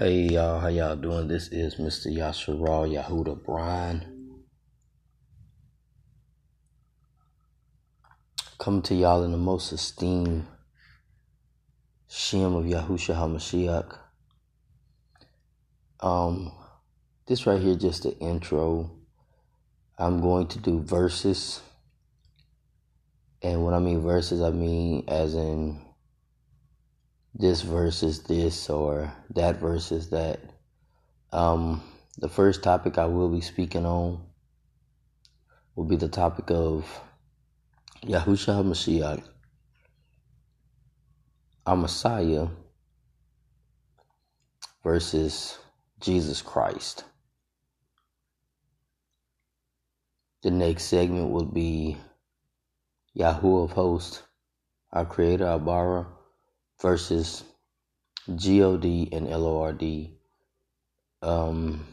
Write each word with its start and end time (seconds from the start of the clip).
Hey 0.00 0.28
y'all, 0.28 0.60
how 0.60 0.68
y'all 0.68 0.94
doing? 0.94 1.26
This 1.26 1.48
is 1.48 1.74
Mr. 1.74 2.06
Yasharal 2.06 2.88
Yahuda 2.88 3.42
Bryan. 3.44 4.44
Coming 8.60 8.82
to 8.82 8.94
y'all 8.94 9.24
in 9.24 9.32
the 9.32 9.38
most 9.38 9.72
esteemed 9.72 10.46
Shem 12.06 12.54
of 12.54 12.64
Yahusha 12.64 13.16
HaMashiach. 13.16 13.98
Um, 15.98 16.52
this 17.26 17.44
right 17.48 17.60
here 17.60 17.74
just 17.74 18.04
the 18.04 18.16
intro. 18.18 18.92
I'm 19.98 20.20
going 20.20 20.46
to 20.46 20.60
do 20.60 20.78
verses. 20.80 21.60
And 23.42 23.64
when 23.64 23.74
I 23.74 23.80
mean 23.80 24.00
verses, 24.00 24.42
I 24.42 24.50
mean 24.50 25.02
as 25.08 25.34
in 25.34 25.87
this 27.34 27.62
verse 27.62 28.02
is 28.02 28.22
this 28.22 28.70
or 28.70 29.12
that 29.30 29.56
verse 29.56 29.92
is 29.92 30.10
that. 30.10 30.40
Um, 31.32 31.82
the 32.18 32.28
first 32.28 32.62
topic 32.62 32.98
I 32.98 33.06
will 33.06 33.28
be 33.28 33.40
speaking 33.40 33.86
on 33.86 34.20
will 35.76 35.84
be 35.84 35.96
the 35.96 36.08
topic 36.08 36.50
of 36.50 36.84
Yahusha 38.02 38.62
HaMashiach, 38.62 39.22
our 41.66 41.76
Messiah, 41.76 42.48
versus 44.82 45.58
Jesus 46.00 46.42
Christ. 46.42 47.04
The 50.42 50.50
next 50.50 50.84
segment 50.84 51.30
will 51.30 51.44
be 51.44 51.98
Yahweh 53.14 53.62
of 53.62 53.72
Hosts, 53.72 54.22
our 54.92 55.04
Creator, 55.04 55.46
our 55.46 55.58
Bara, 55.58 56.06
versus 56.80 57.44
God 58.26 58.84
and 58.84 59.28
LORD, 59.28 60.10
um, 61.22 61.86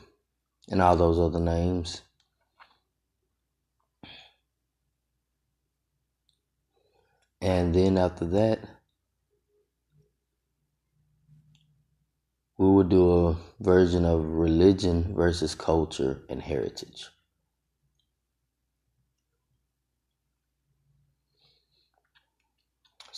and 0.70 0.82
all 0.82 0.96
those 0.96 1.20
other 1.20 1.40
names. 1.40 2.02
And 7.42 7.76
then 7.76 7.98
after 7.98 8.26
that, 8.26 8.60
we 12.58 12.66
will 12.68 12.84
do 12.84 13.28
a 13.28 13.38
version 13.60 14.06
of 14.06 14.26
religion 14.26 15.14
versus 15.16 15.56
culture 15.56 16.22
and 16.30 16.42
heritage. 16.42 17.08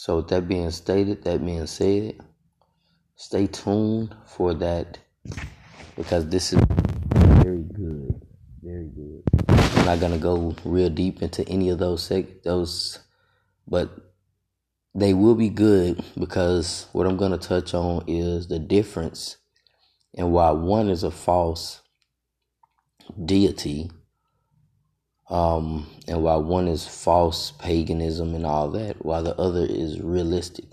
So, 0.08 0.16
with 0.16 0.30
that 0.30 0.48
being 0.48 0.72
stated, 0.72 1.26
that 1.26 1.46
being 1.46 1.68
said, 1.68 2.16
stay 3.18 3.46
tuned 3.46 4.16
for 4.26 4.54
that 4.54 5.00
because 5.98 6.30
this 6.30 6.54
is 6.54 6.62
very 7.44 7.64
good, 7.74 8.22
very 8.64 8.88
good. 8.88 9.22
I'm 9.50 9.86
not 9.86 10.00
gonna 10.00 10.18
go 10.18 10.56
real 10.64 10.90
deep 10.90 11.22
into 11.22 11.46
any 11.50 11.68
of 11.72 11.80
those 11.80 12.04
sec- 12.04 12.44
those, 12.44 13.00
but 13.68 13.90
they 14.96 15.14
will 15.14 15.36
be 15.36 15.50
good 15.50 16.02
because 16.18 16.88
what 16.94 17.06
I'm 17.06 17.18
gonna 17.18 17.38
touch 17.38 17.74
on 17.74 18.06
is 18.08 18.48
the 18.48 18.60
difference 18.60 19.36
and 20.16 20.32
why 20.32 20.52
one 20.52 20.88
is 20.88 21.04
a 21.04 21.12
false 21.12 21.82
deity 23.26 23.92
um, 25.30 25.88
and 26.08 26.24
while 26.24 26.44
one 26.44 26.68
is 26.68 26.88
false 26.88 27.52
paganism 27.52 28.34
and 28.36 28.46
all 28.46 28.70
that, 28.72 29.06
while 29.06 29.24
the 29.24 29.36
other 29.36 29.66
is 29.66 30.00
realistic. 30.00 30.66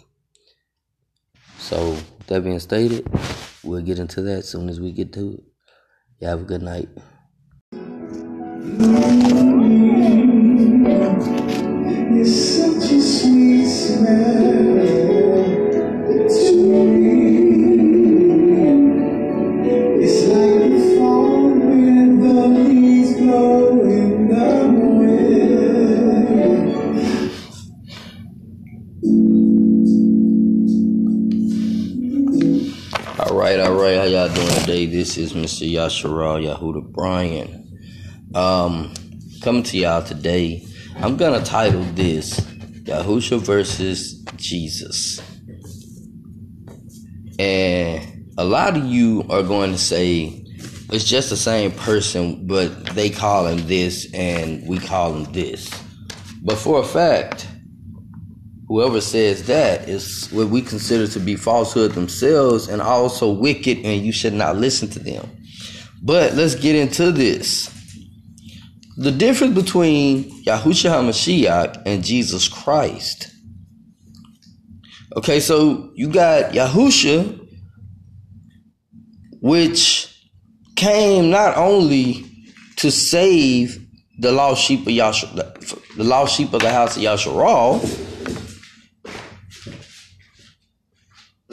So, 1.59 1.97
that 2.27 2.45
being 2.45 2.61
stated, 2.61 3.07
we'll 3.63 3.83
get 3.83 3.99
into 3.99 4.23
that 4.23 4.39
as 4.39 4.49
soon 4.49 4.69
as 4.69 4.81
we 4.81 4.93
get 4.93 5.13
to 5.15 5.35
it. 5.35 5.45
You 6.21 6.29
have 6.29 6.43
a 6.43 6.45
good 6.45 6.63
night. 6.63 6.89
This 35.05 35.19
is 35.19 35.33
Mr. 35.35 35.71
Yasharal 35.71 36.43
Yahuda 36.43 36.91
Bryan. 36.91 37.79
Um, 38.35 38.95
coming 39.43 39.63
to 39.65 39.77
y'all 39.77 40.03
today. 40.03 40.67
I'm 40.97 41.19
gonna 41.19 41.45
title 41.45 41.83
this 41.93 42.41
Yahusha 42.41 43.39
versus 43.41 44.15
Jesus. 44.37 45.21
And 47.39 48.33
a 48.39 48.47
lot 48.47 48.79
of 48.79 48.87
you 48.87 49.27
are 49.29 49.43
going 49.43 49.73
to 49.73 49.79
say 49.79 50.43
it's 50.89 51.05
just 51.05 51.29
the 51.29 51.37
same 51.37 51.73
person, 51.73 52.47
but 52.47 52.87
they 52.95 53.11
call 53.11 53.47
him 53.47 53.67
this 53.67 54.11
and 54.15 54.67
we 54.67 54.79
call 54.79 55.13
him 55.13 55.31
this. 55.35 55.69
But 56.43 56.57
for 56.57 56.81
a 56.81 56.85
fact, 56.85 57.47
whoever 58.75 59.01
says 59.01 59.47
that 59.47 59.89
is 59.89 60.27
what 60.33 60.49
we 60.49 60.61
consider 60.61 61.07
to 61.07 61.21
be 61.21 61.37
falsehood 61.37 61.93
themselves 61.93 62.67
and 62.67 62.83
also 62.83 63.31
wicked, 63.31 63.79
and 63.85 64.05
you 64.05 64.11
should 64.11 64.33
not 64.33 64.57
listen 64.57 64.91
to 64.91 64.99
them. 64.99 65.31
But 66.03 66.35
let's 66.35 66.57
get 66.57 66.75
into 66.75 67.13
this. 67.13 67.71
The 68.97 69.13
difference 69.13 69.55
between 69.55 70.25
Yahushua 70.43 70.91
HaMashiach 70.91 71.83
and 71.87 72.03
Jesus 72.03 72.49
Christ. 72.49 73.33
Okay, 75.19 75.39
so 75.39 75.93
you 75.95 76.09
got 76.11 76.51
Yahusha, 76.51 77.47
which 79.41 80.13
came 80.75 81.31
not 81.31 81.57
only 81.57 82.27
to 82.79 82.91
save 82.91 83.79
the 84.19 84.33
lost 84.33 84.65
sheep 84.65 84.81
of 84.81 84.87
Yahshua, 84.87 85.97
the 85.97 86.03
lost 86.03 86.37
sheep 86.37 86.53
of 86.53 86.61
the 86.61 86.73
house 86.73 86.97
of 86.97 87.05
Yahshua, 87.05 88.11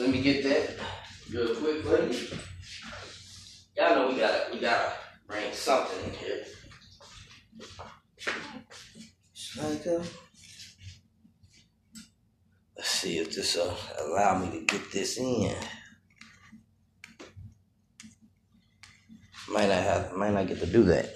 Let 0.02 0.10
me 0.10 0.20
get 0.20 0.42
that 0.42 0.68
real 1.32 1.54
quick 1.54 1.84
for 1.84 2.02
you. 2.02 2.26
Y'all 3.76 3.94
know 3.94 4.08
we 4.08 4.18
gotta 4.18 4.48
we 4.52 4.58
gotta 4.58 4.94
bring 5.28 5.52
something 5.52 6.04
in 6.06 6.10
here. 6.14 6.44
like 9.58 9.84
that. 9.84 10.08
Let's 12.76 12.88
see 12.88 13.18
if 13.18 13.32
this 13.32 13.54
will 13.54 13.76
allow 14.00 14.38
me 14.38 14.50
to 14.50 14.64
get 14.64 14.90
this 14.90 15.18
in. 15.18 15.54
Might 19.48 19.68
not 19.68 19.84
have 19.84 20.12
might 20.14 20.34
not 20.34 20.48
get 20.48 20.58
to 20.58 20.66
do 20.66 20.82
that. 20.82 21.14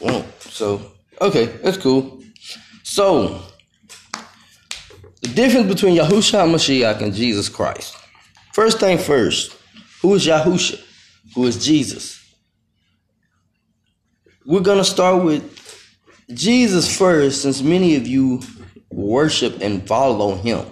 Won't. 0.00 0.26
So 0.42 0.92
okay, 1.20 1.46
that's 1.46 1.78
cool. 1.78 2.22
So 2.84 3.42
the 5.24 5.34
difference 5.34 5.66
between 5.66 5.96
Yahushua 5.96 6.46
Mashiach 6.46 7.00
and 7.00 7.14
Jesus 7.14 7.48
Christ. 7.48 7.96
First 8.52 8.78
thing 8.78 8.98
first, 8.98 9.56
who 10.02 10.14
is 10.14 10.26
Yahusha? 10.26 10.78
Who 11.34 11.46
is 11.46 11.64
Jesus? 11.64 12.22
We're 14.44 14.60
going 14.60 14.78
to 14.78 14.84
start 14.84 15.24
with 15.24 15.42
Jesus 16.34 16.94
first, 16.94 17.40
since 17.40 17.62
many 17.62 17.96
of 17.96 18.06
you 18.06 18.42
worship 18.90 19.62
and 19.62 19.86
follow 19.88 20.34
him. 20.34 20.66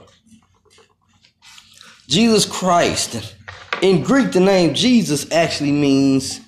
Jesus 2.06 2.44
Christ. 2.44 3.34
In 3.80 4.02
Greek, 4.02 4.32
the 4.32 4.40
name 4.40 4.74
Jesus 4.74 5.32
actually 5.32 5.72
means 5.72 6.40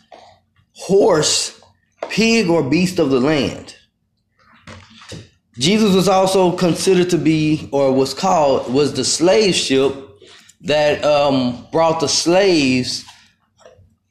horse, 0.75 1.59
pig, 2.11 2.51
or 2.51 2.63
beast 2.63 2.99
of 2.99 3.09
the 3.09 3.21
land. 3.21 3.64
Jesus 5.59 5.95
was 5.95 6.09
also 6.09 6.57
considered 6.57 7.11
to 7.11 7.19
be, 7.19 7.69
or 7.73 7.93
was 7.93 8.13
called, 8.13 8.73
was 8.73 8.95
the 8.95 9.05
slave 9.05 9.55
ship 9.55 9.95
that 10.63 11.05
um, 11.05 11.67
brought 11.71 12.01
the 12.01 12.09
slaves 12.09 13.05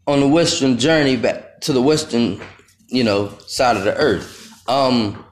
on 0.07 0.19
the 0.19 0.27
western 0.27 0.77
journey 0.77 1.17
back 1.17 1.59
to 1.61 1.73
the 1.73 1.81
western, 1.81 2.41
you 2.87 3.03
know, 3.03 3.29
side 3.47 3.75
of 3.75 3.83
the 3.83 3.95
earth. 3.95 4.51
Um, 4.69 5.25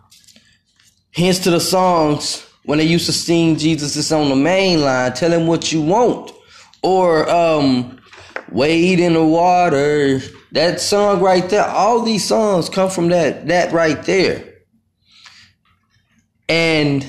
hence 1.11 1.39
to 1.39 1.51
the 1.51 1.59
songs 1.59 2.45
when 2.63 2.77
they 2.77 2.85
used 2.85 3.05
to 3.05 3.13
sing 3.13 3.57
Jesus 3.57 3.95
is 3.95 4.11
on 4.11 4.29
the 4.29 4.35
main 4.35 4.81
line, 4.81 5.13
tell 5.13 5.31
him 5.31 5.47
what 5.47 5.71
you 5.71 5.81
want. 5.81 6.31
Or 6.83 7.29
um, 7.29 7.99
wade 8.51 8.99
in 8.99 9.13
the 9.13 9.25
water. 9.25 10.19
That 10.51 10.81
song 10.81 11.21
right 11.21 11.47
there, 11.49 11.65
all 11.65 12.01
these 12.01 12.27
songs 12.27 12.69
come 12.69 12.89
from 12.89 13.09
that 13.09 13.47
that 13.47 13.71
right 13.71 14.01
there. 14.03 14.50
And 16.51 17.07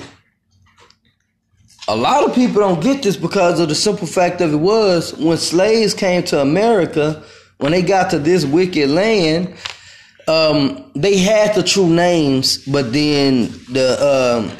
a 1.89 1.97
lot 1.97 2.23
of 2.23 2.33
people 2.33 2.61
don't 2.61 2.81
get 2.81 3.03
this 3.03 3.17
because 3.17 3.59
of 3.59 3.67
the 3.67 3.75
simple 3.75 4.07
fact 4.07 4.39
of 4.39 4.53
it 4.53 4.57
was 4.57 5.13
when 5.15 5.37
slaves 5.37 5.93
came 5.93 6.23
to 6.23 6.39
America, 6.39 7.21
when 7.57 7.73
they 7.73 7.81
got 7.81 8.09
to 8.11 8.19
this 8.19 8.45
wicked 8.45 8.89
land, 8.89 9.53
um, 10.29 10.89
they 10.95 11.17
had 11.17 11.55
the 11.55 11.63
true 11.63 11.89
names, 11.89 12.65
but 12.65 12.93
then 12.93 13.51
the 13.69 13.97
um, 13.99 14.57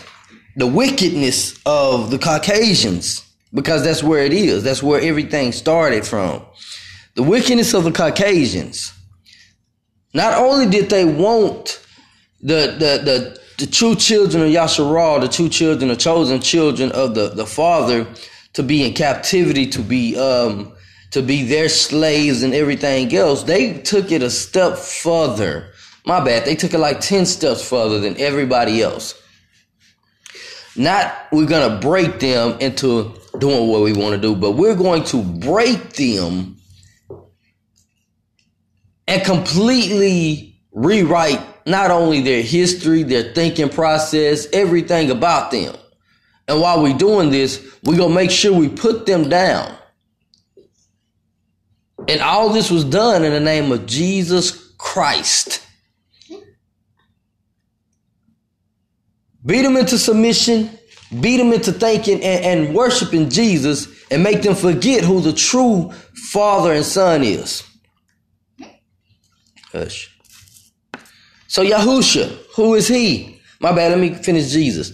the 0.57 0.67
wickedness 0.67 1.57
of 1.65 2.11
the 2.11 2.19
Caucasians, 2.19 3.25
because 3.53 3.85
that's 3.85 4.03
where 4.03 4.25
it 4.25 4.33
is. 4.33 4.65
That's 4.65 4.83
where 4.83 4.99
everything 4.99 5.53
started 5.53 6.05
from. 6.05 6.45
The 7.15 7.23
wickedness 7.23 7.73
of 7.73 7.85
the 7.85 7.91
Caucasians. 7.93 8.91
Not 10.13 10.37
only 10.37 10.65
did 10.69 10.89
they 10.89 11.05
want 11.05 11.81
the 12.41 12.75
the 12.77 13.01
the 13.05 13.42
the 13.57 13.67
true 13.67 13.95
children 13.95 14.43
of 14.43 14.49
Yasharal, 14.49 15.21
the 15.21 15.27
true 15.27 15.49
children, 15.49 15.89
the 15.89 15.95
chosen 15.95 16.39
children 16.41 16.91
of 16.91 17.15
the, 17.15 17.29
the 17.29 17.45
Father, 17.45 18.07
to 18.53 18.63
be 18.63 18.85
in 18.85 18.93
captivity, 18.93 19.67
to 19.67 19.81
be 19.81 20.17
um, 20.17 20.73
to 21.11 21.21
be 21.21 21.43
their 21.43 21.69
slaves 21.69 22.41
and 22.41 22.53
everything 22.53 23.13
else. 23.15 23.43
They 23.43 23.77
took 23.79 24.11
it 24.11 24.23
a 24.23 24.29
step 24.29 24.77
further. 24.77 25.71
My 26.05 26.23
bad. 26.23 26.45
They 26.45 26.55
took 26.55 26.73
it 26.73 26.79
like 26.79 26.99
ten 26.99 27.25
steps 27.25 27.67
further 27.67 27.99
than 27.99 28.19
everybody 28.19 28.81
else. 28.81 29.19
Not 30.75 31.15
we're 31.31 31.47
gonna 31.47 31.79
break 31.79 32.19
them 32.19 32.59
into 32.59 33.13
doing 33.39 33.67
what 33.69 33.81
we 33.81 33.93
want 33.93 34.15
to 34.15 34.21
do, 34.21 34.35
but 34.35 34.51
we're 34.51 34.75
going 34.75 35.03
to 35.05 35.21
break 35.23 35.93
them 35.93 36.57
and 39.07 39.23
completely 39.23 40.59
rewrite 40.71 41.41
not 41.65 41.91
only 41.91 42.21
their 42.21 42.41
history, 42.41 43.03
their 43.03 43.33
thinking 43.33 43.69
process, 43.69 44.47
everything 44.51 45.09
about 45.09 45.51
them. 45.51 45.75
And 46.47 46.59
while 46.59 46.81
we're 46.81 46.97
doing 46.97 47.29
this, 47.29 47.63
we're 47.83 47.97
going 47.97 48.09
to 48.09 48.15
make 48.15 48.31
sure 48.31 48.53
we 48.53 48.69
put 48.69 49.05
them 49.05 49.29
down. 49.29 49.75
And 52.07 52.21
all 52.21 52.49
this 52.49 52.69
was 52.69 52.83
done 52.83 53.23
in 53.23 53.31
the 53.31 53.39
name 53.39 53.71
of 53.71 53.85
Jesus 53.85 54.73
Christ. 54.77 55.65
Beat 59.45 59.61
them 59.61 59.77
into 59.77 59.97
submission, 59.97 60.69
beat 61.19 61.37
them 61.37 61.51
into 61.53 61.71
thinking 61.71 62.21
and, 62.23 62.67
and 62.67 62.75
worshiping 62.75 63.29
Jesus, 63.29 63.87
and 64.09 64.23
make 64.23 64.41
them 64.41 64.55
forget 64.55 65.03
who 65.03 65.21
the 65.21 65.33
true 65.33 65.91
Father 66.31 66.73
and 66.73 66.85
Son 66.85 67.23
is. 67.23 67.63
Hush. 69.71 70.12
So 71.53 71.63
Yahusha, 71.63 72.35
who 72.55 72.73
is 72.73 72.87
he? 72.87 73.39
My 73.59 73.71
bad, 73.71 73.91
let 73.91 73.99
me 73.99 74.15
finish 74.15 74.51
Jesus. 74.51 74.91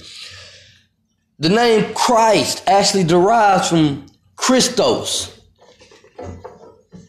The 1.39 1.47
name 1.47 1.93
Christ 1.93 2.63
actually 2.67 3.05
derives 3.05 3.69
from 3.69 4.07
Christos. 4.35 5.39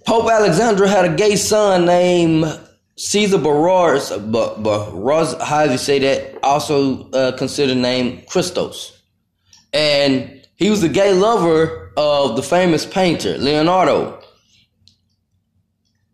Pope 0.06 0.30
Alexander 0.30 0.86
had 0.86 1.04
a 1.04 1.16
gay 1.16 1.34
son 1.34 1.84
named 1.84 2.60
Caesar 2.94 3.38
Barros, 3.38 4.16
Barros, 4.18 5.34
how 5.42 5.66
do 5.66 5.72
you 5.72 5.78
say 5.78 5.98
that? 5.98 6.38
Also 6.44 7.10
uh, 7.10 7.36
considered 7.36 7.78
named 7.78 8.28
Christos. 8.28 9.02
And 9.72 10.46
he 10.54 10.70
was 10.70 10.84
a 10.84 10.88
gay 10.88 11.12
lover 11.12 11.92
of 11.96 12.36
the 12.36 12.42
famous 12.44 12.86
painter 12.86 13.36
Leonardo. 13.36 14.19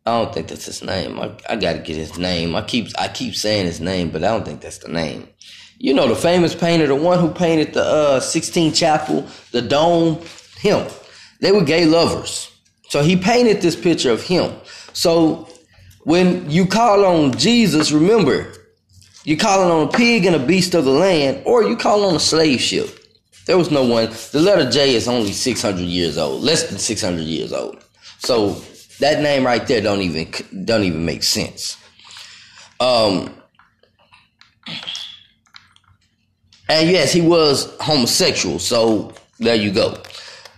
I 0.06 0.22
don't 0.22 0.32
think 0.32 0.48
that's 0.48 0.66
his 0.66 0.84
name. 0.84 1.18
I, 1.18 1.32
I 1.50 1.56
got 1.56 1.72
to 1.72 1.78
get 1.80 1.96
his 1.96 2.16
name. 2.16 2.54
I 2.54 2.62
keep 2.62 2.88
I 2.98 3.08
keep 3.08 3.34
saying 3.34 3.66
his 3.66 3.80
name, 3.80 4.10
but 4.10 4.22
I 4.22 4.28
don't 4.28 4.44
think 4.44 4.60
that's 4.60 4.78
the 4.78 4.88
name. 4.88 5.28
You 5.78 5.94
know 5.94 6.08
the 6.08 6.14
famous 6.14 6.54
painter, 6.54 6.86
the 6.86 6.94
one 6.94 7.18
who 7.18 7.30
painted 7.30 7.74
the 7.74 7.82
uh, 7.82 8.20
Sistine 8.20 8.72
Chapel, 8.72 9.26
the 9.50 9.62
dome. 9.62 10.22
Him. 10.58 10.86
They 11.40 11.52
were 11.52 11.64
gay 11.64 11.84
lovers. 11.84 12.50
So 12.88 13.02
he 13.02 13.16
painted 13.16 13.60
this 13.60 13.76
picture 13.76 14.10
of 14.10 14.22
him. 14.22 14.54
So 14.94 15.48
when 16.04 16.48
you 16.50 16.66
call 16.66 17.04
on 17.04 17.36
Jesus, 17.36 17.92
remember, 17.92 18.52
you're 19.24 19.36
calling 19.36 19.70
on 19.70 19.88
a 19.88 19.90
pig 19.90 20.24
and 20.24 20.36
a 20.36 20.38
beast 20.38 20.74
of 20.74 20.84
the 20.84 20.92
land, 20.92 21.42
or 21.44 21.64
you 21.64 21.76
call 21.76 22.04
on 22.04 22.14
a 22.14 22.20
slave 22.20 22.60
ship. 22.60 22.88
There 23.46 23.58
was 23.58 23.70
no 23.70 23.84
one. 23.84 24.08
The 24.32 24.40
letter 24.40 24.70
J 24.70 24.94
is 24.94 25.08
only 25.08 25.32
600 25.32 25.80
years 25.82 26.16
old, 26.16 26.42
less 26.42 26.68
than 26.70 26.78
600 26.78 27.20
years 27.22 27.52
old. 27.52 27.84
So 28.20 28.62
that 29.00 29.22
name 29.22 29.44
right 29.44 29.66
there 29.66 29.80
don't 29.80 30.00
even 30.00 30.32
don't 30.64 30.84
even 30.84 31.04
make 31.04 31.22
sense. 31.22 31.76
Um, 32.80 33.34
and 36.68 36.90
yes, 36.90 37.12
he 37.12 37.20
was 37.20 37.74
homosexual. 37.80 38.58
So 38.58 39.14
there 39.38 39.54
you 39.54 39.70
go. 39.70 40.02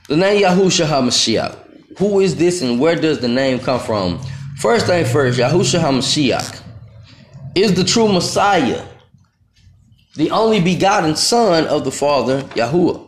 The 0.08 0.16
name 0.16 0.42
Yahusha 0.42 0.86
HaMashiach. 0.86 1.98
Who 1.98 2.20
is 2.20 2.36
this 2.36 2.62
and 2.62 2.80
where 2.80 2.96
does 2.96 3.18
the 3.18 3.28
name 3.28 3.58
come 3.58 3.80
from? 3.80 4.20
First 4.58 4.86
thing 4.86 5.04
first, 5.04 5.38
Yahusha 5.38 5.80
HaMashiach 5.80 6.62
is 7.54 7.74
the 7.74 7.84
true 7.84 8.10
Messiah, 8.10 8.84
the 10.14 10.30
only 10.30 10.60
begotten 10.60 11.16
Son 11.16 11.66
of 11.66 11.84
the 11.84 11.90
Father, 11.90 12.42
Yahuwah. 12.54 13.04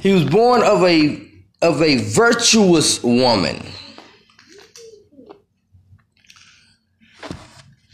He 0.00 0.12
was 0.12 0.24
born 0.24 0.62
of 0.62 0.82
a 0.82 1.31
of 1.62 1.80
a 1.80 1.96
virtuous 1.98 3.02
woman. 3.02 3.64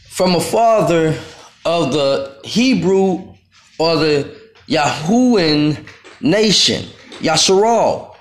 From 0.09 0.35
a 0.35 0.41
father 0.41 1.17
of 1.63 1.93
the 1.93 2.39
Hebrew 2.43 3.35
or 3.77 3.95
the 3.95 4.35
Yahuan 4.65 5.85
nation, 6.19 6.89
Yasharal. 7.19 8.15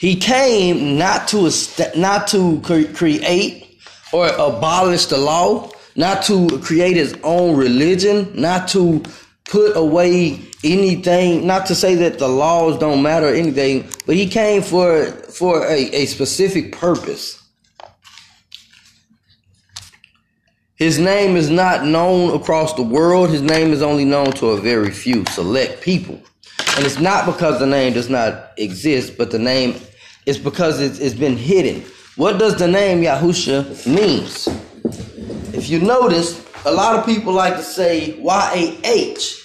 He 0.00 0.16
came 0.16 0.98
not 0.98 1.28
to 1.28 1.52
not 1.94 2.26
to 2.28 2.60
create 2.60 3.78
or 4.12 4.26
abolish 4.26 5.06
the 5.06 5.18
law, 5.18 5.70
not 5.94 6.24
to 6.24 6.58
create 6.58 6.96
his 6.96 7.14
own 7.22 7.56
religion, 7.56 8.32
not 8.34 8.66
to 8.68 9.04
put 9.44 9.76
away 9.76 10.40
anything 10.64 11.46
not 11.46 11.66
to 11.66 11.74
say 11.74 11.94
that 11.96 12.18
the 12.18 12.28
laws 12.28 12.78
don't 12.78 13.02
matter 13.02 13.28
or 13.28 13.34
anything 13.34 13.88
but 14.06 14.14
he 14.14 14.28
came 14.28 14.62
for 14.62 15.06
for 15.06 15.64
a, 15.66 15.90
a 15.92 16.06
specific 16.06 16.72
purpose. 16.72 17.38
His 20.76 20.98
name 20.98 21.36
is 21.36 21.48
not 21.48 21.84
known 21.84 22.34
across 22.34 22.74
the 22.74 22.82
world. 22.82 23.30
His 23.30 23.42
name 23.42 23.72
is 23.72 23.82
only 23.82 24.04
known 24.04 24.32
to 24.32 24.48
a 24.48 24.60
very 24.60 24.90
few 24.90 25.24
select 25.26 25.80
people. 25.80 26.20
And 26.76 26.84
it's 26.84 26.98
not 26.98 27.26
because 27.26 27.60
the 27.60 27.66
name 27.66 27.92
does 27.92 28.08
not 28.08 28.52
exist 28.56 29.16
but 29.16 29.30
the 29.30 29.38
name 29.38 29.76
is 30.26 30.38
because 30.38 30.80
it's, 30.80 30.98
it's 30.98 31.14
been 31.14 31.36
hidden. 31.36 31.84
What 32.16 32.38
does 32.38 32.56
the 32.56 32.68
name 32.68 33.02
yahusha 33.02 33.86
means? 33.86 34.48
If 35.54 35.68
you 35.68 35.80
notice 35.80 36.44
a 36.64 36.72
lot 36.72 36.98
of 36.98 37.06
people 37.06 37.32
like 37.32 37.56
to 37.56 37.62
say 37.62 38.18
y-a-h 38.20 39.41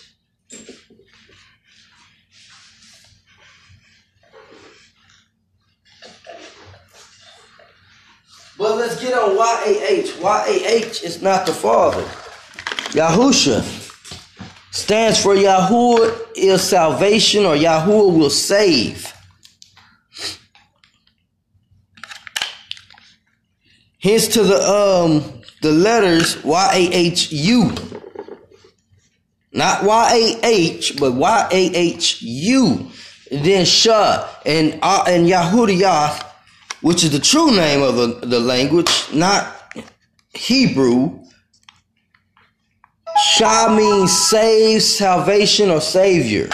But 8.57 8.77
let's 8.77 8.99
get 8.99 9.13
on 9.13 9.35
YAH. 9.35 10.19
YAH 10.19 11.03
is 11.03 11.21
not 11.21 11.45
the 11.45 11.53
Father. 11.53 12.01
Yahusha 12.91 13.61
stands 14.71 15.21
for 15.21 15.35
Yahuwah 15.35 16.29
is 16.35 16.63
salvation 16.63 17.45
or 17.45 17.55
Yahuwah 17.55 18.17
will 18.17 18.29
save. 18.31 19.13
Hence 24.01 24.27
to 24.29 24.43
the 24.43 24.59
um 24.61 25.41
the 25.61 25.71
letters 25.71 26.43
Y 26.43 26.69
A 26.73 26.93
H 26.93 27.31
U. 27.31 27.71
Not 29.51 29.83
Y 29.83 30.37
A 30.43 30.45
H, 30.47 30.97
but 30.99 31.13
Y 31.13 31.47
A 31.51 31.75
H 31.75 32.21
U. 32.21 32.87
Then 33.29 33.65
Shah 33.65 34.27
and 34.45 34.79
uh, 34.81 35.03
and 35.07 35.27
Yahudiyah 35.27 36.26
which 36.87 37.03
is 37.03 37.11
the 37.11 37.19
true 37.19 37.51
name 37.51 37.81
of 37.81 37.97
the, 37.97 38.25
the 38.27 38.39
language, 38.39 38.89
not 39.13 39.73
Hebrew. 40.33 41.19
Shah 43.25 43.75
means 43.75 44.17
save, 44.29 44.81
salvation, 44.81 45.69
or 45.69 45.81
savior. 45.81 46.47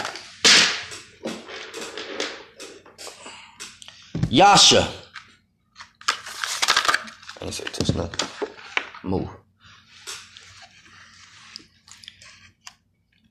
Yasha. 4.28 4.88
I 7.40 7.44
ain't 7.44 7.54
say 7.54 7.64
touch 7.66 7.94
nothing. 7.94 8.28
Move. 9.04 9.28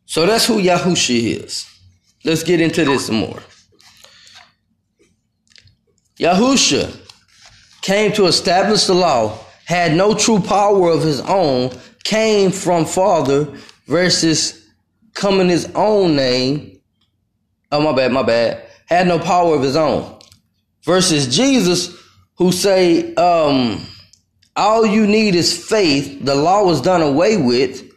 So 0.06 0.26
that's 0.26 0.46
who 0.46 0.62
Yahusha 0.62 1.44
is. 1.44 1.70
Let's 2.24 2.44
get 2.44 2.62
into 2.62 2.86
this 2.86 3.08
some 3.08 3.16
more. 3.16 3.42
Yahusha 6.20 7.00
came 7.82 8.12
to 8.14 8.26
establish 8.26 8.86
the 8.86 8.94
law 8.94 9.38
had 9.66 9.96
no 9.96 10.14
true 10.14 10.40
power 10.40 10.90
of 10.90 11.04
his 11.04 11.22
own, 11.22 11.72
came 12.04 12.52
from 12.52 12.86
Father 12.86 13.46
versus 13.88 14.68
coming 15.14 15.50
his 15.50 15.72
own 15.74 16.16
name. 16.16 16.80
Oh, 17.72 17.82
my 17.82 17.94
bad, 17.94 18.12
my 18.12 18.24
bad. 18.24 18.66
Had 18.88 19.08
no 19.08 19.20
power 19.20 19.56
of 19.56 19.62
his 19.62 19.76
own. 19.76 20.20
Versus 20.84 21.34
Jesus, 21.34 21.96
who 22.38 22.52
say, 22.52 23.14
um, 23.16 23.86
all 24.56 24.86
you 24.86 25.08
need 25.08 25.34
is 25.34 25.66
faith. 25.66 26.24
The 26.24 26.36
law 26.36 26.66
was 26.66 26.82
done 26.82 27.02
away 27.02 27.38
with. 27.38 27.90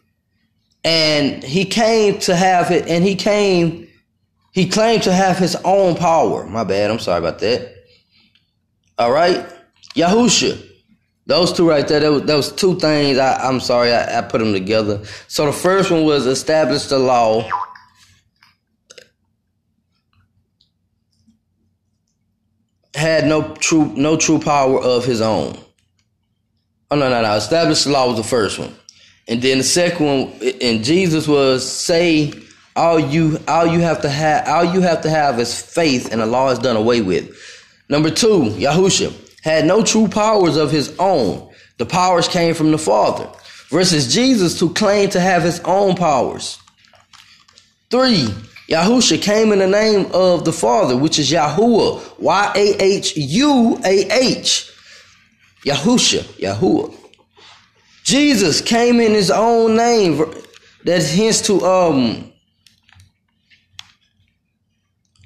And 0.85 1.43
he 1.43 1.65
came 1.65 2.21
to 2.21 2.37
have 2.37 2.71
it, 2.71 2.87
and 2.87 3.05
he 3.05 3.17
came, 3.17 3.89
he 4.53 4.69
claimed 4.69 5.03
to 5.03 5.13
have 5.13 5.37
his 5.37 5.57
own 5.65 5.97
power. 5.97 6.47
My 6.47 6.63
bad, 6.63 6.93
I'm 6.93 7.01
sorry 7.01 7.19
about 7.19 7.41
that. 7.41 7.76
All 8.99 9.13
right. 9.13 9.47
Yahusha. 9.95 10.63
Those 11.27 11.53
two 11.53 11.69
right 11.69 11.87
there, 11.89 12.01
that 12.21 12.35
was, 12.37 12.53
two 12.53 12.79
things. 12.79 13.19
I, 13.19 13.49
am 13.49 13.59
sorry, 13.59 13.93
I, 13.93 14.19
I 14.19 14.23
put 14.23 14.39
them 14.39 14.53
together. 14.53 15.05
So 15.27 15.47
the 15.47 15.53
first 15.53 15.91
one 15.91 16.05
was 16.05 16.25
establish 16.25 16.85
the 16.85 17.01
law. 17.01 17.49
Had 22.95 23.27
no 23.27 23.55
true 23.57 23.93
no 23.95 24.17
true 24.17 24.39
power 24.39 24.81
of 24.81 25.05
his 25.05 25.21
own. 25.21 25.59
Oh 26.91 26.97
no 26.97 27.11
no 27.11 27.21
no! 27.21 27.35
Establish 27.35 27.85
the 27.85 27.91
law 27.91 28.09
was 28.09 28.17
the 28.17 28.25
first 28.25 28.59
one, 28.59 28.75
and 29.29 29.43
then 29.43 29.59
the 29.59 29.65
second 29.65 30.07
one, 30.07 30.33
and 30.63 30.83
Jesus 30.83 31.29
was 31.29 31.71
say 31.71 32.33
all 32.75 32.99
you 32.99 33.39
all 33.49 33.67
you 33.67 33.81
have 33.81 34.01
to 34.01 34.09
have 34.09 34.49
all 34.49 34.65
you 34.65 34.81
have 34.81 35.03
to 35.03 35.11
have 35.11 35.39
is 35.39 35.61
faith, 35.61 36.11
and 36.11 36.23
the 36.23 36.27
law 36.27 36.49
is 36.49 36.59
done 36.59 36.77
away 36.77 37.03
with. 37.03 37.37
Number 37.89 38.11
two, 38.11 38.51
Yahusha 38.51 39.13
had 39.43 39.65
no 39.65 39.83
true 39.85 40.09
powers 40.09 40.57
of 40.57 40.71
his 40.71 40.95
own. 40.99 41.51
The 41.79 41.87
powers 41.87 42.29
came 42.29 42.55
from 42.55 42.71
the 42.71 42.79
Father. 42.79 43.29
Versus 43.69 44.13
Jesus, 44.13 44.59
who 44.59 44.73
claimed 44.73 45.13
to 45.13 45.21
have 45.21 45.43
his 45.43 45.61
own 45.61 45.97
powers. 45.97 46.59
Three, 47.91 48.29
Yahusha 48.69 49.21
came 49.23 49.53
in 49.53 49.61
the 49.61 49.67
name 49.67 50.07
of 50.13 50.45
the 50.45 50.53
Father, 50.53 50.97
which 50.97 51.19
is 51.19 51.31
Yahuwah, 51.31 52.19
Y 52.19 52.53
A 52.55 52.83
H 52.83 53.17
U 53.17 53.81
A 53.85 54.11
H. 54.11 54.71
Yahusha, 55.65 56.23
Yahuwah. 56.39 56.95
Jesus 58.03 58.61
came 58.61 59.01
in 59.01 59.13
his 59.13 59.31
own 59.31 59.77
name. 59.77 60.25
That's 60.85 61.13
hence 61.13 61.41
to 61.43 61.65
um 61.65 62.33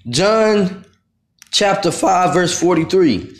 John 0.08 0.84
chapter 1.50 1.90
5, 1.90 2.34
verse 2.34 2.58
43. 2.58 3.36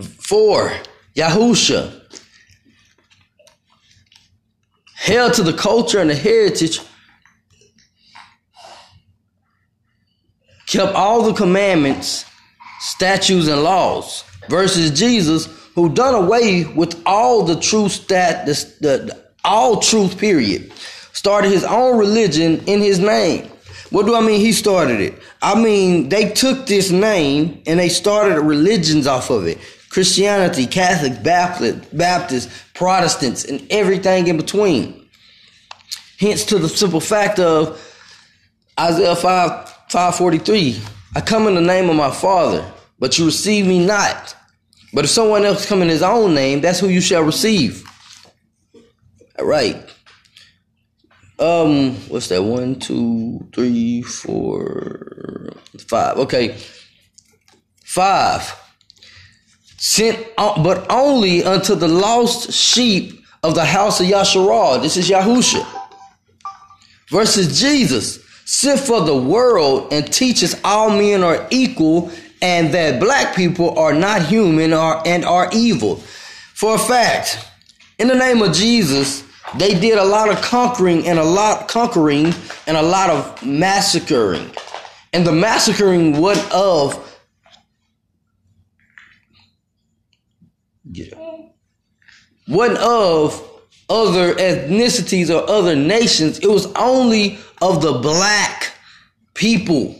Four, 0.00 0.72
Yahusha. 1.16 1.94
Held 4.94 5.34
to 5.34 5.42
the 5.42 5.54
culture 5.54 6.00
and 6.00 6.10
the 6.10 6.14
heritage, 6.14 6.80
kept 10.66 10.94
all 10.94 11.22
the 11.22 11.32
commandments, 11.32 12.26
statutes, 12.80 13.48
and 13.48 13.62
laws. 13.62 14.24
Versus 14.48 14.90
Jesus, 14.90 15.46
who 15.74 15.88
done 15.88 16.14
away 16.14 16.64
with 16.64 17.00
all 17.06 17.42
the 17.42 17.58
truth 17.60 17.92
stat, 17.92 18.46
the, 18.46 18.52
the, 18.80 19.24
all 19.44 19.80
truth, 19.80 20.18
period. 20.18 20.72
Started 21.12 21.50
his 21.50 21.64
own 21.64 21.98
religion 21.98 22.62
in 22.66 22.80
his 22.80 22.98
name. 22.98 23.50
What 23.90 24.06
do 24.06 24.14
I 24.14 24.20
mean 24.20 24.40
he 24.40 24.52
started 24.52 25.00
it? 25.00 25.14
I 25.42 25.60
mean 25.60 26.08
they 26.08 26.30
took 26.30 26.66
this 26.66 26.90
name 26.90 27.62
and 27.66 27.78
they 27.78 27.88
started 27.88 28.40
religions 28.40 29.06
off 29.06 29.30
of 29.30 29.46
it. 29.46 29.58
Christianity, 29.88 30.66
Catholic, 30.66 31.22
Baptist, 31.22 31.96
Baptist, 31.96 32.50
Protestants, 32.74 33.44
and 33.44 33.66
everything 33.70 34.26
in 34.26 34.36
between. 34.36 35.08
Hence 36.18 36.44
to 36.46 36.58
the 36.58 36.68
simple 36.68 37.00
fact 37.00 37.38
of 37.38 37.80
Isaiah 38.78 39.16
5, 39.16 39.68
543, 39.88 40.80
I 41.16 41.20
come 41.20 41.46
in 41.48 41.54
the 41.54 41.60
name 41.60 41.88
of 41.88 41.96
my 41.96 42.10
Father, 42.10 42.70
but 42.98 43.18
you 43.18 43.24
receive 43.24 43.66
me 43.66 43.84
not. 43.84 44.36
But 44.92 45.04
if 45.04 45.10
someone 45.10 45.44
else 45.44 45.66
come 45.66 45.82
in 45.82 45.88
his 45.88 46.02
own 46.02 46.34
name, 46.34 46.60
that's 46.60 46.80
who 46.80 46.88
you 46.88 47.00
shall 47.00 47.22
receive. 47.22 47.84
All 49.38 49.46
right. 49.46 49.76
Um, 51.38 51.94
what's 52.08 52.28
that? 52.28 52.42
One, 52.42 52.80
two, 52.80 53.46
three, 53.52 54.02
four, 54.02 55.52
five. 55.86 56.16
Okay. 56.18 56.56
Five. 57.84 58.54
Sent, 59.76 60.18
but 60.36 60.90
only 60.90 61.44
unto 61.44 61.74
the 61.74 61.88
lost 61.88 62.52
sheep 62.52 63.24
of 63.42 63.54
the 63.54 63.64
house 63.64 64.00
of 64.00 64.06
Yasharal. 64.06 64.82
This 64.82 64.96
is 64.96 65.08
Yahusha. 65.08 65.66
Versus 67.10 67.60
Jesus, 67.60 68.18
sent 68.44 68.80
for 68.80 69.00
the 69.02 69.16
world 69.16 69.92
and 69.92 70.12
teaches 70.12 70.60
all 70.64 70.90
men 70.90 71.22
are 71.22 71.46
equal 71.50 72.10
and 72.42 72.72
that 72.74 73.00
black 73.00 73.34
people 73.34 73.78
are 73.78 73.92
not 73.92 74.22
human 74.22 74.72
or, 74.72 75.06
and 75.06 75.24
are 75.24 75.48
evil. 75.52 75.96
For 76.54 76.74
a 76.74 76.78
fact, 76.78 77.38
in 77.98 78.08
the 78.08 78.14
name 78.14 78.42
of 78.42 78.52
Jesus, 78.52 79.22
they 79.56 79.78
did 79.78 79.98
a 79.98 80.04
lot 80.04 80.30
of 80.30 80.42
conquering 80.42 81.06
and 81.06 81.18
a 81.18 81.24
lot 81.24 81.68
conquering 81.68 82.34
and 82.66 82.76
a 82.76 82.82
lot 82.82 83.10
of 83.10 83.44
massacring. 83.44 84.50
And 85.12 85.26
the 85.26 85.32
massacring 85.32 86.20
what 86.20 86.38
of 86.52 87.04
one 92.46 92.76
of 92.78 93.44
other 93.88 94.34
ethnicities 94.34 95.30
or 95.30 95.48
other 95.48 95.76
nations. 95.76 96.38
It 96.40 96.48
was 96.48 96.66
only 96.74 97.38
of 97.62 97.82
the 97.82 97.92
black 97.92 98.72
people. 99.34 99.94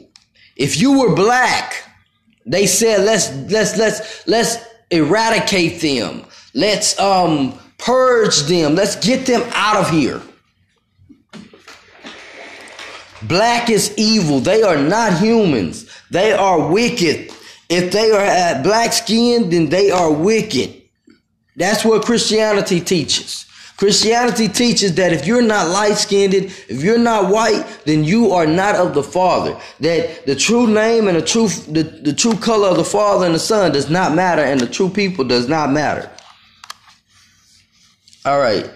If 0.57 0.81
you 0.81 0.99
were 0.99 1.15
black, 1.15 1.85
they 2.45 2.67
said 2.67 3.05
let's 3.05 3.31
let's 3.51 3.77
let's 3.77 4.27
let's 4.27 4.57
eradicate 4.91 5.81
them. 5.81 6.25
Let's 6.55 6.99
um 6.99 7.59
Purge 7.79 8.43
them. 8.43 8.75
Let's 8.75 8.97
get 8.97 9.27
them 9.27 9.43
out 9.55 9.77
of 9.77 9.91
here. 9.91 10.21
Black 13.23 13.71
is 13.71 13.93
evil. 13.97 14.41
They 14.41 14.63
are 14.63 14.77
not 14.77 15.19
humans. 15.19 15.91
They 16.11 16.33
are 16.33 16.69
wicked. 16.69 17.33
If 17.69 17.93
they 17.93 18.11
are 18.11 18.21
at 18.21 18.63
black 18.63 18.93
skin, 18.93 19.51
then 19.51 19.69
they 19.69 19.91
are 19.91 20.13
wicked. 20.13 20.83
That's 21.57 21.85
what 21.85 22.05
Christianity 22.05 22.81
teaches. 22.81 23.45
Christianity 23.77 24.49
teaches 24.49 24.95
that 24.97 25.13
if 25.13 25.25
you're 25.25 25.43
not 25.43 25.69
light 25.69 25.95
skinned, 25.95 26.35
if 26.35 26.83
you're 26.83 26.99
not 26.99 27.31
white, 27.31 27.65
then 27.85 28.03
you 28.03 28.33
are 28.33 28.47
not 28.47 28.75
of 28.75 28.93
the 28.93 29.05
Father. 29.05 29.57
That 29.79 30.27
the 30.27 30.35
true 30.35 30.67
name 30.67 31.07
and 31.07 31.17
the 31.17 31.23
true 31.23 31.49
the, 31.49 31.85
the 31.85 32.13
true 32.13 32.35
color 32.35 32.69
of 32.69 32.77
the 32.77 32.85
Father 32.85 33.27
and 33.27 33.35
the 33.35 33.39
Son 33.41 33.71
does 33.71 33.89
not 33.89 34.17
matter, 34.17 34.43
and 34.43 34.59
the 34.59 34.67
true 34.67 34.89
people 34.89 35.25
does 35.25 35.49
not 35.49 35.71
matter. 35.71 36.11
All 38.25 38.39
right. 38.39 38.71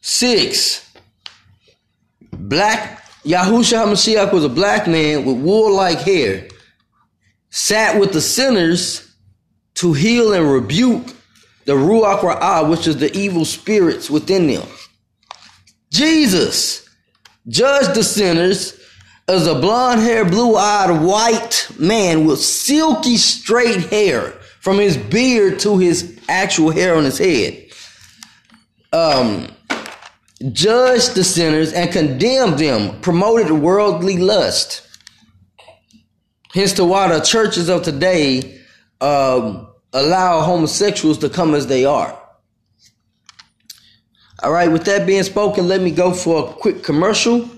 Six. 0.00 0.92
Black 2.32 3.02
Yahushua 3.24 3.84
HaMashiach 3.84 4.32
was 4.32 4.44
a 4.44 4.48
black 4.48 4.86
man 4.86 5.24
with 5.24 5.36
wool-like 5.36 5.98
hair, 5.98 6.48
sat 7.50 8.00
with 8.00 8.12
the 8.12 8.20
sinners 8.20 9.14
to 9.74 9.92
heal 9.92 10.32
and 10.32 10.50
rebuke 10.50 11.06
the 11.66 11.72
Ruach 11.72 12.20
Ra'ah, 12.20 12.68
which 12.68 12.86
is 12.86 12.96
the 12.96 13.14
evil 13.16 13.44
spirits 13.44 14.08
within 14.08 14.46
them. 14.46 14.66
Jesus 15.90 16.88
judged 17.48 17.94
the 17.94 18.04
sinners 18.04 18.80
as 19.28 19.46
a 19.46 19.54
blonde-haired, 19.54 20.30
blue-eyed 20.30 21.02
white 21.02 21.68
man 21.78 22.24
with 22.24 22.40
silky 22.40 23.16
straight 23.16 23.86
hair 23.90 24.39
from 24.60 24.78
his 24.78 24.96
beard 24.96 25.58
to 25.60 25.78
his 25.78 26.18
actual 26.28 26.70
hair 26.70 26.94
on 26.94 27.04
his 27.04 27.18
head. 27.18 27.66
Um, 28.92 29.48
judged 30.52 31.14
the 31.14 31.24
sinners 31.24 31.72
and 31.72 31.90
condemned 31.92 32.58
them, 32.58 33.00
promoted 33.00 33.50
worldly 33.50 34.18
lust. 34.18 34.86
Hence 36.52 36.72
to 36.74 36.84
why 36.84 37.08
the 37.08 37.24
churches 37.24 37.68
of 37.68 37.82
today 37.82 38.60
um, 39.00 39.68
allow 39.92 40.40
homosexuals 40.40 41.18
to 41.18 41.28
come 41.28 41.54
as 41.54 41.66
they 41.66 41.84
are. 41.84 42.16
All 44.42 44.52
right, 44.52 44.70
with 44.70 44.84
that 44.84 45.06
being 45.06 45.22
spoken, 45.22 45.68
let 45.68 45.80
me 45.80 45.90
go 45.90 46.12
for 46.12 46.48
a 46.48 46.52
quick 46.52 46.82
commercial, 46.82 47.48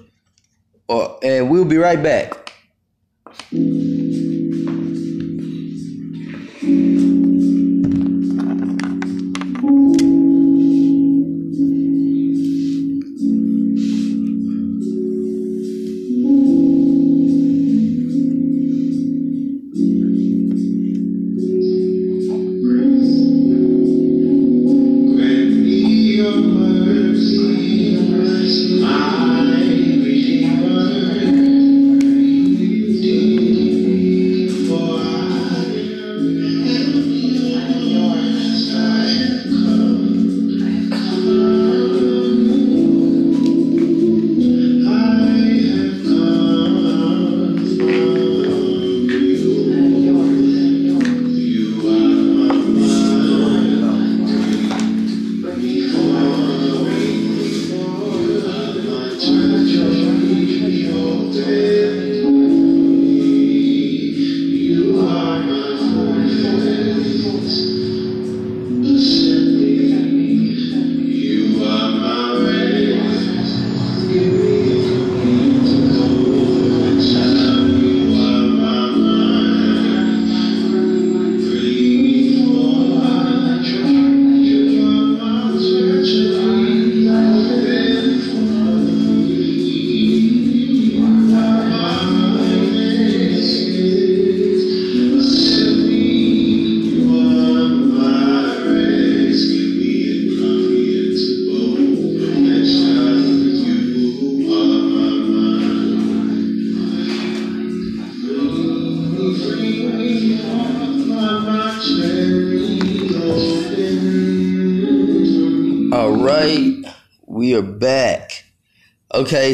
uh, 0.89 1.17
and 1.19 1.49
we'll 1.49 1.65
be 1.65 1.77
right 1.77 2.03
back. 2.03 2.53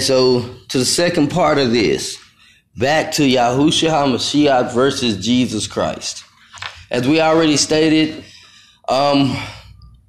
So 0.00 0.54
to 0.68 0.78
the 0.78 0.84
second 0.84 1.30
part 1.30 1.58
of 1.58 1.72
this, 1.72 2.18
back 2.76 3.12
to 3.12 3.22
Yahushua 3.22 3.90
HaMashiach 3.90 4.72
versus 4.72 5.24
Jesus 5.24 5.66
Christ. 5.66 6.24
As 6.90 7.06
we 7.06 7.20
already 7.20 7.56
stated, 7.56 8.24
um, 8.88 9.36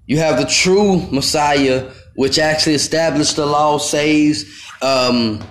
you 0.05 0.17
have 0.17 0.37
the 0.39 0.45
true 0.45 1.01
Messiah, 1.11 1.91
which 2.15 2.39
actually 2.39 2.75
established 2.75 3.35
the 3.35 3.45
law, 3.45 3.77
saves 3.77 4.45
um, 4.81 5.43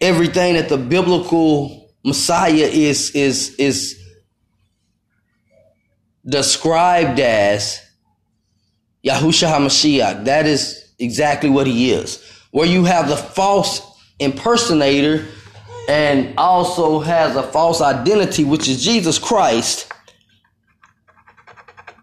everything 0.00 0.54
that 0.54 0.68
the 0.68 0.78
biblical 0.78 1.92
Messiah 2.04 2.68
is 2.72 3.10
is 3.12 3.54
is 3.56 3.98
described 6.26 7.20
as 7.20 7.80
Yahushua 9.04 9.52
HaMashiach. 9.52 10.24
That 10.24 10.46
is 10.46 10.92
exactly 10.98 11.50
what 11.50 11.66
he 11.66 11.92
is. 11.92 12.31
Where 12.52 12.66
you 12.66 12.84
have 12.84 13.08
the 13.08 13.16
false 13.16 13.82
impersonator 14.18 15.26
and 15.88 16.32
also 16.38 17.00
has 17.00 17.34
a 17.34 17.42
false 17.42 17.80
identity, 17.80 18.44
which 18.44 18.68
is 18.68 18.84
Jesus 18.84 19.18
Christ. 19.18 19.92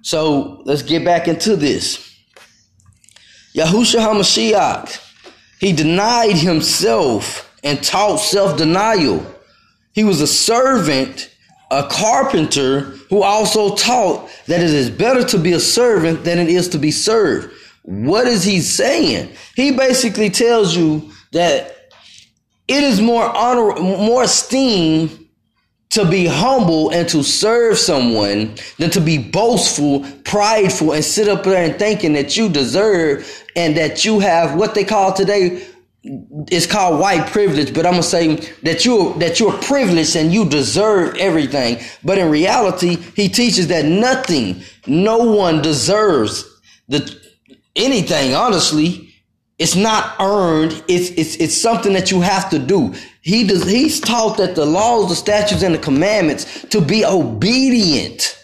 So 0.01 0.61
let's 0.65 0.81
get 0.81 1.05
back 1.05 1.27
into 1.27 1.55
this. 1.55 2.05
Yahushua 3.55 4.01
HaMashiach, 4.01 5.13
he 5.59 5.71
denied 5.71 6.35
himself 6.35 7.57
and 7.63 7.81
taught 7.81 8.17
self 8.17 8.57
denial. 8.57 9.25
He 9.93 10.03
was 10.03 10.19
a 10.19 10.27
servant 10.27 11.29
a 11.71 11.87
carpenter 11.87 12.81
who 13.09 13.21
also 13.21 13.75
taught 13.75 14.29
that 14.47 14.59
it 14.59 14.69
is 14.69 14.89
better 14.89 15.23
to 15.23 15.37
be 15.37 15.53
a 15.53 15.59
servant 15.59 16.23
than 16.23 16.39
it 16.39 16.49
is 16.49 16.67
to 16.69 16.77
be 16.77 16.91
served. 16.91 17.53
What 17.89 18.27
is 18.27 18.43
he 18.43 18.61
saying? 18.61 19.31
He 19.55 19.71
basically 19.71 20.29
tells 20.29 20.75
you 20.75 21.11
that 21.31 21.75
it 22.67 22.83
is 22.83 23.01
more 23.01 23.25
honor, 23.35 23.73
more 23.81 24.21
esteem 24.21 25.27
to 25.89 26.07
be 26.07 26.27
humble 26.27 26.91
and 26.91 27.09
to 27.09 27.23
serve 27.23 27.79
someone 27.79 28.53
than 28.77 28.91
to 28.91 29.01
be 29.01 29.17
boastful, 29.17 30.05
prideful, 30.23 30.91
and 30.91 31.03
sit 31.03 31.27
up 31.27 31.43
there 31.43 31.67
and 31.67 31.79
thinking 31.79 32.13
that 32.13 32.37
you 32.37 32.47
deserve 32.47 33.43
and 33.55 33.75
that 33.75 34.05
you 34.05 34.19
have 34.19 34.55
what 34.55 34.75
they 34.75 34.83
call 34.83 35.11
today 35.11 35.65
it's 36.03 36.65
called 36.65 36.99
white 37.01 37.27
privilege, 37.27 37.73
but 37.73 37.85
I'm 37.85 37.93
gonna 37.93 38.03
say 38.03 38.35
that 38.63 38.85
you're 38.85 39.13
that 39.15 39.39
you're 39.39 39.57
privileged 39.57 40.15
and 40.15 40.31
you 40.31 40.47
deserve 40.47 41.15
everything. 41.17 41.83
But 42.05 42.17
in 42.17 42.29
reality, 42.29 42.95
he 43.15 43.27
teaches 43.27 43.67
that 43.67 43.83
nothing, 43.83 44.61
no 44.87 45.17
one 45.17 45.61
deserves 45.61 46.45
the 46.87 47.18
anything. 47.75 48.33
Honestly, 48.33 49.13
it's 49.57 49.75
not 49.75 50.15
earned. 50.19 50.83
It's 50.87 51.09
it's 51.11 51.35
it's 51.35 51.57
something 51.57 51.93
that 51.93 52.11
you 52.11 52.21
have 52.21 52.49
to 52.49 52.59
do. 52.59 52.93
He 53.21 53.45
does. 53.45 53.69
He's 53.69 53.99
taught 53.99 54.37
that 54.37 54.55
the 54.55 54.65
laws, 54.65 55.09
the 55.09 55.15
statutes, 55.15 55.63
and 55.63 55.75
the 55.75 55.79
commandments 55.79 56.65
to 56.69 56.81
be 56.81 57.05
obedient 57.05 58.35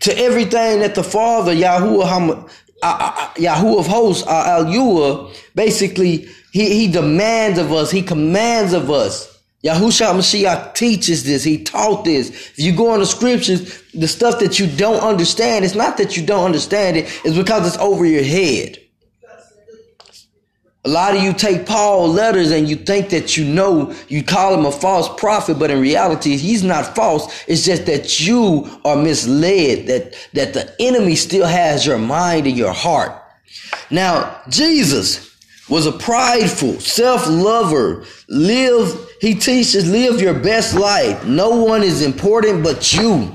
to 0.00 0.16
everything 0.18 0.80
that 0.80 0.94
the 0.94 1.02
Father 1.02 1.54
Yahuwah 1.54 2.50
uh, 2.82 2.98
uh, 3.00 3.28
Yahuwah 3.34 3.78
of 3.78 3.86
hosts, 3.86 4.26
uh, 4.26 4.64
Al 4.66 5.32
basically 5.54 6.28
he, 6.52 6.68
he 6.78 6.92
demands 6.92 7.58
of 7.58 7.72
us. 7.72 7.90
He 7.90 8.02
commands 8.02 8.74
of 8.74 8.90
us. 8.90 9.33
Yahushua 9.64 10.12
Mashiach 10.14 10.74
teaches 10.74 11.24
this. 11.24 11.42
He 11.42 11.64
taught 11.64 12.04
this. 12.04 12.28
If 12.28 12.58
you 12.58 12.76
go 12.76 12.90
on 12.90 13.00
the 13.00 13.06
scriptures, 13.06 13.82
the 13.94 14.06
stuff 14.06 14.38
that 14.40 14.58
you 14.58 14.66
don't 14.66 15.00
understand, 15.00 15.64
it's 15.64 15.74
not 15.74 15.96
that 15.96 16.16
you 16.16 16.26
don't 16.26 16.44
understand 16.44 16.98
it, 16.98 17.04
it's 17.24 17.36
because 17.36 17.66
it's 17.66 17.78
over 17.78 18.04
your 18.04 18.22
head. 18.22 18.78
A 20.86 20.88
lot 20.90 21.16
of 21.16 21.22
you 21.22 21.32
take 21.32 21.64
Paul 21.64 22.08
letters 22.08 22.50
and 22.50 22.68
you 22.68 22.76
think 22.76 23.08
that 23.08 23.38
you 23.38 23.44
know, 23.46 23.94
you 24.08 24.22
call 24.22 24.52
him 24.52 24.66
a 24.66 24.70
false 24.70 25.08
prophet, 25.18 25.58
but 25.58 25.70
in 25.70 25.80
reality, 25.80 26.36
he's 26.36 26.62
not 26.62 26.94
false. 26.94 27.42
It's 27.48 27.64
just 27.64 27.86
that 27.86 28.20
you 28.20 28.68
are 28.84 28.96
misled, 28.96 29.86
that, 29.86 30.14
that 30.34 30.52
the 30.52 30.76
enemy 30.78 31.14
still 31.14 31.46
has 31.46 31.86
your 31.86 31.96
mind 31.96 32.46
and 32.46 32.58
your 32.58 32.74
heart. 32.74 33.18
Now, 33.90 34.42
Jesus, 34.50 35.33
was 35.68 35.86
a 35.86 35.92
prideful, 35.92 36.78
self-lover. 36.80 38.04
Live, 38.28 39.08
he 39.20 39.34
teaches, 39.34 39.90
live 39.90 40.20
your 40.20 40.34
best 40.34 40.74
life. 40.74 41.24
No 41.24 41.50
one 41.64 41.82
is 41.82 42.02
important 42.02 42.62
but 42.62 42.92
you. 42.92 43.32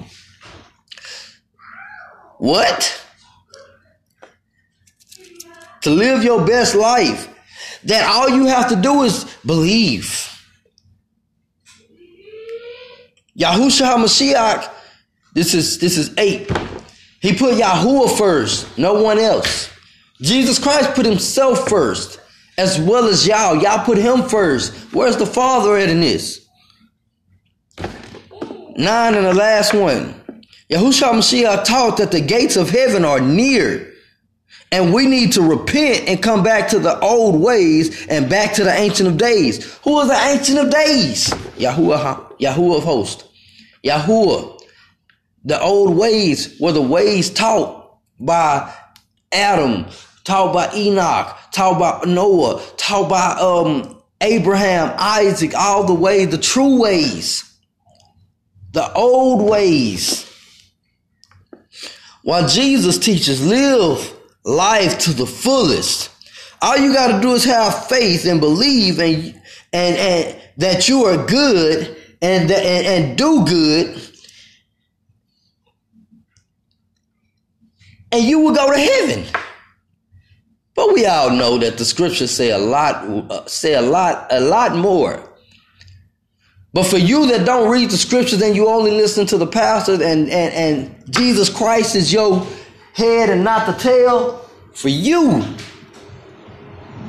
What? 2.37 3.03
To 5.81 5.89
live 5.89 6.23
your 6.23 6.45
best 6.45 6.75
life. 6.75 7.27
That 7.85 8.05
all 8.05 8.29
you 8.29 8.45
have 8.45 8.69
to 8.69 8.75
do 8.75 9.03
is 9.03 9.25
believe. 9.45 10.25
Yahushua 13.37 13.95
HaMashiach, 13.95 14.69
this 15.33 15.53
is 15.53 15.79
this 15.79 15.97
is 15.97 16.13
eight. 16.17 16.51
He 17.21 17.33
put 17.33 17.55
Yahuwah 17.55 18.17
first, 18.17 18.77
no 18.77 19.01
one 19.01 19.17
else. 19.17 19.69
Jesus 20.21 20.59
Christ 20.59 20.93
put 20.93 21.05
himself 21.05 21.69
first, 21.69 22.19
as 22.57 22.79
well 22.79 23.05
as 23.05 23.25
y'all. 23.25 23.61
Y'all 23.61 23.85
put 23.85 23.97
him 23.97 24.23
first. 24.23 24.73
Where's 24.93 25.17
the 25.17 25.25
Father 25.25 25.77
at 25.77 25.89
in 25.89 26.01
this? 26.01 26.45
Nine 28.75 29.15
and 29.15 29.25
the 29.25 29.33
last 29.33 29.73
one. 29.73 30.15
Yahushua 30.69 31.13
Mashiach 31.13 31.65
taught 31.65 31.97
that 31.97 32.11
the 32.11 32.21
gates 32.21 32.55
of 32.55 32.69
heaven 32.69 33.03
are 33.05 33.19
near. 33.19 33.93
And 34.71 34.93
we 34.93 35.07
need 35.07 35.33
to 35.33 35.41
repent 35.41 36.07
and 36.07 36.21
come 36.21 36.43
back 36.43 36.69
to 36.69 36.79
the 36.79 36.99
old 36.99 37.41
ways 37.41 38.05
and 38.07 38.29
back 38.29 38.53
to 38.53 38.63
the 38.63 38.71
Ancient 38.71 39.09
of 39.09 39.17
Days. 39.17 39.77
Who 39.79 39.99
is 40.01 40.09
the 40.09 40.13
Ancient 40.13 40.59
of 40.59 40.69
Days? 40.69 41.29
Yahuwah, 41.57 42.37
Yahuwah 42.39 42.77
of 42.77 42.83
hosts. 42.83 43.23
Yahuwah. 43.83 44.59
The 45.45 45.59
old 45.59 45.97
ways 45.97 46.59
were 46.59 46.71
the 46.71 46.81
ways 46.81 47.31
taught 47.31 47.97
by 48.19 48.71
Adam, 49.31 49.85
Talk 50.29 50.51
about 50.51 50.75
Enoch. 50.75 51.35
Talk 51.51 51.75
about 51.75 52.07
Noah. 52.07 52.63
Talk 52.77 53.07
about 53.07 53.41
um, 53.41 53.99
Abraham, 54.21 54.93
Isaac, 54.95 55.55
all 55.55 55.85
the 55.85 55.95
way, 55.95 56.25
the 56.25 56.37
true 56.37 56.79
ways, 56.79 57.51
the 58.73 58.93
old 58.93 59.49
ways. 59.49 60.31
While 62.21 62.47
Jesus 62.47 62.99
teaches, 62.99 63.43
live 63.43 64.13
life 64.43 64.99
to 64.99 65.13
the 65.13 65.25
fullest. 65.25 66.11
All 66.61 66.77
you 66.77 66.93
got 66.93 67.15
to 67.15 67.21
do 67.23 67.33
is 67.33 67.43
have 67.45 67.87
faith 67.87 68.27
and 68.27 68.39
believe 68.39 68.99
and 68.99 69.33
and 69.73 69.97
and 69.97 70.41
that 70.57 70.87
you 70.87 71.05
are 71.05 71.25
good 71.25 71.97
and 72.21 72.51
and, 72.51 72.85
and 72.85 73.17
do 73.17 73.43
good, 73.45 73.99
and 78.11 78.23
you 78.23 78.41
will 78.41 78.53
go 78.53 78.71
to 78.71 78.77
heaven. 78.77 79.25
But 80.79 80.93
we 80.93 81.05
all 81.05 81.29
know 81.31 81.57
that 81.57 81.77
the 81.77 81.83
scriptures 81.83 82.31
say 82.31 82.51
a 82.51 82.57
lot, 82.57 83.03
uh, 83.29 83.45
say 83.47 83.73
a 83.73 83.81
lot, 83.81 84.27
a 84.31 84.39
lot 84.39 84.77
more. 84.77 85.21
But 86.71 86.83
for 86.83 86.97
you 86.97 87.27
that 87.27 87.45
don't 87.45 87.69
read 87.69 87.89
the 87.89 87.97
scriptures 87.97 88.41
and 88.41 88.55
you 88.55 88.69
only 88.69 88.91
listen 88.91 89.25
to 89.25 89.37
the 89.37 89.45
pastor 89.45 89.95
and, 89.95 90.29
and, 90.29 90.31
and 90.31 91.13
Jesus 91.13 91.49
Christ 91.49 91.97
is 91.97 92.13
your 92.13 92.47
head 92.93 93.29
and 93.29 93.43
not 93.43 93.67
the 93.67 93.73
tail, 93.73 94.49
for 94.73 94.87
you, 94.87 95.43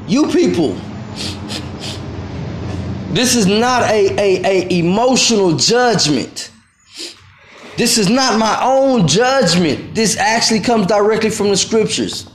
you 0.08 0.26
people, 0.32 0.74
this 3.14 3.36
is 3.36 3.46
not 3.46 3.88
a, 3.88 4.08
a, 4.18 4.66
a 4.66 4.78
emotional 4.80 5.56
judgment. 5.56 6.50
This 7.76 7.98
is 7.98 8.10
not 8.10 8.36
my 8.36 8.58
own 8.64 9.06
judgment. 9.06 9.94
This 9.94 10.16
actually 10.16 10.58
comes 10.58 10.88
directly 10.88 11.30
from 11.30 11.50
the 11.50 11.56
scriptures. 11.56 12.26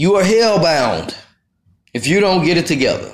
You 0.00 0.16
are 0.16 0.22
hellbound 0.22 1.14
if 1.92 2.06
you 2.06 2.20
don't 2.20 2.42
get 2.42 2.56
it 2.56 2.64
together. 2.64 3.12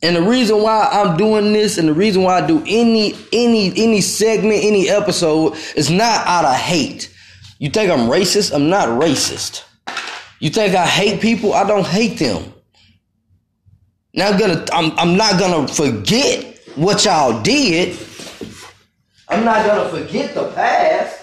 And 0.00 0.14
the 0.14 0.22
reason 0.22 0.62
why 0.62 0.88
I'm 0.92 1.16
doing 1.16 1.52
this 1.52 1.76
and 1.76 1.88
the 1.88 1.92
reason 1.92 2.22
why 2.22 2.38
I 2.38 2.46
do 2.46 2.62
any 2.64 3.16
any 3.32 3.72
any 3.76 4.00
segment, 4.00 4.62
any 4.62 4.88
episode 4.88 5.56
is 5.74 5.90
not 5.90 6.24
out 6.24 6.44
of 6.44 6.54
hate. 6.54 7.12
You 7.58 7.68
think 7.68 7.90
I'm 7.90 8.08
racist? 8.08 8.54
I'm 8.54 8.70
not 8.70 8.86
racist. 8.90 9.64
You 10.38 10.50
think 10.50 10.76
I 10.76 10.86
hate 10.86 11.20
people? 11.20 11.52
I 11.52 11.66
don't 11.66 11.84
hate 11.84 12.20
them. 12.20 12.54
Now 14.14 14.28
I'm 14.28 14.38
gonna 14.38 14.64
I'm 14.72 14.96
I'm 15.00 15.16
not 15.16 15.40
gonna 15.40 15.66
forget 15.66 16.60
what 16.76 17.04
y'all 17.04 17.42
did. 17.42 17.98
I'm 19.28 19.44
not 19.44 19.66
gonna 19.66 19.88
forget 19.88 20.32
the 20.32 20.48
past. 20.52 21.21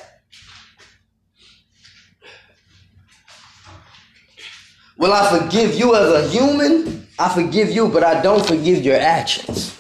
Will 5.00 5.14
I 5.14 5.40
forgive 5.40 5.76
you 5.76 5.96
as 5.96 6.12
a 6.12 6.28
human? 6.28 7.08
I 7.18 7.30
forgive 7.30 7.72
you, 7.72 7.88
but 7.88 8.04
I 8.04 8.22
don't 8.22 8.46
forgive 8.46 8.84
your 8.84 8.98
actions. 8.98 9.74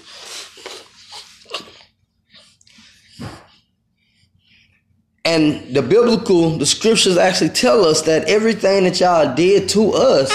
And 5.26 5.76
the 5.76 5.82
biblical, 5.82 6.58
the 6.58 6.66
scriptures 6.66 7.18
actually 7.18 7.50
tell 7.50 7.84
us 7.84 8.04
that 8.04 8.30
everything 8.30 8.86
that 8.86 9.02
y'all 9.02 9.36
did 9.36 9.68
to 9.70 9.92
us, 9.92 10.34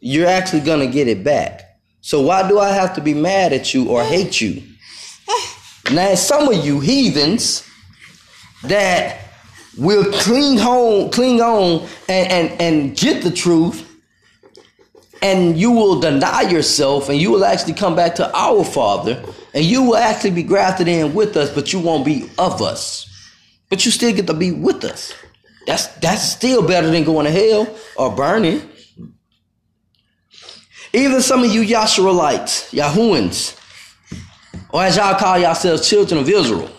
you're 0.00 0.26
actually 0.26 0.60
gonna 0.60 0.86
get 0.86 1.06
it 1.06 1.22
back. 1.22 1.78
So 2.00 2.22
why 2.22 2.48
do 2.48 2.58
I 2.58 2.70
have 2.70 2.94
to 2.94 3.02
be 3.02 3.12
mad 3.12 3.52
at 3.52 3.74
you 3.74 3.90
or 3.90 4.02
hate 4.02 4.40
you? 4.40 4.62
Now, 5.92 6.14
some 6.14 6.48
of 6.48 6.64
you 6.64 6.80
heathens 6.80 7.62
that 8.62 9.25
will 9.76 10.10
cling 10.12 10.58
home, 10.58 11.10
cling 11.10 11.40
on, 11.40 11.86
and, 12.08 12.32
and, 12.32 12.60
and 12.60 12.96
get 12.96 13.22
the 13.22 13.30
truth, 13.30 13.82
and 15.22 15.56
you 15.56 15.70
will 15.70 16.00
deny 16.00 16.42
yourself, 16.42 17.08
and 17.08 17.20
you 17.20 17.30
will 17.30 17.44
actually 17.44 17.74
come 17.74 17.94
back 17.94 18.14
to 18.16 18.36
our 18.36 18.64
Father, 18.64 19.22
and 19.54 19.64
you 19.64 19.82
will 19.82 19.96
actually 19.96 20.30
be 20.30 20.42
grafted 20.42 20.88
in 20.88 21.14
with 21.14 21.36
us, 21.36 21.52
but 21.54 21.72
you 21.72 21.80
won't 21.80 22.04
be 22.04 22.30
of 22.38 22.62
us. 22.62 23.04
But 23.68 23.84
you 23.84 23.90
still 23.90 24.14
get 24.14 24.26
to 24.28 24.34
be 24.34 24.52
with 24.52 24.84
us. 24.84 25.12
That's 25.66 25.88
that's 25.96 26.22
still 26.22 26.66
better 26.66 26.88
than 26.88 27.02
going 27.02 27.26
to 27.26 27.32
hell 27.32 27.76
or 27.96 28.14
burning. 28.14 28.62
Even 30.92 31.20
some 31.20 31.42
of 31.42 31.52
you 31.52 31.62
Yahshualites, 31.62 32.72
Yahuans, 32.72 33.58
or 34.70 34.84
as 34.84 34.96
y'all 34.96 35.18
call 35.18 35.38
yourselves 35.38 35.88
children 35.88 36.20
of 36.20 36.28
Israel. 36.28 36.70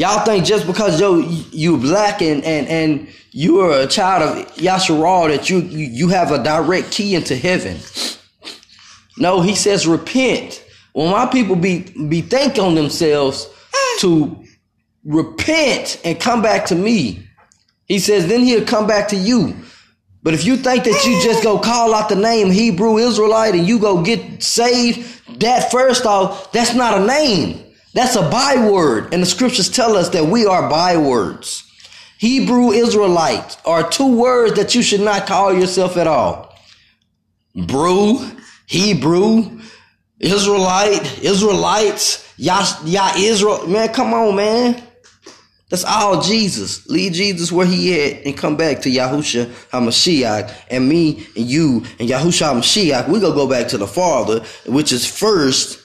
Y'all 0.00 0.24
think 0.24 0.46
just 0.46 0.66
because 0.66 0.98
yo 0.98 1.18
you 1.18 1.76
black 1.76 2.22
and 2.22 2.42
and 2.42 2.66
and 2.68 3.06
you 3.32 3.60
are 3.60 3.80
a 3.80 3.86
child 3.86 4.22
of 4.22 4.46
Yahshua 4.54 5.28
that 5.28 5.50
you, 5.50 5.58
you 5.58 6.08
have 6.08 6.32
a 6.32 6.42
direct 6.42 6.90
key 6.90 7.14
into 7.14 7.36
heaven. 7.36 7.76
No, 9.18 9.42
he 9.42 9.54
says 9.54 9.86
repent. 9.86 10.64
When 10.94 11.10
my 11.10 11.26
people 11.26 11.54
be 11.54 11.80
be 12.08 12.22
thinking 12.22 12.64
on 12.64 12.76
themselves 12.76 13.46
to 13.98 14.42
repent 15.04 16.00
and 16.02 16.18
come 16.18 16.40
back 16.40 16.64
to 16.68 16.74
me, 16.74 17.28
he 17.84 17.98
says 17.98 18.26
then 18.26 18.40
he'll 18.40 18.64
come 18.64 18.86
back 18.86 19.08
to 19.08 19.16
you. 19.16 19.54
But 20.22 20.32
if 20.32 20.46
you 20.46 20.56
think 20.56 20.84
that 20.84 21.04
you 21.04 21.22
just 21.22 21.42
go 21.42 21.58
call 21.58 21.94
out 21.94 22.08
the 22.08 22.16
name 22.16 22.50
Hebrew 22.50 22.96
Israelite 22.96 23.54
and 23.54 23.68
you 23.68 23.78
go 23.78 24.02
get 24.02 24.42
saved, 24.42 25.40
that 25.40 25.70
first 25.70 26.06
off, 26.06 26.52
that's 26.52 26.72
not 26.72 27.02
a 27.02 27.04
name. 27.04 27.66
That's 27.92 28.16
a 28.16 28.28
byword. 28.30 29.12
And 29.12 29.22
the 29.22 29.26
scriptures 29.26 29.68
tell 29.68 29.96
us 29.96 30.10
that 30.10 30.26
we 30.26 30.46
are 30.46 30.68
bywords. 30.68 31.66
Hebrew 32.18 32.70
Israelite 32.70 33.56
are 33.64 33.88
two 33.88 34.16
words 34.16 34.56
that 34.56 34.74
you 34.74 34.82
should 34.82 35.00
not 35.00 35.26
call 35.26 35.52
yourself 35.52 35.96
at 35.96 36.06
all. 36.06 36.54
Brew, 37.54 38.30
Hebrew, 38.66 39.60
Israelite, 40.18 41.22
Israelites, 41.22 42.32
Yah, 42.36 42.66
Yah 42.84 43.12
Israel. 43.16 43.66
Man, 43.66 43.88
come 43.92 44.12
on, 44.12 44.36
man. 44.36 44.82
That's 45.70 45.84
all 45.84 46.20
Jesus. 46.20 46.86
Leave 46.88 47.12
Jesus 47.12 47.50
where 47.50 47.64
he 47.64 47.98
at 48.00 48.26
and 48.26 48.36
come 48.36 48.56
back 48.56 48.80
to 48.82 48.90
Yahusha 48.90 49.46
HaMashiach 49.70 50.52
and 50.68 50.88
me 50.88 51.26
and 51.36 51.46
you 51.46 51.84
and 51.98 52.08
Yahusha 52.08 52.52
HaMashiach. 52.52 53.08
We 53.08 53.20
gonna 53.20 53.34
go 53.34 53.48
back 53.48 53.68
to 53.68 53.78
the 53.78 53.86
Father, 53.86 54.44
which 54.66 54.92
is 54.92 55.06
first, 55.06 55.80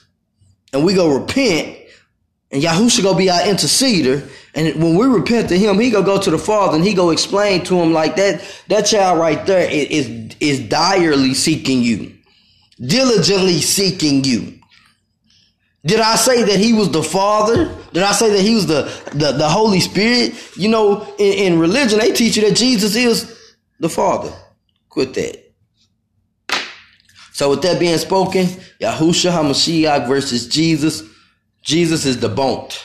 and 0.73 0.83
we 0.83 0.95
go 0.95 1.15
repent 1.15 1.77
and 2.55 2.63
Yahusha 2.63 3.03
gonna 3.03 3.17
be 3.17 3.29
our 3.29 3.41
interceder. 3.41 4.25
And 4.53 4.81
when 4.81 4.95
we 4.95 5.07
repent 5.07 5.49
to 5.49 5.59
him, 5.59 5.77
he 5.77 5.89
gonna 5.89 6.05
go 6.05 6.21
to 6.21 6.31
the 6.31 6.37
Father 6.37 6.77
and 6.77 6.85
he 6.85 6.93
gonna 6.93 7.11
explain 7.11 7.65
to 7.65 7.77
him 7.77 7.91
like 7.91 8.15
that, 8.15 8.41
that 8.69 8.83
child 8.83 9.19
right 9.19 9.45
there 9.45 9.69
is, 9.69 10.07
is 10.07 10.35
is 10.39 10.59
direly 10.69 11.33
seeking 11.33 11.81
you. 11.81 12.15
Diligently 12.79 13.59
seeking 13.59 14.23
you. 14.23 14.57
Did 15.85 15.99
I 15.99 16.15
say 16.15 16.43
that 16.43 16.57
he 16.57 16.71
was 16.71 16.89
the 16.91 17.03
Father? 17.03 17.75
Did 17.91 18.03
I 18.03 18.13
say 18.13 18.31
that 18.31 18.41
he 18.41 18.55
was 18.55 18.67
the, 18.67 18.83
the, 19.11 19.33
the 19.33 19.49
Holy 19.49 19.81
Spirit? 19.81 20.33
You 20.55 20.69
know, 20.69 21.13
in, 21.19 21.53
in 21.53 21.59
religion, 21.59 21.99
they 21.99 22.13
teach 22.13 22.37
you 22.37 22.47
that 22.47 22.55
Jesus 22.55 22.95
is 22.95 23.55
the 23.81 23.89
Father. 23.89 24.31
Quit 24.87 25.13
that. 25.15 25.43
So 27.33 27.49
with 27.49 27.63
that 27.63 27.81
being 27.81 27.97
spoken, 27.97 28.45
Yahusha 28.79 29.29
HaMashiach 29.29 30.07
versus 30.07 30.47
Jesus, 30.47 31.03
Jesus 31.65 32.05
is 32.05 32.17
debunked. 32.17 32.81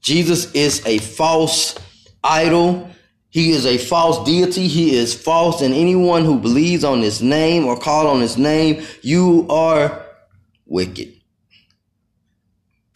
Jesus 0.00 0.50
is 0.52 0.80
a 0.86 0.98
false 0.98 1.76
idol. 2.22 2.88
He 3.30 3.50
is 3.50 3.66
a 3.66 3.78
false 3.78 4.24
deity. 4.24 4.68
He 4.68 4.94
is 4.94 5.12
false. 5.12 5.60
And 5.60 5.74
anyone 5.74 6.24
who 6.24 6.38
believes 6.38 6.84
on 6.84 7.02
his 7.02 7.20
name 7.20 7.66
or 7.66 7.76
call 7.76 8.06
on 8.06 8.20
his 8.20 8.38
name, 8.38 8.84
you 9.02 9.46
are 9.50 10.06
wicked. 10.66 11.12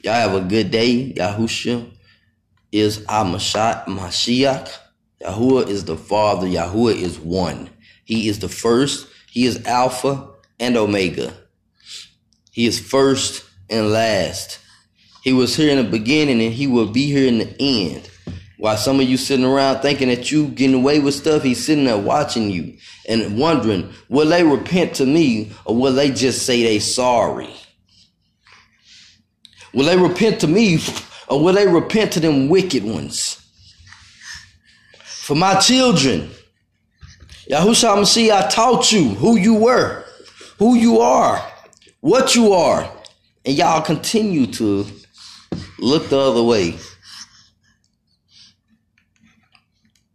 Y'all 0.05 0.15
have 0.15 0.35
a 0.35 0.41
good 0.43 0.71
day. 0.71 1.13
Yahusha 1.17 1.91
is 2.71 2.99
Amashat 3.01 3.87
Mashiach. 3.87 4.73
Yahuwah 5.21 5.67
is 5.69 5.87
the 5.87 5.97
Father. 5.97 6.47
Yahuwah 6.47 6.95
is 6.95 7.19
one. 7.19 7.69
He 8.05 8.29
is 8.29 8.39
the 8.39 8.49
first. 8.49 9.09
He 9.29 9.45
is 9.45 9.67
Alpha 9.67 10.29
and 10.61 10.77
Omega. 10.77 11.35
He 12.53 12.67
is 12.67 12.79
first 12.79 13.45
and 13.69 13.91
last. 13.91 14.61
He 15.27 15.33
was 15.33 15.57
here 15.57 15.77
in 15.77 15.85
the 15.85 15.91
beginning 15.91 16.41
and 16.41 16.55
he 16.55 16.69
will 16.69 16.87
be 16.87 17.07
here 17.07 17.27
in 17.27 17.39
the 17.39 17.57
end. 17.59 18.09
While 18.59 18.77
some 18.77 19.01
of 19.01 19.09
you 19.09 19.17
sitting 19.17 19.45
around 19.45 19.81
thinking 19.81 20.07
that 20.07 20.31
you 20.31 20.47
getting 20.47 20.77
away 20.77 21.01
with 21.01 21.15
stuff, 21.15 21.43
he's 21.43 21.67
sitting 21.67 21.87
there 21.87 21.99
watching 21.99 22.49
you 22.49 22.77
and 23.09 23.37
wondering, 23.37 23.93
will 24.09 24.29
they 24.29 24.45
repent 24.45 24.95
to 24.95 25.05
me 25.05 25.51
or 25.65 25.75
will 25.75 25.93
they 25.93 26.13
just 26.13 26.47
say 26.47 26.63
they 26.63 26.79
sorry? 26.79 27.51
Will 29.75 29.87
they 29.87 29.97
repent 29.97 30.39
to 30.43 30.47
me 30.47 30.79
or 31.27 31.43
will 31.43 31.55
they 31.55 31.67
repent 31.67 32.13
to 32.13 32.21
them 32.21 32.49
wicked 32.49 32.85
ones? 32.85 33.45
For 35.03 35.35
my 35.35 35.59
children, 35.59 36.31
Yahushua 37.51 38.31
I 38.31 38.49
taught 38.49 38.93
you 38.93 39.09
who 39.09 39.37
you 39.37 39.55
were, 39.55 40.05
who 40.61 40.77
you 40.77 41.01
are, 41.01 41.45
what 41.99 42.37
you 42.37 42.53
are, 42.53 42.89
and 43.45 43.57
y'all 43.57 43.83
continue 43.83 44.47
to 44.47 44.87
look 45.79 46.09
the 46.09 46.19
other 46.19 46.43
way. 46.43 46.77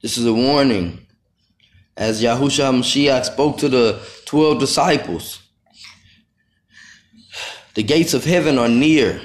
This 0.02 0.18
is 0.18 0.26
a 0.26 0.34
warning. 0.34 1.06
As 1.96 2.24
Yahushua 2.24 2.80
Mashiach 2.80 3.26
spoke 3.26 3.58
to 3.60 3.70
the 3.70 4.02
12 4.26 4.60
disciples, 4.60 5.42
the 7.76 7.84
gates 7.84 8.14
of 8.14 8.24
heaven 8.24 8.58
are 8.58 8.70
near. 8.70 9.22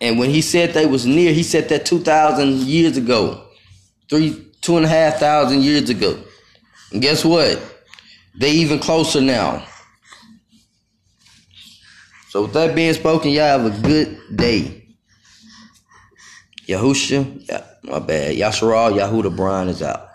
And 0.00 0.18
when 0.18 0.30
he 0.30 0.40
said 0.40 0.70
they 0.70 0.86
was 0.86 1.06
near, 1.06 1.32
he 1.32 1.42
said 1.42 1.68
that 1.68 1.86
2,000 1.86 2.62
years 2.62 2.96
ago, 2.96 3.46
three, 4.08 4.50
two 4.60 4.76
and 4.76 4.86
a 4.86 4.88
half 4.88 5.18
thousand 5.18 5.62
years 5.62 5.88
ago. 5.90 6.22
And 6.92 7.00
guess 7.00 7.24
what? 7.24 7.62
They 8.34 8.50
even 8.52 8.78
closer 8.78 9.20
now. 9.20 9.66
So 12.30 12.42
with 12.42 12.52
that 12.52 12.76
being 12.76 12.92
spoken, 12.94 13.32
y'all 13.32 13.58
have 13.58 13.66
a 13.66 13.82
good 13.82 14.16
day. 14.36 14.86
Yahusha, 16.68 17.48
yeah, 17.48 17.64
my 17.82 17.98
bad. 17.98 18.36
Yasharal, 18.36 18.96
Yahuda 18.96 19.34
Brian 19.34 19.66
is 19.66 19.82
out. 19.82 20.09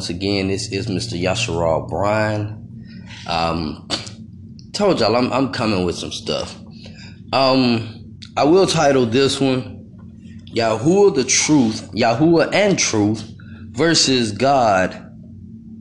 Once 0.00 0.08
again, 0.08 0.48
this 0.48 0.72
is 0.72 0.86
Mr. 0.86 1.20
Yashara 1.20 1.86
Bryan. 1.86 2.86
Um, 3.26 3.86
told 4.72 4.98
y'all 4.98 5.14
I'm, 5.14 5.30
I'm 5.30 5.52
coming 5.52 5.84
with 5.84 5.94
some 5.94 6.10
stuff. 6.10 6.58
Um, 7.34 8.16
I 8.34 8.44
will 8.44 8.66
title 8.66 9.04
this 9.04 9.38
one 9.38 9.92
Yahuwah 10.56 11.14
the 11.14 11.24
Truth, 11.24 11.92
Yahuwah 11.92 12.50
and 12.54 12.78
Truth 12.78 13.30
versus 13.72 14.32
God 14.32 14.94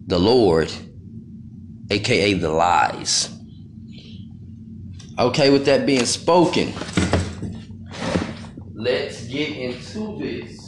the 0.08 0.20
Lord, 0.20 0.70
aka 1.90 2.34
the 2.34 2.50
lies. 2.50 3.30
Okay, 5.18 5.50
with 5.50 5.64
that 5.64 5.86
being 5.86 6.06
spoken, 6.06 6.74
let's 8.76 9.24
get 9.28 9.56
into 9.56 10.18
this. 10.20 10.60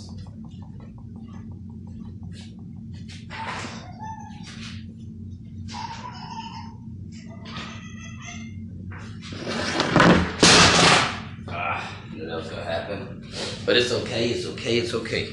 But 13.71 13.77
it's 13.77 13.93
okay, 13.93 14.29
it's 14.29 14.45
okay, 14.47 14.77
it's 14.79 14.93
okay. 14.93 15.29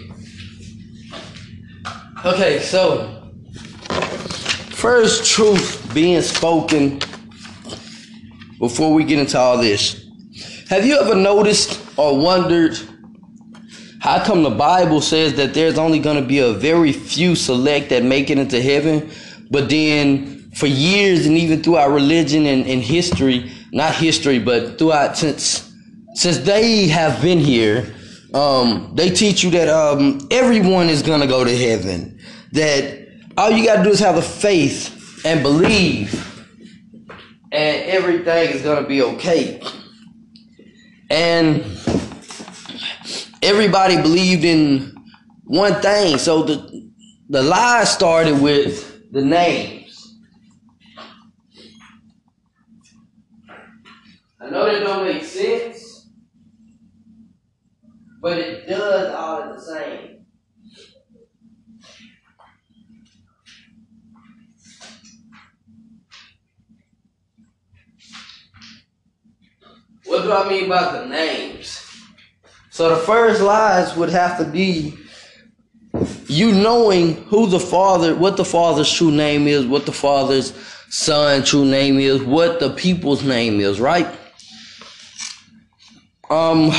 Okay, 2.28 2.60
so 2.60 3.32
first 4.72 5.24
truth 5.32 5.90
being 5.94 6.20
spoken 6.20 7.00
before 8.58 8.92
we 8.92 9.04
get 9.04 9.18
into 9.18 9.38
all 9.38 9.56
this. 9.56 10.04
Have 10.68 10.84
you 10.84 10.98
ever 11.00 11.14
noticed 11.14 11.80
or 11.96 12.18
wondered 12.20 12.78
how 14.00 14.22
come 14.22 14.42
the 14.42 14.50
Bible 14.50 15.00
says 15.00 15.36
that 15.36 15.54
there's 15.54 15.78
only 15.78 15.98
going 16.00 16.22
to 16.22 16.28
be 16.28 16.40
a 16.40 16.52
very 16.52 16.92
few 16.92 17.34
select 17.34 17.88
that 17.88 18.02
make 18.04 18.28
it 18.28 18.36
into 18.36 18.60
heaven, 18.60 19.10
but 19.50 19.70
then 19.70 20.50
for 20.54 20.66
years 20.66 21.24
and 21.24 21.38
even 21.38 21.62
throughout 21.62 21.92
religion 21.92 22.44
and, 22.44 22.66
and 22.66 22.82
history, 22.82 23.50
not 23.72 23.94
history, 23.94 24.38
but 24.38 24.78
throughout 24.78 25.16
since 25.16 25.72
since 26.12 26.36
they 26.36 26.88
have 26.88 27.22
been 27.22 27.38
here, 27.38 27.94
um, 28.34 28.92
they 28.94 29.08
teach 29.08 29.42
you 29.42 29.50
that 29.52 29.70
um, 29.70 30.28
everyone 30.30 30.90
is 30.90 31.00
gonna 31.00 31.26
go 31.26 31.42
to 31.42 31.56
heaven. 31.56 32.17
That 32.52 33.08
all 33.36 33.50
you 33.50 33.64
gotta 33.64 33.82
do 33.82 33.90
is 33.90 34.00
have 34.00 34.16
the 34.16 34.22
faith 34.22 35.24
and 35.24 35.42
believe, 35.42 36.12
and 37.52 37.82
everything 37.84 38.50
is 38.50 38.62
gonna 38.62 38.86
be 38.86 39.02
okay. 39.02 39.62
And 41.10 41.64
everybody 43.42 43.96
believed 43.96 44.44
in 44.44 44.94
one 45.44 45.74
thing. 45.80 46.18
So 46.18 46.42
the 46.42 46.90
the 47.28 47.42
lie 47.42 47.84
started 47.84 48.40
with 48.40 49.12
the 49.12 49.22
names. 49.22 50.18
I 54.40 54.50
know 54.50 54.64
that 54.64 54.80
don't 54.80 55.04
make 55.04 55.24
sense 55.24 55.88
but 58.20 58.38
it 58.38 58.68
does 58.68 59.14
all 59.14 59.42
at 59.42 59.54
the 59.54 59.60
same. 59.60 60.17
What 70.08 70.22
do 70.22 70.32
I 70.32 70.48
mean 70.48 70.70
by 70.70 70.90
the 70.90 71.06
names? 71.06 71.84
So 72.70 72.88
the 72.88 72.96
first 72.96 73.42
lies 73.42 73.94
would 73.94 74.08
have 74.08 74.38
to 74.38 74.44
be 74.44 74.96
you 76.28 76.52
knowing 76.52 77.14
who 77.24 77.46
the 77.46 77.60
father, 77.60 78.14
what 78.16 78.38
the 78.38 78.44
father's 78.44 78.90
true 78.90 79.10
name 79.10 79.46
is, 79.46 79.66
what 79.66 79.84
the 79.84 79.92
father's 79.92 80.54
son 80.88 81.44
true 81.44 81.66
name 81.66 81.98
is, 81.98 82.22
what 82.22 82.58
the 82.58 82.70
people's 82.70 83.22
name 83.22 83.60
is, 83.60 83.80
right? 83.80 84.06
Um, 86.30 86.72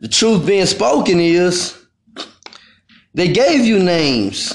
the 0.00 0.08
truth 0.08 0.46
being 0.46 0.66
spoken 0.66 1.18
is 1.18 1.78
they 3.14 3.32
gave 3.32 3.64
you 3.64 3.78
names. 3.78 4.54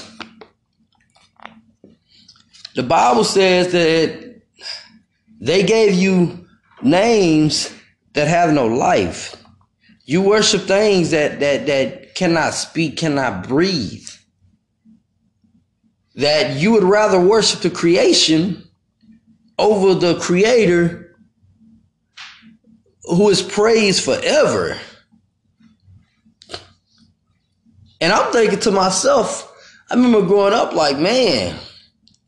The 2.76 2.84
Bible 2.84 3.24
says 3.24 3.72
that 3.72 4.25
they 5.40 5.62
gave 5.62 5.94
you 5.94 6.46
names 6.82 7.74
that 8.14 8.28
have 8.28 8.52
no 8.52 8.66
life. 8.66 9.36
You 10.04 10.22
worship 10.22 10.62
things 10.62 11.10
that 11.10 11.40
that 11.40 11.66
that 11.66 12.14
cannot 12.14 12.54
speak, 12.54 12.96
cannot 12.96 13.46
breathe. 13.46 14.08
That 16.14 16.56
you 16.56 16.72
would 16.72 16.84
rather 16.84 17.20
worship 17.20 17.60
the 17.60 17.70
creation 17.70 18.66
over 19.58 19.94
the 19.94 20.18
creator 20.18 21.14
who 23.04 23.28
is 23.28 23.42
praised 23.42 24.04
forever. 24.04 24.78
And 28.00 28.12
I'm 28.12 28.32
thinking 28.32 28.60
to 28.60 28.70
myself, 28.70 29.52
I 29.90 29.94
remember 29.94 30.22
growing 30.22 30.52
up 30.52 30.72
like, 30.72 30.98
man, 30.98 31.58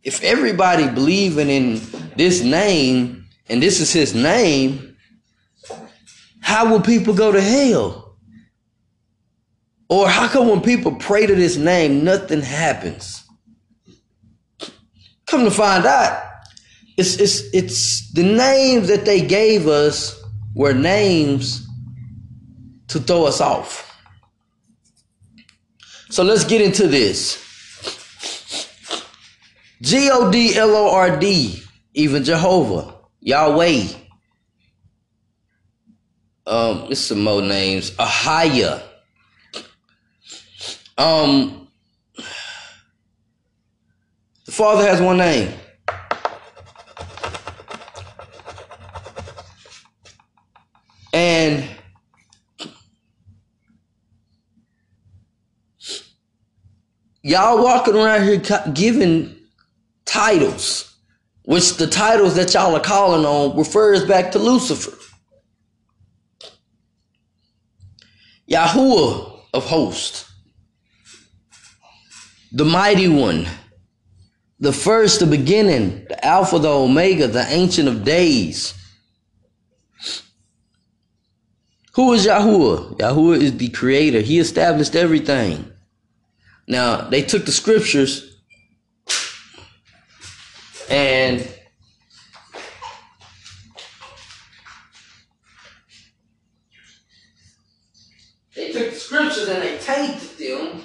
if 0.09 0.25
everybody 0.25 0.89
believing 0.89 1.51
in 1.51 1.83
this 2.17 2.43
name 2.43 3.27
and 3.51 3.63
this 3.63 3.79
is 3.79 3.93
his 3.93 4.15
name, 4.15 4.97
how 6.41 6.71
will 6.71 6.81
people 6.81 7.13
go 7.13 7.31
to 7.31 7.41
hell? 7.43 8.17
Or 9.91 10.09
how 10.09 10.27
come 10.29 10.49
when 10.49 10.63
people 10.63 10.95
pray 10.97 11.27
to 11.27 11.35
this 11.35 11.59
name, 11.59 12.05
nothing 12.05 12.41
happens? 12.41 13.23
Come 15.27 15.45
to 15.45 15.51
find 15.51 15.85
out, 15.85 16.23
it's 16.97 17.17
it's 17.17 17.43
it's 17.53 18.11
the 18.13 18.23
names 18.23 18.89
that 18.89 19.05
they 19.05 19.21
gave 19.21 19.69
us 19.69 20.19
were 20.55 20.73
names 20.73 21.67
to 22.89 22.99
throw 22.99 23.27
us 23.27 23.43
off. 23.43 23.85
So 26.09 26.23
let's 26.23 26.45
get 26.45 26.63
into 26.63 26.89
this. 26.89 27.48
G 29.81 30.11
O 30.11 30.31
D 30.31 30.57
L 30.57 30.75
O 30.75 30.91
R 30.95 31.19
D, 31.19 31.63
even 31.95 32.25
Jehovah, 32.25 32.95
Yahweh. 33.21 33.85
Um, 36.47 36.87
it's 36.91 37.01
some 37.01 37.23
more 37.23 37.43
names. 37.43 37.91
Ahaya. 37.93 38.83
Um, 40.97 41.69
the 44.47 44.53
Father 44.53 44.83
has 44.89 45.01
one 45.01 45.19
name. 45.19 45.53
And 51.13 51.69
y'all 57.23 57.63
walking 57.63 57.95
around 57.95 58.25
here 58.25 58.43
giving 58.73 59.38
titles, 60.19 60.97
which 61.45 61.77
the 61.77 61.87
titles 61.87 62.35
that 62.35 62.53
y'all 62.53 62.75
are 62.75 62.81
calling 62.81 63.25
on 63.25 63.57
refers 63.57 64.05
back 64.05 64.33
to 64.33 64.39
Lucifer. 64.41 64.97
Yahuwah 68.51 69.41
of 69.55 69.65
hosts, 69.65 70.29
the 72.51 72.65
mighty 72.65 73.07
one, 73.07 73.47
the 74.59 74.73
first, 74.73 75.21
the 75.21 75.27
beginning, 75.27 76.05
the 76.09 76.27
Alpha, 76.27 76.59
the 76.59 76.69
Omega, 76.69 77.29
the 77.29 77.47
Ancient 77.49 77.87
of 77.87 78.03
Days. 78.03 78.75
Who 81.93 82.13
is 82.15 82.27
Yahuwah? 82.27 82.99
Yahuwah 82.99 83.41
is 83.41 83.57
the 83.57 83.69
creator. 83.69 84.21
He 84.21 84.41
established 84.41 84.97
everything. 84.97 85.71
Now, 86.67 87.03
they 87.03 87.23
took 87.23 87.45
the 87.45 87.53
scriptures 87.53 88.28
and 90.91 91.41
they 98.57 98.73
took 98.73 98.91
the 98.91 98.97
scriptures 98.97 99.49
and 99.49 99.63
they 99.63 99.79
tainted 99.79 100.39
them 100.39 100.83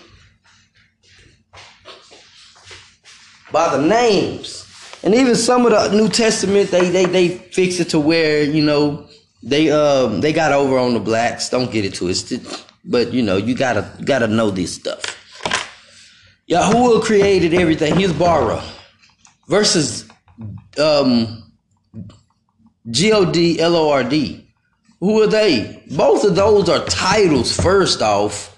by 3.51 3.77
the 3.77 3.81
names. 3.81 4.59
And 5.03 5.13
even 5.13 5.35
some 5.35 5.65
of 5.65 5.71
the 5.71 5.95
New 5.95 6.09
Testament, 6.09 6.71
they 6.71 6.89
they 6.89 7.05
they 7.05 7.29
fix 7.29 7.79
it 7.79 7.89
to 7.89 7.99
where 7.99 8.43
you 8.43 8.63
know 8.63 9.07
they 9.41 9.69
um 9.69 10.21
they 10.21 10.33
got 10.33 10.51
over 10.51 10.77
on 10.77 10.93
the 10.93 10.99
blacks. 10.99 11.49
Don't 11.49 11.71
get 11.71 11.85
it 11.85 11.93
twisted, 11.93 12.45
but 12.85 13.13
you 13.13 13.21
know 13.21 13.37
you 13.37 13.55
gotta 13.55 13.89
gotta 14.03 14.27
know 14.27 14.49
this 14.49 14.73
stuff. 14.73 15.19
Yahuwah 16.49 17.03
created 17.03 17.53
everything. 17.53 17.95
He's 17.95 18.13
bara. 18.13 18.63
Versus 19.47 20.08
um, 20.79 21.51
G 22.89 23.12
O 23.12 23.25
D 23.25 23.60
L 23.60 23.75
O 23.75 23.89
R 23.91 24.03
D. 24.03 24.47
Who 24.99 25.21
are 25.21 25.27
they? 25.27 25.84
Both 25.91 26.23
of 26.23 26.36
those 26.36 26.69
are 26.69 26.84
titles, 26.86 27.53
first 27.53 28.01
off. 28.01 28.58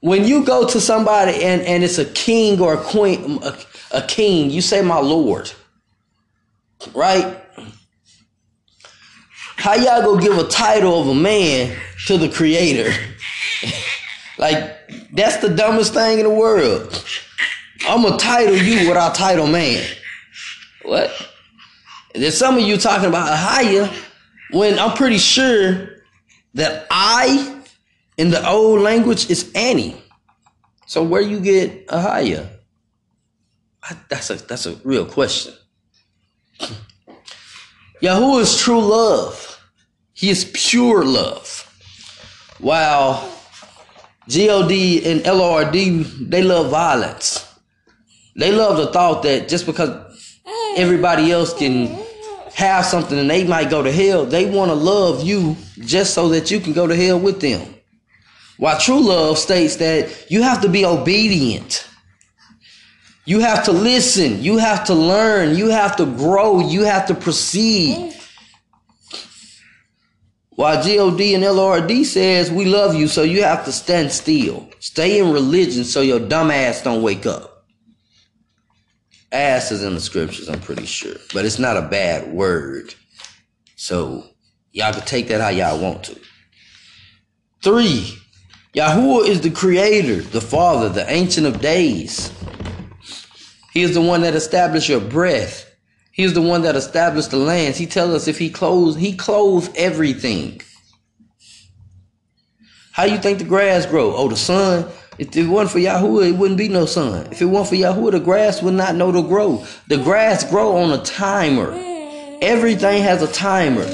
when 0.00 0.24
you 0.24 0.44
go 0.44 0.66
to 0.66 0.80
somebody 0.80 1.42
and, 1.44 1.62
and 1.62 1.84
it's 1.84 1.98
a 1.98 2.04
king 2.04 2.60
or 2.60 2.74
a 2.74 2.78
queen, 2.78 3.38
a, 3.42 3.56
a 3.92 4.02
king, 4.02 4.50
you 4.50 4.60
say, 4.60 4.82
my 4.82 4.98
Lord. 4.98 5.52
Right? 6.94 7.40
How 9.56 9.74
y'all 9.74 10.02
go 10.02 10.18
give 10.18 10.38
a 10.38 10.46
title 10.48 11.00
of 11.00 11.08
a 11.08 11.14
man 11.14 11.76
to 12.06 12.16
the 12.16 12.28
creator? 12.28 12.92
like, 14.38 14.76
that's 15.12 15.38
the 15.38 15.48
dumbest 15.48 15.94
thing 15.94 16.18
in 16.18 16.24
the 16.24 16.34
world. 16.34 17.04
I'm 17.88 18.02
gonna 18.02 18.18
title 18.18 18.56
you 18.56 18.88
what 18.88 18.96
I 18.96 19.12
title 19.12 19.46
man. 19.46 19.84
What? 20.88 21.12
There's 22.14 22.38
some 22.38 22.56
of 22.56 22.62
you 22.62 22.78
talking 22.78 23.10
about 23.10 23.28
Ahaya 23.28 23.92
when 24.52 24.78
I'm 24.78 24.96
pretty 24.96 25.18
sure 25.18 25.90
that 26.54 26.86
I 26.90 27.62
in 28.16 28.30
the 28.30 28.48
old 28.48 28.80
language 28.80 29.28
is 29.28 29.52
Ani. 29.54 30.02
So 30.86 31.02
where 31.02 31.20
you 31.20 31.40
get 31.40 31.84
a 31.90 32.00
higher? 32.00 32.48
That's 34.08 34.30
a 34.30 34.36
that's 34.36 34.64
a 34.64 34.76
real 34.76 35.04
question. 35.04 35.52
Yahuwah 38.02 38.40
is 38.40 38.56
true 38.56 38.80
love. 38.80 39.60
He 40.14 40.30
is 40.30 40.50
pure 40.54 41.04
love. 41.04 41.66
While 42.60 43.30
God 44.26 44.72
and 44.72 45.22
LORD, 45.22 45.74
they 46.30 46.42
love 46.42 46.70
violence. 46.70 47.44
They 48.34 48.52
love 48.52 48.78
the 48.78 48.90
thought 48.90 49.22
that 49.24 49.48
just 49.50 49.66
because 49.66 50.07
everybody 50.78 51.32
else 51.32 51.52
can 51.52 51.98
have 52.54 52.84
something 52.84 53.18
and 53.18 53.28
they 53.28 53.44
might 53.44 53.70
go 53.70 53.82
to 53.82 53.92
hell, 53.92 54.24
they 54.24 54.48
want 54.50 54.70
to 54.70 54.74
love 54.74 55.22
you 55.22 55.56
just 55.80 56.14
so 56.14 56.28
that 56.30 56.50
you 56.50 56.60
can 56.60 56.72
go 56.72 56.86
to 56.86 56.96
hell 56.96 57.18
with 57.18 57.40
them. 57.40 57.74
While 58.56 58.78
true 58.78 59.00
love 59.00 59.38
states 59.38 59.76
that 59.76 60.30
you 60.30 60.42
have 60.42 60.62
to 60.62 60.68
be 60.68 60.84
obedient. 60.84 61.86
You 63.24 63.40
have 63.40 63.64
to 63.66 63.72
listen. 63.72 64.42
You 64.42 64.56
have 64.56 64.84
to 64.86 64.94
learn. 64.94 65.56
You 65.56 65.68
have 65.68 65.96
to 65.96 66.06
grow. 66.06 66.60
You 66.60 66.82
have 66.82 67.06
to 67.08 67.14
proceed. 67.14 68.14
While 70.50 70.82
God 70.82 71.20
and 71.20 71.44
LORD 71.44 72.04
says 72.04 72.50
we 72.50 72.64
love 72.64 72.96
you, 72.96 73.06
so 73.06 73.22
you 73.22 73.44
have 73.44 73.64
to 73.66 73.70
stand 73.72 74.10
still. 74.10 74.68
Stay 74.80 75.20
in 75.20 75.32
religion 75.32 75.84
so 75.84 76.00
your 76.00 76.18
dumb 76.18 76.50
ass 76.50 76.82
don't 76.82 77.02
wake 77.02 77.26
up. 77.26 77.57
Ass 79.30 79.72
is 79.72 79.82
in 79.82 79.94
the 79.94 80.00
scriptures, 80.00 80.48
I'm 80.48 80.60
pretty 80.60 80.86
sure. 80.86 81.16
But 81.34 81.44
it's 81.44 81.58
not 81.58 81.76
a 81.76 81.82
bad 81.82 82.32
word. 82.32 82.94
So 83.76 84.24
y'all 84.72 84.92
can 84.92 85.02
take 85.02 85.28
that 85.28 85.40
how 85.40 85.48
y'all 85.48 85.80
want 85.80 86.04
to. 86.04 86.18
Three, 87.62 88.16
Yahuwah 88.74 89.26
is 89.26 89.40
the 89.40 89.50
creator, 89.50 90.22
the 90.22 90.40
father, 90.40 90.88
the 90.88 91.10
ancient 91.10 91.46
of 91.46 91.60
days. 91.60 92.32
He 93.72 93.82
is 93.82 93.94
the 93.94 94.00
one 94.00 94.22
that 94.22 94.34
established 94.34 94.88
your 94.88 95.00
breath. 95.00 95.64
He's 96.12 96.34
the 96.34 96.42
one 96.42 96.62
that 96.62 96.74
established 96.74 97.30
the 97.30 97.36
lands. 97.36 97.78
He 97.78 97.86
tells 97.86 98.12
us 98.14 98.28
if 98.28 98.38
he 98.38 98.50
clothes, 98.50 98.96
he 98.96 99.14
clothes 99.14 99.70
everything. 99.76 100.60
How 102.92 103.04
you 103.04 103.18
think 103.18 103.38
the 103.38 103.44
grass 103.44 103.86
grow? 103.86 104.14
Oh, 104.16 104.28
the 104.28 104.36
sun. 104.36 104.90
If 105.18 105.36
it 105.36 105.46
wasn't 105.46 105.72
for 105.72 105.78
Yahuwah, 105.78 106.28
it 106.28 106.36
wouldn't 106.36 106.58
be 106.58 106.68
no 106.68 106.86
sun. 106.86 107.26
If 107.32 107.42
it 107.42 107.46
wasn't 107.46 107.80
for 107.80 107.86
Yahuwah, 107.86 108.12
the 108.12 108.20
grass 108.20 108.62
would 108.62 108.74
not 108.74 108.94
know 108.94 109.10
to 109.10 109.22
grow. 109.22 109.64
The 109.88 109.96
grass 109.98 110.48
grow 110.48 110.76
on 110.76 110.92
a 110.92 111.02
timer. 111.02 111.72
Everything 112.40 113.02
has 113.02 113.20
a 113.20 113.32
timer. 113.32 113.84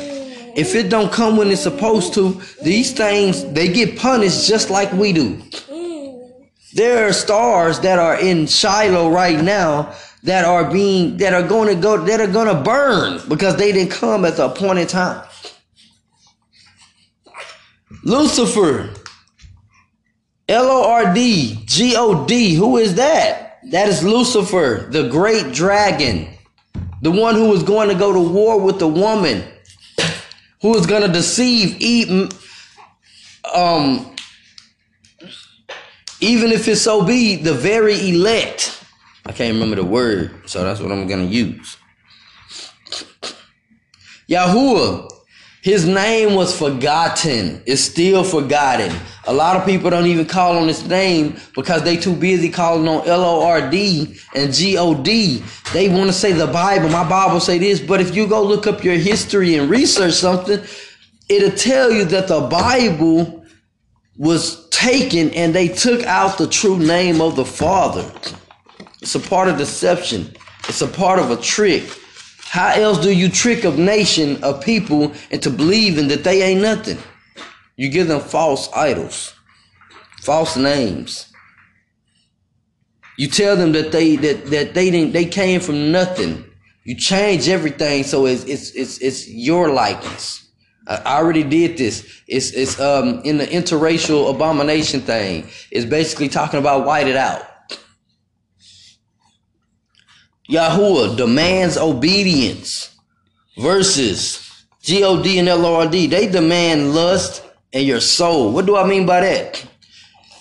If 0.57 0.75
it 0.75 0.91
don't 0.91 1.11
come 1.11 1.37
when 1.37 1.51
it's 1.51 1.63
supposed 1.63 2.15
to, 2.15 2.41
these 2.63 2.93
things 2.93 3.45
they 3.53 3.73
get 3.73 3.99
punished 3.99 4.47
just 4.47 4.71
like 4.71 4.93
we 4.93 5.13
do. 5.13 5.43
There 6.75 7.09
are 7.09 7.13
stars 7.13 7.81
that 7.81 7.99
are 7.99 8.21
in 8.21 8.47
Shiloh 8.47 9.11
right 9.11 9.41
now 9.43 9.95
that 10.25 10.45
are 10.45 10.71
being 10.71 11.17
that 11.19 11.33
are 11.33 11.47
going 11.47 11.75
to 11.75 11.81
go 11.81 11.97
that 12.05 12.21
are 12.21 12.27
going 12.27 12.49
to 12.49 12.63
burn 12.63 13.21
because 13.29 13.57
they 13.57 13.73
didn't 13.73 13.93
come 13.93 14.25
at 14.25 14.37
the 14.37 14.47
appointed 14.47 14.89
time. 14.89 15.25
Lucifer, 18.03 18.91
L 20.49 20.67
O 20.67 20.91
R 20.91 21.15
D 21.15 21.63
G 21.65 21.95
O 21.97 22.27
D. 22.27 22.55
Who 22.55 22.77
is 22.77 22.97
that? 22.97 23.59
That 23.71 23.89
is 23.89 24.05
Lucifer, 24.05 24.89
the 24.91 25.09
great 25.09 25.55
dragon, 25.55 26.29
the 27.01 27.11
one 27.11 27.35
who 27.35 27.49
was 27.49 27.63
going 27.63 27.89
to 27.89 27.95
go 27.95 28.13
to 28.13 28.21
war 28.21 28.61
with 28.61 28.79
the 28.79 28.89
woman, 28.89 29.43
who 30.61 30.69
was 30.71 30.87
going 30.87 31.01
to 31.03 31.09
deceive, 31.09 31.77
eat, 31.81 32.35
um, 33.55 34.15
even 36.21 36.53
if 36.53 36.69
it 36.69 36.77
so 36.77 37.05
be 37.05 37.37
the 37.37 37.55
very 37.55 38.11
elect. 38.11 38.85
I 39.27 39.33
can't 39.33 39.55
remember 39.55 39.77
the 39.77 39.85
word, 39.85 40.49
so 40.49 40.63
that's 40.63 40.81
what 40.81 40.93
I'm 40.93 41.07
gonna 41.07 41.25
use. 41.25 41.79
Yahuwah, 44.29 45.11
his 45.65 45.87
name 45.87 46.35
was 46.35 46.55
forgotten. 46.57 47.63
It's 47.65 47.81
still 47.81 48.23
forgotten. 48.23 48.95
A 49.27 49.33
lot 49.33 49.57
of 49.57 49.65
people 49.65 49.89
don't 49.89 50.05
even 50.05 50.27
call 50.27 50.59
on 50.59 50.69
his 50.69 50.87
name 50.87 51.39
because 51.55 51.83
they 51.83 51.97
too 51.97 52.15
busy 52.15 52.51
calling 52.51 52.87
on 52.87 53.09
L-O-R-D 53.09 54.15
and 54.35 54.53
G-O-D. 54.53 55.43
They 55.73 55.89
want 55.89 56.09
to 56.09 56.13
say 56.13 56.33
the 56.33 56.49
Bible. 56.49 56.91
My 56.91 57.09
Bible 57.09 57.41
say 57.41 57.57
this, 57.57 57.81
but 57.81 58.03
if 58.03 58.15
you 58.15 58.27
go 58.27 58.43
look 58.43 58.67
up 58.67 58.85
your 58.85 58.97
history 58.97 59.55
and 59.55 59.71
research 59.71 60.13
something, 60.13 60.63
it'll 61.31 61.57
tell 61.57 61.91
you 61.91 62.05
that 62.05 62.29
the 62.29 62.43
Bible 62.43 63.47
was 64.19 64.69
taken 64.69 65.31
and 65.31 65.55
they 65.55 65.69
took 65.69 66.05
out 66.05 66.37
the 66.37 66.47
true 66.47 66.79
name 66.79 67.23
of 67.23 67.37
the 67.37 67.45
Father. 67.47 68.05
It's 69.01 69.15
a 69.15 69.19
part 69.19 69.49
of 69.49 69.57
deception. 69.57 70.31
It's 70.69 70.83
a 70.83 70.89
part 70.89 71.19
of 71.19 71.31
a 71.31 71.39
trick. 71.39 71.85
How 72.55 72.69
else 72.69 73.01
do 73.01 73.11
you 73.11 73.29
trick 73.29 73.65
a 73.65 73.73
nation 73.73 74.41
of 74.45 74.63
people 74.63 75.13
into 75.33 75.51
believing 75.51 76.07
that 76.07 76.23
they 76.23 76.41
ain't 76.41 76.63
nothing? 76.63 76.99
You 77.75 77.89
give 77.89 78.07
them 78.07 78.21
false 78.21 78.73
idols, 78.73 79.35
false 80.23 80.57
names. 80.57 81.33
You 83.19 83.27
tell 83.27 83.57
them 83.57 83.73
that 83.73 83.91
they 83.91 84.15
that 84.15 84.47
that 84.53 84.73
they 84.75 84.89
didn't 84.93 85.15
they 85.15 85.25
came 85.25 85.59
from 85.59 85.91
nothing. 85.91 86.45
You 86.85 86.95
change 86.95 87.49
everything 87.49 88.05
so 88.05 88.25
it's 88.27 88.45
it's 88.45 88.71
it's 88.77 88.99
it's 88.99 89.29
your 89.29 89.73
likeness. 89.73 90.49
I 90.87 91.17
already 91.19 91.43
did 91.43 91.77
this. 91.77 92.07
It's 92.29 92.53
it's 92.53 92.79
um 92.79 93.21
in 93.25 93.39
the 93.39 93.49
interracial 93.49 94.31
abomination 94.33 95.01
thing. 95.01 95.49
It's 95.73 95.87
basically 95.87 96.29
talking 96.29 96.61
about 96.61 96.87
white 96.87 97.09
it 97.09 97.17
out. 97.17 97.43
Yahuwah 100.49 101.17
demands 101.17 101.77
obedience 101.79 102.95
versus 103.57 104.65
God 104.87 105.27
and 105.27 105.49
LORD. 105.49 105.93
They 105.93 106.27
demand 106.27 106.95
lust 106.95 107.45
and 107.73 107.87
your 107.87 108.01
soul. 108.01 108.53
What 108.53 108.67
do 108.67 108.77
I 108.77 108.87
mean 108.87 109.07
by 109.07 109.21
that? 109.21 109.67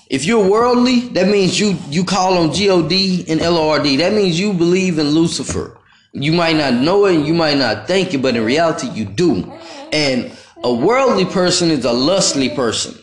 If 0.09 0.25
you're 0.25 0.47
worldly, 0.47 0.99
that 1.09 1.27
means 1.27 1.59
you 1.59 1.77
you 1.89 2.03
call 2.03 2.37
on 2.37 2.49
God 2.49 2.91
and 3.29 3.41
LORD. 3.41 3.85
That 3.99 4.13
means 4.13 4.39
you 4.39 4.53
believe 4.53 4.99
in 4.99 5.07
Lucifer. 5.07 5.77
You 6.11 6.33
might 6.33 6.55
not 6.55 6.73
know 6.73 7.05
it, 7.05 7.25
you 7.25 7.33
might 7.33 7.57
not 7.57 7.87
think 7.87 8.13
it, 8.13 8.21
but 8.21 8.35
in 8.35 8.43
reality 8.43 8.87
you 8.89 9.05
do. 9.05 9.51
And 9.91 10.31
a 10.63 10.71
worldly 10.71 11.25
person 11.25 11.71
is 11.71 11.85
a 11.85 11.93
lustly 11.93 12.49
person. 12.49 12.95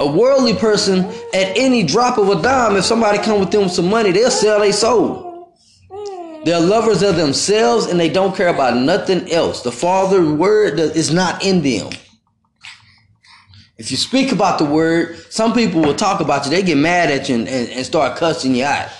A 0.00 0.06
worldly 0.06 0.54
person, 0.54 1.04
at 1.34 1.58
any 1.58 1.82
drop 1.82 2.18
of 2.18 2.28
a 2.28 2.40
dime, 2.40 2.76
if 2.76 2.84
somebody 2.84 3.18
come 3.18 3.40
with 3.40 3.50
them 3.50 3.64
with 3.64 3.72
some 3.72 3.90
money, 3.90 4.12
they'll 4.12 4.30
sell 4.30 4.60
their 4.60 4.72
soul. 4.72 5.27
They're 6.44 6.60
lovers 6.60 7.02
of 7.02 7.16
themselves 7.16 7.86
and 7.86 7.98
they 7.98 8.08
don't 8.08 8.34
care 8.34 8.48
about 8.48 8.76
nothing 8.76 9.30
else. 9.30 9.62
The 9.62 9.72
Father 9.72 10.24
word 10.24 10.78
is 10.78 11.12
not 11.12 11.44
in 11.44 11.62
them. 11.62 11.90
If 13.76 13.90
you 13.90 13.96
speak 13.96 14.32
about 14.32 14.58
the 14.58 14.64
word, 14.64 15.16
some 15.30 15.52
people 15.52 15.80
will 15.80 15.94
talk 15.94 16.20
about 16.20 16.44
you. 16.44 16.50
They 16.50 16.62
get 16.62 16.76
mad 16.76 17.10
at 17.10 17.28
you 17.28 17.36
and, 17.36 17.48
and, 17.48 17.68
and 17.70 17.86
start 17.86 18.18
cussing 18.18 18.54
you 18.54 18.64
out. 18.64 18.90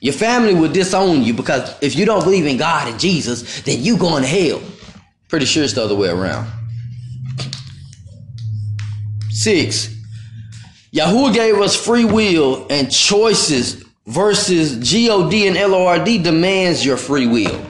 Your 0.00 0.12
family 0.12 0.54
will 0.54 0.70
disown 0.70 1.22
you 1.22 1.32
because 1.32 1.76
if 1.80 1.96
you 1.96 2.04
don't 2.04 2.24
believe 2.24 2.46
in 2.46 2.56
God 2.56 2.88
and 2.88 2.98
Jesus, 2.98 3.62
then 3.62 3.82
you 3.82 3.96
going 3.96 4.22
to 4.22 4.28
hell. 4.28 4.60
Pretty 5.28 5.46
sure 5.46 5.64
it's 5.64 5.72
the 5.72 5.82
other 5.84 5.94
way 5.94 6.08
around. 6.08 6.50
Six, 9.30 9.94
Yahuwah 10.92 11.32
gave 11.32 11.54
us 11.56 11.74
free 11.74 12.04
will 12.04 12.66
and 12.68 12.92
choices 12.92 13.81
versus 14.06 14.76
God 14.76 15.32
and 15.32 15.56
LORD 15.56 16.22
demands 16.22 16.84
your 16.84 16.96
free 16.96 17.26
will. 17.26 17.66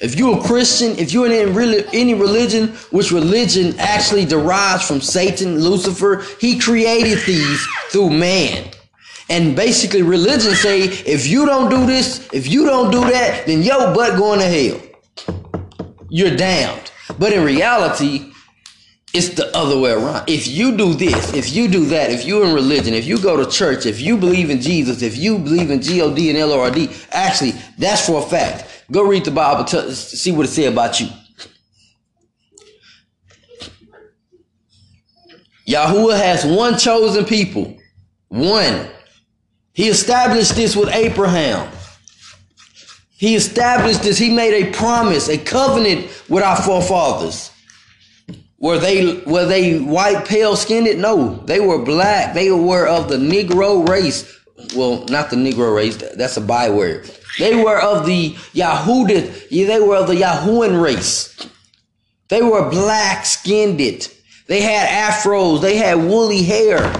If 0.00 0.16
you're 0.16 0.38
a 0.38 0.42
Christian, 0.42 0.96
if 0.96 1.12
you're 1.12 1.26
in 1.26 1.86
any 1.92 2.14
religion, 2.14 2.68
which 2.90 3.10
religion 3.10 3.74
actually 3.78 4.24
derives 4.24 4.86
from 4.86 5.00
Satan, 5.00 5.58
Lucifer, 5.58 6.24
he 6.40 6.58
created 6.58 7.18
these 7.26 7.66
through 7.90 8.10
man. 8.10 8.70
And 9.28 9.56
basically 9.56 10.02
religion 10.02 10.52
say, 10.54 10.82
if 10.82 11.26
you 11.26 11.44
don't 11.46 11.68
do 11.68 11.84
this, 11.84 12.28
if 12.32 12.46
you 12.48 12.64
don't 12.64 12.92
do 12.92 13.00
that, 13.00 13.46
then 13.46 13.62
your 13.62 13.92
butt 13.92 14.16
going 14.16 14.38
to 14.38 14.46
hell. 14.46 14.80
You're 16.08 16.36
damned. 16.36 16.92
But 17.18 17.32
in 17.32 17.44
reality, 17.44 18.32
it's 19.18 19.30
the 19.30 19.54
other 19.56 19.76
way 19.78 19.90
around. 19.90 20.28
If 20.28 20.46
you 20.46 20.76
do 20.76 20.94
this, 20.94 21.34
if 21.34 21.52
you 21.52 21.66
do 21.68 21.86
that, 21.86 22.10
if 22.10 22.24
you're 22.24 22.46
in 22.46 22.54
religion, 22.54 22.94
if 22.94 23.04
you 23.04 23.18
go 23.18 23.36
to 23.36 23.50
church, 23.50 23.84
if 23.84 24.00
you 24.00 24.16
believe 24.16 24.48
in 24.48 24.60
Jesus, 24.60 25.02
if 25.02 25.16
you 25.16 25.38
believe 25.38 25.70
in 25.70 25.80
God 25.80 26.18
and 26.18 26.38
LORD, 26.38 26.88
actually, 27.10 27.52
that's 27.76 28.06
for 28.06 28.22
a 28.22 28.26
fact. 28.26 28.84
Go 28.90 29.02
read 29.02 29.24
the 29.24 29.32
Bible, 29.32 29.64
to 29.64 29.92
see 29.94 30.30
what 30.30 30.46
it 30.46 30.50
says 30.50 30.72
about 30.72 31.00
you. 31.00 31.08
Yahuwah 35.66 36.16
has 36.16 36.46
one 36.46 36.78
chosen 36.78 37.24
people. 37.24 37.76
One. 38.28 38.88
He 39.72 39.88
established 39.88 40.54
this 40.54 40.74
with 40.74 40.88
Abraham. 40.88 41.70
He 43.10 43.34
established 43.34 44.02
this. 44.02 44.16
He 44.16 44.30
made 44.30 44.54
a 44.54 44.72
promise, 44.72 45.28
a 45.28 45.36
covenant 45.36 46.08
with 46.28 46.44
our 46.44 46.56
forefathers. 46.56 47.50
Were 48.60 48.78
they 48.78 49.18
were 49.24 49.46
they 49.46 49.78
white, 49.78 50.26
pale 50.26 50.56
skinned? 50.56 51.00
No, 51.00 51.36
they 51.46 51.60
were 51.60 51.78
black. 51.78 52.34
They 52.34 52.50
were 52.50 52.88
of 52.88 53.08
the 53.08 53.16
Negro 53.16 53.88
race. 53.88 54.36
Well, 54.74 55.04
not 55.08 55.30
the 55.30 55.36
Negro 55.36 55.74
race. 55.74 55.96
That's 55.96 56.36
a 56.36 56.40
byword. 56.40 57.08
They 57.38 57.54
were 57.54 57.80
of 57.80 58.04
the 58.04 58.32
Yahudit. 58.54 59.48
They 59.50 59.80
were 59.80 59.96
of 59.96 60.08
the 60.08 60.16
Yahuan 60.16 60.76
race. 60.76 61.36
They 62.28 62.42
were 62.42 62.68
black 62.68 63.24
skinned. 63.24 63.80
It. 63.80 64.12
They 64.48 64.60
had 64.60 65.12
afros. 65.12 65.60
They 65.60 65.76
had 65.76 65.98
woolly 65.98 66.42
hair. 66.42 66.92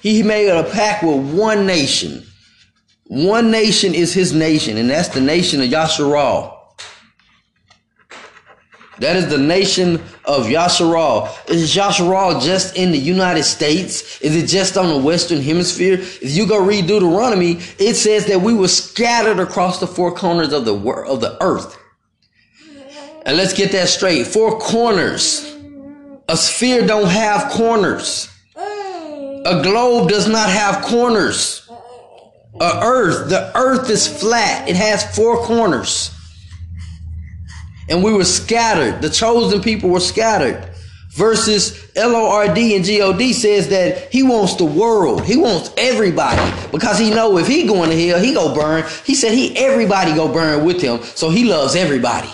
He 0.00 0.22
made 0.22 0.48
a 0.48 0.64
pact 0.64 1.04
with 1.04 1.32
one 1.32 1.64
nation. 1.66 2.26
One 3.06 3.50
nation 3.50 3.94
is 3.94 4.12
his 4.12 4.32
nation, 4.32 4.76
and 4.76 4.90
that's 4.90 5.08
the 5.08 5.20
nation 5.20 5.62
of 5.62 5.68
Yasharal. 5.68 6.53
That 8.98 9.16
is 9.16 9.28
the 9.28 9.38
nation 9.38 9.94
of 10.24 10.46
Yasharal. 10.46 11.28
Is 11.50 11.74
Yasharal 11.74 12.40
just 12.40 12.76
in 12.76 12.92
the 12.92 12.98
United 12.98 13.42
States? 13.42 14.20
Is 14.20 14.36
it 14.36 14.46
just 14.46 14.76
on 14.76 14.88
the 14.88 14.98
Western 14.98 15.40
Hemisphere? 15.40 15.94
If 15.94 16.36
you 16.36 16.46
go 16.46 16.64
read 16.64 16.86
Deuteronomy, 16.86 17.58
it 17.78 17.94
says 17.94 18.26
that 18.26 18.40
we 18.40 18.54
were 18.54 18.68
scattered 18.68 19.40
across 19.40 19.80
the 19.80 19.86
four 19.86 20.14
corners 20.14 20.52
of 20.52 20.64
the 20.64 20.74
world, 20.74 21.10
of 21.10 21.20
the 21.20 21.42
earth. 21.42 21.76
And 23.26 23.36
let's 23.36 23.52
get 23.52 23.72
that 23.72 23.88
straight. 23.88 24.26
Four 24.26 24.58
corners. 24.58 25.56
A 26.28 26.36
sphere 26.36 26.86
don't 26.86 27.08
have 27.08 27.50
corners. 27.50 28.28
A 28.56 29.60
globe 29.62 30.08
does 30.08 30.28
not 30.28 30.48
have 30.48 30.82
corners. 30.84 31.68
A 32.60 32.80
earth, 32.82 33.28
the 33.28 33.50
earth 33.56 33.90
is 33.90 34.06
flat. 34.06 34.68
It 34.68 34.76
has 34.76 35.14
four 35.16 35.38
corners 35.38 36.13
and 37.88 38.02
we 38.02 38.12
were 38.12 38.24
scattered. 38.24 39.02
The 39.02 39.10
chosen 39.10 39.60
people 39.60 39.90
were 39.90 40.00
scattered. 40.00 40.70
Versus 41.10 41.92
L-O-R-D 41.94 42.74
and 42.74 42.84
G-O-D 42.84 43.32
says 43.34 43.68
that 43.68 44.12
he 44.12 44.24
wants 44.24 44.56
the 44.56 44.64
world. 44.64 45.24
He 45.24 45.36
wants 45.36 45.72
everybody 45.76 46.42
because 46.72 46.98
he 46.98 47.10
know 47.10 47.38
if 47.38 47.46
he 47.46 47.68
going 47.68 47.90
to 47.90 48.08
hell, 48.08 48.18
he 48.18 48.34
go 48.34 48.52
burn. 48.52 48.84
He 49.04 49.14
said 49.14 49.32
he 49.32 49.56
everybody 49.56 50.12
go 50.12 50.32
burn 50.32 50.64
with 50.64 50.82
him. 50.82 51.00
So 51.02 51.30
he 51.30 51.44
loves 51.44 51.76
everybody. 51.76 52.30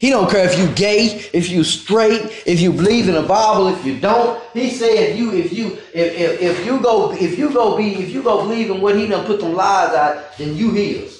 He 0.00 0.08
don't 0.08 0.30
care 0.30 0.48
if 0.48 0.58
you 0.58 0.66
gay, 0.74 1.28
if 1.34 1.50
you 1.50 1.62
straight, 1.62 2.44
if 2.46 2.58
you 2.58 2.72
believe 2.72 3.06
in 3.06 3.14
the 3.16 3.22
Bible, 3.22 3.68
if 3.68 3.84
you 3.84 4.00
don't. 4.00 4.42
He 4.54 4.70
said 4.70 4.94
if 4.94 5.18
you 5.18 5.32
if 5.34 5.52
you 5.52 5.72
if, 5.92 6.14
if, 6.14 6.40
if 6.40 6.66
you 6.66 6.80
go 6.80 7.12
if 7.12 7.36
you 7.36 7.52
go 7.52 7.76
be 7.76 7.96
if 7.96 8.08
you 8.08 8.22
go 8.22 8.44
believe 8.44 8.70
in 8.70 8.80
what 8.80 8.96
he 8.96 9.06
done 9.06 9.26
put 9.26 9.40
them 9.40 9.52
lies 9.52 9.94
out, 9.94 10.38
then 10.38 10.56
you 10.56 10.70
his. 10.70 11.19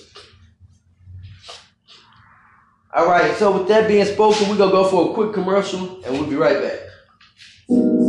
All 2.92 3.06
right, 3.06 3.36
so 3.36 3.56
with 3.56 3.68
that 3.68 3.86
being 3.86 4.04
spoken, 4.04 4.48
we're 4.48 4.56
going 4.56 4.70
to 4.70 4.76
go 4.76 4.88
for 4.88 5.10
a 5.10 5.14
quick 5.14 5.32
commercial 5.32 6.02
and 6.04 6.12
we'll 6.12 6.28
be 6.28 6.34
right 6.34 6.60
back. 6.60 7.99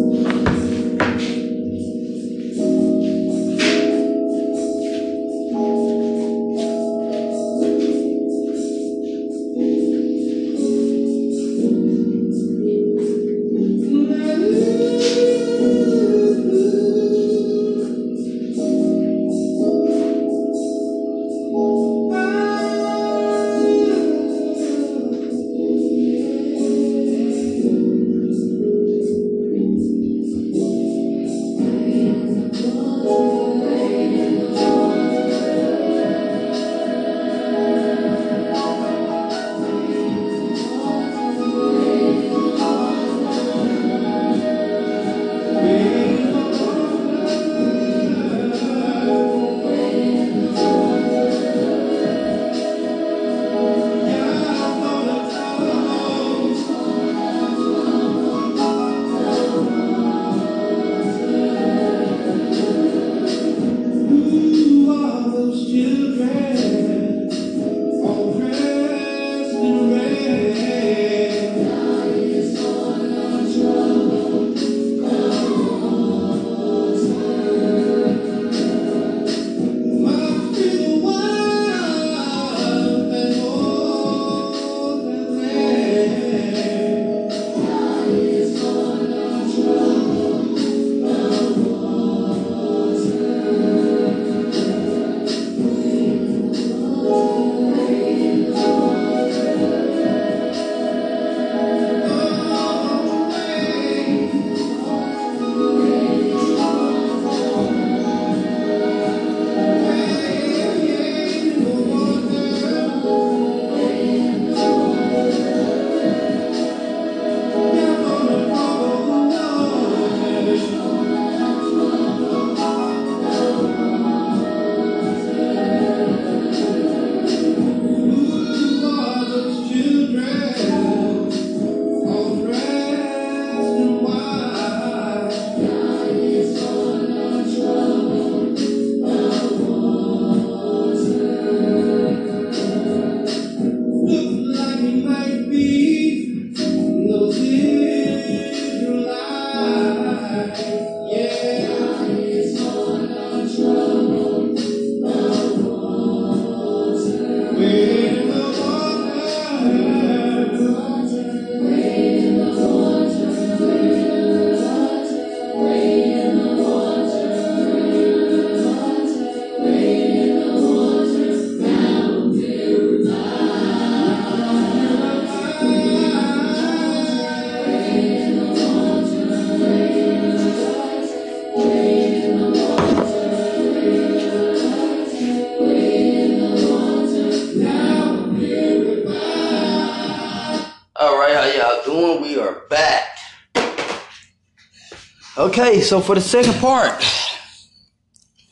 Okay, 195.51 195.81
so 195.81 195.99
for 195.99 196.15
the 196.15 196.21
second 196.21 196.53
part, 196.61 197.03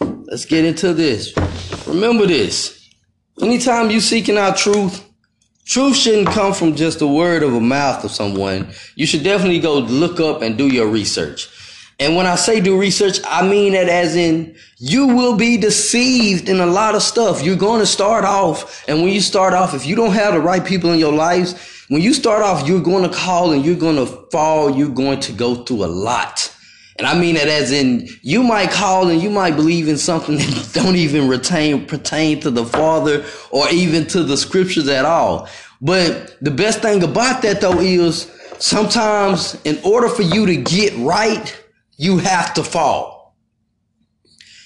let's 0.01 0.43
get 0.43 0.65
into 0.65 0.93
this. 0.93 1.33
Remember 1.87 2.27
this. 2.27 2.89
Anytime 3.41 3.89
you 3.89 4.01
seeking 4.01 4.37
out 4.37 4.57
truth, 4.57 5.09
truth 5.63 5.95
shouldn't 5.95 6.27
come 6.27 6.53
from 6.53 6.75
just 6.75 6.99
a 6.99 7.07
word 7.07 7.41
of 7.41 7.53
a 7.53 7.61
mouth 7.61 8.03
of 8.03 8.11
someone. 8.11 8.73
You 8.95 9.05
should 9.05 9.23
definitely 9.23 9.61
go 9.61 9.75
look 9.79 10.19
up 10.19 10.41
and 10.41 10.57
do 10.57 10.67
your 10.67 10.87
research. 10.87 11.47
And 12.01 12.17
when 12.17 12.25
I 12.25 12.35
say 12.35 12.59
do 12.59 12.77
research, 12.77 13.19
I 13.23 13.47
mean 13.47 13.71
that 13.71 13.87
as 13.87 14.17
in 14.17 14.57
you 14.77 15.07
will 15.07 15.37
be 15.37 15.55
deceived 15.55 16.49
in 16.49 16.59
a 16.59 16.65
lot 16.65 16.95
of 16.95 17.01
stuff. 17.01 17.41
You're 17.41 17.55
going 17.55 17.79
to 17.79 17.87
start 17.87 18.25
off, 18.25 18.83
and 18.89 19.01
when 19.01 19.13
you 19.13 19.21
start 19.21 19.53
off, 19.53 19.73
if 19.73 19.85
you 19.85 19.95
don't 19.95 20.11
have 20.11 20.33
the 20.33 20.41
right 20.41 20.65
people 20.65 20.91
in 20.91 20.99
your 20.99 21.13
lives, 21.13 21.85
when 21.87 22.01
you 22.01 22.13
start 22.13 22.41
off, 22.41 22.67
you're 22.67 22.81
going 22.81 23.09
to 23.09 23.17
call 23.17 23.53
and 23.53 23.63
you're 23.63 23.77
going 23.77 23.95
to 23.95 24.05
fall. 24.31 24.69
You're 24.69 24.89
going 24.89 25.21
to 25.21 25.31
go 25.31 25.63
through 25.63 25.85
a 25.85 25.87
lot. 25.87 26.53
And 26.99 27.07
I 27.07 27.17
mean 27.17 27.35
that 27.35 27.47
as 27.47 27.71
in 27.71 28.09
you 28.21 28.43
might 28.43 28.71
call 28.71 29.07
and 29.07 29.23
you 29.23 29.29
might 29.29 29.55
believe 29.55 29.87
in 29.87 29.97
something 29.97 30.35
that 30.37 30.71
don't 30.73 30.97
even 30.97 31.29
retain 31.29 31.85
pertain 31.85 32.41
to 32.41 32.51
the 32.51 32.65
Father 32.65 33.25
or 33.51 33.69
even 33.69 34.05
to 34.07 34.21
the 34.21 34.35
scriptures 34.35 34.89
at 34.89 35.05
all. 35.05 35.47
But 35.79 36.37
the 36.43 36.51
best 36.51 36.81
thing 36.81 37.01
about 37.01 37.41
that 37.43 37.61
though 37.61 37.79
is 37.79 38.29
sometimes 38.59 39.59
in 39.63 39.79
order 39.85 40.09
for 40.09 40.23
you 40.23 40.45
to 40.45 40.57
get 40.57 40.93
right, 40.97 41.57
you 41.95 42.17
have 42.17 42.53
to 42.55 42.63
fall. 42.63 43.37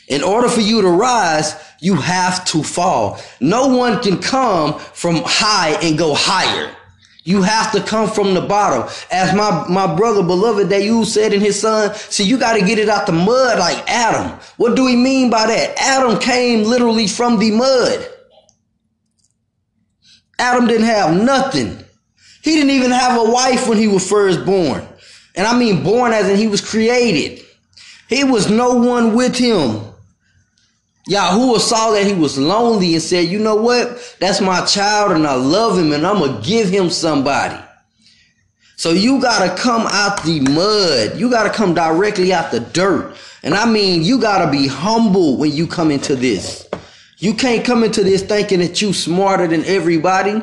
In 0.08 0.24
order 0.24 0.50
for 0.50 0.62
you 0.62 0.82
to 0.82 0.90
rise, 0.90 1.54
you 1.82 1.96
have 1.96 2.44
to 2.46 2.64
fall. 2.64 3.20
No 3.42 3.68
one 3.68 4.02
can 4.02 4.18
come 4.18 4.80
from 4.80 5.22
high 5.24 5.78
and 5.84 6.00
go 6.00 6.16
higher. 6.16 6.76
You 7.24 7.42
have 7.42 7.72
to 7.72 7.82
come 7.82 8.10
from 8.10 8.34
the 8.34 8.42
bottom. 8.42 8.90
As 9.10 9.34
my, 9.34 9.66
my 9.70 9.96
brother 9.96 10.24
beloved 10.24 10.70
that 10.70 10.84
you 10.84 11.06
said 11.06 11.34
in 11.34 11.40
his 11.40 11.60
son, 11.60 11.96
see, 11.96 12.26
you 12.26 12.38
got 12.38 12.54
to 12.54 12.66
get 12.66 12.80
it 12.80 12.90
out 12.90 13.06
the 13.06 13.14
mud 13.14 13.60
like 13.60 13.90
Adam. 13.90 14.38
What 14.58 14.76
do 14.76 14.84
we 14.84 14.96
mean 14.96 15.30
by 15.30 15.48
that? 15.48 15.76
Adam 15.78 16.20
came 16.20 16.64
literally 16.64 17.08
from 17.08 17.40
the 17.40 17.52
mud. 17.52 18.10
Adam 20.38 20.68
didn't 20.68 20.88
have 20.88 21.16
nothing. 21.16 21.78
He 22.42 22.56
didn't 22.56 22.72
even 22.72 22.92
have 22.92 23.18
a 23.18 23.32
wife 23.32 23.70
when 23.70 23.78
he 23.78 23.88
was 23.88 24.08
first 24.08 24.46
born. 24.46 24.86
And 25.36 25.48
I 25.48 25.58
mean 25.58 25.82
born 25.84 26.12
as 26.12 26.28
in 26.28 26.38
he 26.38 26.48
was 26.48 26.60
created. 26.60 27.46
He 28.10 28.26
was 28.26 28.50
no 28.50 28.76
one 28.76 29.16
with 29.16 29.38
him. 29.38 29.93
Yahuwah 31.10 31.60
saw 31.60 31.92
that 31.92 32.08
he 32.08 32.14
was 32.14 32.38
lonely 32.38 32.94
and 32.94 33.04
said, 33.04 33.28
you 33.28 33.40
know 33.40 33.56
what? 33.56 34.16
That's 34.20 34.40
my 34.40 34.64
child 34.66 35.12
and 35.12 35.28
I 35.28 35.36
love 35.36 35.78
him 35.78 35.92
and 35.92 36.08
I'm 36.08 36.20
going 36.20 36.42
to 36.42 36.48
give 36.48 36.70
him 36.70 36.90
somebody. 36.90 37.62
So 38.78 38.92
you 38.92 39.22
got 39.22 39.46
to 39.46 39.62
come 39.62 39.86
out 39.88 40.24
the 40.24 40.40
mud. 40.40 41.20
You 41.20 41.30
got 41.30 41.44
to 41.44 41.50
come 41.50 41.74
directly 41.74 42.34
out 42.34 42.52
the 42.52 42.62
dirt. 42.62 43.16
And 43.44 43.54
I 43.54 43.70
mean, 43.70 44.04
you 44.04 44.20
got 44.20 44.46
to 44.46 44.52
be 44.52 44.68
humble 44.68 45.38
when 45.38 45.52
you 45.52 45.68
come 45.68 45.92
into 45.92 46.16
this. 46.16 46.70
You 47.18 47.34
can't 47.34 47.66
come 47.66 47.84
into 47.84 48.04
this 48.04 48.24
thinking 48.24 48.60
that 48.60 48.82
you 48.82 48.94
smarter 48.94 49.48
than 49.48 49.66
everybody. 49.66 50.42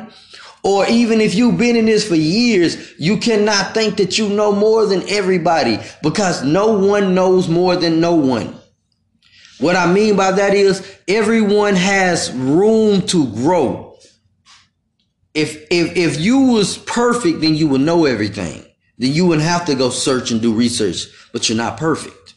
Or 0.63 0.87
even 0.87 1.21
if 1.21 1.33
you've 1.33 1.57
been 1.57 1.75
in 1.75 1.85
this 1.85 2.07
for 2.07 2.15
years, 2.15 2.93
you 2.99 3.17
cannot 3.17 3.73
think 3.73 3.97
that 3.97 4.19
you 4.19 4.29
know 4.29 4.51
more 4.51 4.85
than 4.85 5.07
everybody 5.09 5.79
because 6.03 6.43
no 6.43 6.71
one 6.77 7.15
knows 7.15 7.49
more 7.49 7.75
than 7.75 7.99
no 7.99 8.13
one. 8.13 8.60
What 9.61 9.75
I 9.75 9.91
mean 9.91 10.15
by 10.15 10.31
that 10.31 10.55
is 10.55 10.97
everyone 11.07 11.75
has 11.75 12.31
room 12.33 13.03
to 13.03 13.27
grow. 13.27 13.95
If 15.35 15.67
if 15.69 15.95
if 15.95 16.19
you 16.19 16.39
was 16.51 16.79
perfect, 16.79 17.41
then 17.41 17.53
you 17.55 17.67
would 17.67 17.81
know 17.81 18.05
everything. 18.05 18.65
Then 18.97 19.13
you 19.13 19.27
wouldn't 19.27 19.47
have 19.47 19.65
to 19.65 19.75
go 19.75 19.91
search 19.91 20.31
and 20.31 20.41
do 20.41 20.51
research, 20.51 21.05
but 21.31 21.47
you're 21.47 21.57
not 21.57 21.77
perfect. 21.77 22.33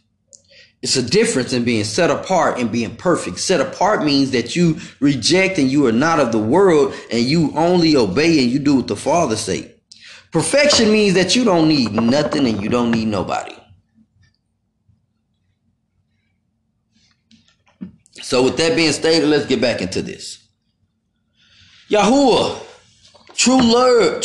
It's 0.83 0.97
a 0.97 1.03
difference 1.03 1.55
in 1.55 1.65
being 1.65 1.85
set 1.85 2.11
apart 2.11 2.59
and 2.59 2.71
being 2.71 2.95
perfect. 2.95 3.41
Set 3.41 3.59
apart 3.59 4.05
means 4.05 4.33
that 4.33 4.55
you 4.55 4.79
reject 5.01 5.57
and 5.57 5.71
you 5.71 5.87
are 5.87 5.93
not 5.93 6.21
of 6.21 6.31
the 6.31 6.39
world 6.39 6.95
and 7.11 7.23
you 7.23 7.53
only 7.57 7.97
obey 7.97 8.43
and 8.43 8.53
you 8.53 8.59
do 8.59 8.77
what 8.77 8.87
the 8.89 8.97
Father 8.97 9.37
say. 9.37 9.75
Perfection 10.31 10.93
means 10.93 11.15
that 11.15 11.35
you 11.35 11.43
don't 11.43 11.69
need 11.69 11.93
nothing 11.93 12.47
and 12.47 12.63
you 12.63 12.69
don't 12.69 12.91
need 12.91 13.09
nobody. 13.09 13.57
So 18.25 18.43
with 18.43 18.57
that 18.57 18.75
being 18.75 18.91
stated, 18.93 19.29
let's 19.29 19.45
get 19.45 19.61
back 19.61 19.83
into 19.83 20.01
this. 20.01 20.43
Yahuwah, 21.91 22.59
true 23.35 23.61
love, 23.61 24.23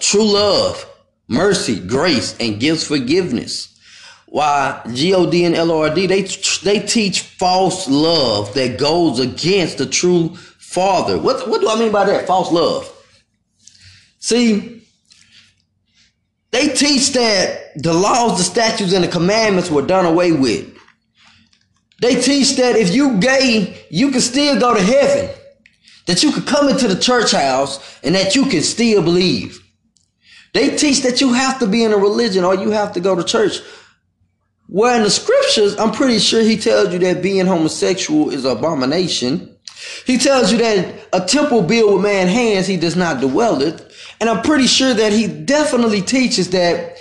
true 0.00 0.22
love, 0.22 0.86
mercy, 1.28 1.80
grace, 1.80 2.36
and 2.38 2.60
gives 2.60 2.86
forgiveness 2.86 3.74
why 4.26 4.82
God 4.84 5.34
and 5.34 5.56
LORD 5.56 5.94
they 5.94 6.22
they 6.62 6.80
teach 6.80 7.20
false 7.20 7.88
love 7.88 8.52
that 8.52 8.78
goes 8.78 9.18
against 9.18 9.78
the 9.78 9.86
true 9.86 10.34
Father. 10.58 11.18
What 11.18 11.48
what 11.48 11.62
do 11.62 11.70
I 11.70 11.78
mean 11.78 11.90
by 11.90 12.04
that? 12.04 12.26
False 12.26 12.52
love. 12.52 12.92
See, 14.18 14.82
they 16.50 16.68
teach 16.68 17.12
that 17.12 17.82
the 17.82 17.94
laws, 17.94 18.36
the 18.36 18.44
statutes, 18.44 18.92
and 18.92 19.04
the 19.04 19.08
commandments 19.08 19.70
were 19.70 19.80
done 19.80 20.04
away 20.04 20.32
with. 20.32 20.77
They 22.00 22.20
teach 22.20 22.56
that 22.56 22.76
if 22.76 22.94
you 22.94 23.18
gay, 23.18 23.86
you 23.90 24.10
can 24.10 24.20
still 24.20 24.58
go 24.58 24.74
to 24.74 24.82
heaven. 24.82 25.34
That 26.06 26.22
you 26.22 26.32
could 26.32 26.46
come 26.46 26.68
into 26.68 26.88
the 26.88 26.98
church 26.98 27.32
house 27.32 28.00
and 28.02 28.14
that 28.14 28.34
you 28.34 28.46
can 28.46 28.62
still 28.62 29.02
believe. 29.02 29.60
They 30.54 30.76
teach 30.76 31.02
that 31.02 31.20
you 31.20 31.34
have 31.34 31.58
to 31.58 31.66
be 31.66 31.84
in 31.84 31.92
a 31.92 31.98
religion 31.98 32.44
or 32.44 32.54
you 32.54 32.70
have 32.70 32.92
to 32.92 33.00
go 33.00 33.14
to 33.14 33.22
church 33.22 33.60
well, 34.70 34.94
in 34.98 35.02
the 35.02 35.10
scriptures, 35.10 35.78
I'm 35.78 35.92
pretty 35.92 36.18
sure 36.18 36.42
he 36.42 36.58
tells 36.58 36.92
you 36.92 36.98
that 36.98 37.22
being 37.22 37.46
homosexual 37.46 38.28
is 38.28 38.44
an 38.44 38.54
abomination. 38.54 39.56
He 40.04 40.18
tells 40.18 40.52
you 40.52 40.58
that 40.58 41.08
a 41.14 41.24
temple 41.24 41.62
built 41.62 41.94
with 41.94 42.02
man 42.02 42.28
hands, 42.28 42.66
he 42.66 42.76
does 42.76 42.94
not 42.94 43.22
dwell 43.22 43.62
it. 43.62 43.90
And 44.20 44.28
I'm 44.28 44.42
pretty 44.42 44.66
sure 44.66 44.92
that 44.92 45.12
he 45.12 45.26
definitely 45.26 46.02
teaches 46.02 46.50
that 46.50 46.98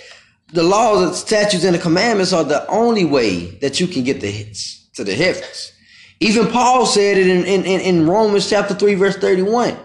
the 0.54 0.64
laws, 0.64 1.10
the 1.10 1.14
statutes, 1.14 1.66
and 1.66 1.76
the 1.76 1.80
commandments 1.80 2.32
are 2.32 2.46
the 2.46 2.66
only 2.70 3.04
way 3.04 3.48
that 3.60 3.82
you 3.82 3.88
can 3.88 4.06
get 4.06 4.22
the 4.22 4.32
hits 4.32 4.87
to 4.98 5.04
the 5.04 5.16
heavens. 5.16 5.72
Even 6.20 6.48
Paul 6.48 6.86
said 6.86 7.18
it 7.18 7.28
in, 7.28 7.46
in, 7.46 7.66
in 7.66 8.08
Romans 8.08 8.50
chapter 8.50 8.74
3, 8.74 8.96
verse 8.96 9.16
31. 9.18 9.78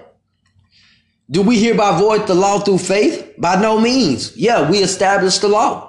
Do 1.30 1.42
we 1.42 1.58
hereby 1.58 1.98
void 1.98 2.26
the 2.26 2.34
law 2.34 2.58
through 2.58 2.78
faith? 2.78 3.34
By 3.38 3.60
no 3.60 3.80
means. 3.80 4.36
Yeah, 4.36 4.68
we 4.68 4.78
established 4.78 5.40
the 5.40 5.48
law. 5.48 5.88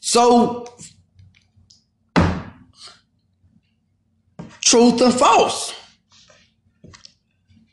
So, 0.00 0.66
truth 4.60 5.00
and 5.00 5.12
false. 5.12 5.74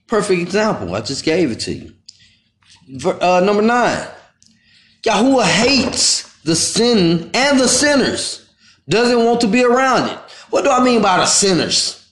Perfect 0.07 0.41
example. 0.41 0.95
I 0.95 1.01
just 1.01 1.23
gave 1.23 1.51
it 1.51 1.59
to 1.61 1.73
you. 1.73 1.93
Uh, 3.05 3.41
number 3.45 3.61
nine, 3.61 4.07
Yahuwah 5.03 5.43
hates 5.43 6.31
the 6.43 6.55
sin 6.55 7.31
and 7.33 7.59
the 7.59 7.67
sinners. 7.67 8.49
Doesn't 8.89 9.23
want 9.23 9.41
to 9.41 9.47
be 9.47 9.63
around 9.63 10.09
it. 10.09 10.17
What 10.49 10.63
do 10.63 10.71
I 10.71 10.83
mean 10.83 11.01
by 11.01 11.17
the 11.17 11.25
sinners? 11.25 12.09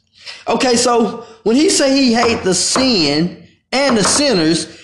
Okay, 0.47 0.75
so 0.75 1.25
when 1.43 1.55
he 1.55 1.69
say 1.69 1.95
he 1.95 2.13
hate 2.13 2.43
the 2.43 2.53
sin 2.53 3.47
and 3.71 3.97
the 3.97 4.03
sinners, 4.03 4.77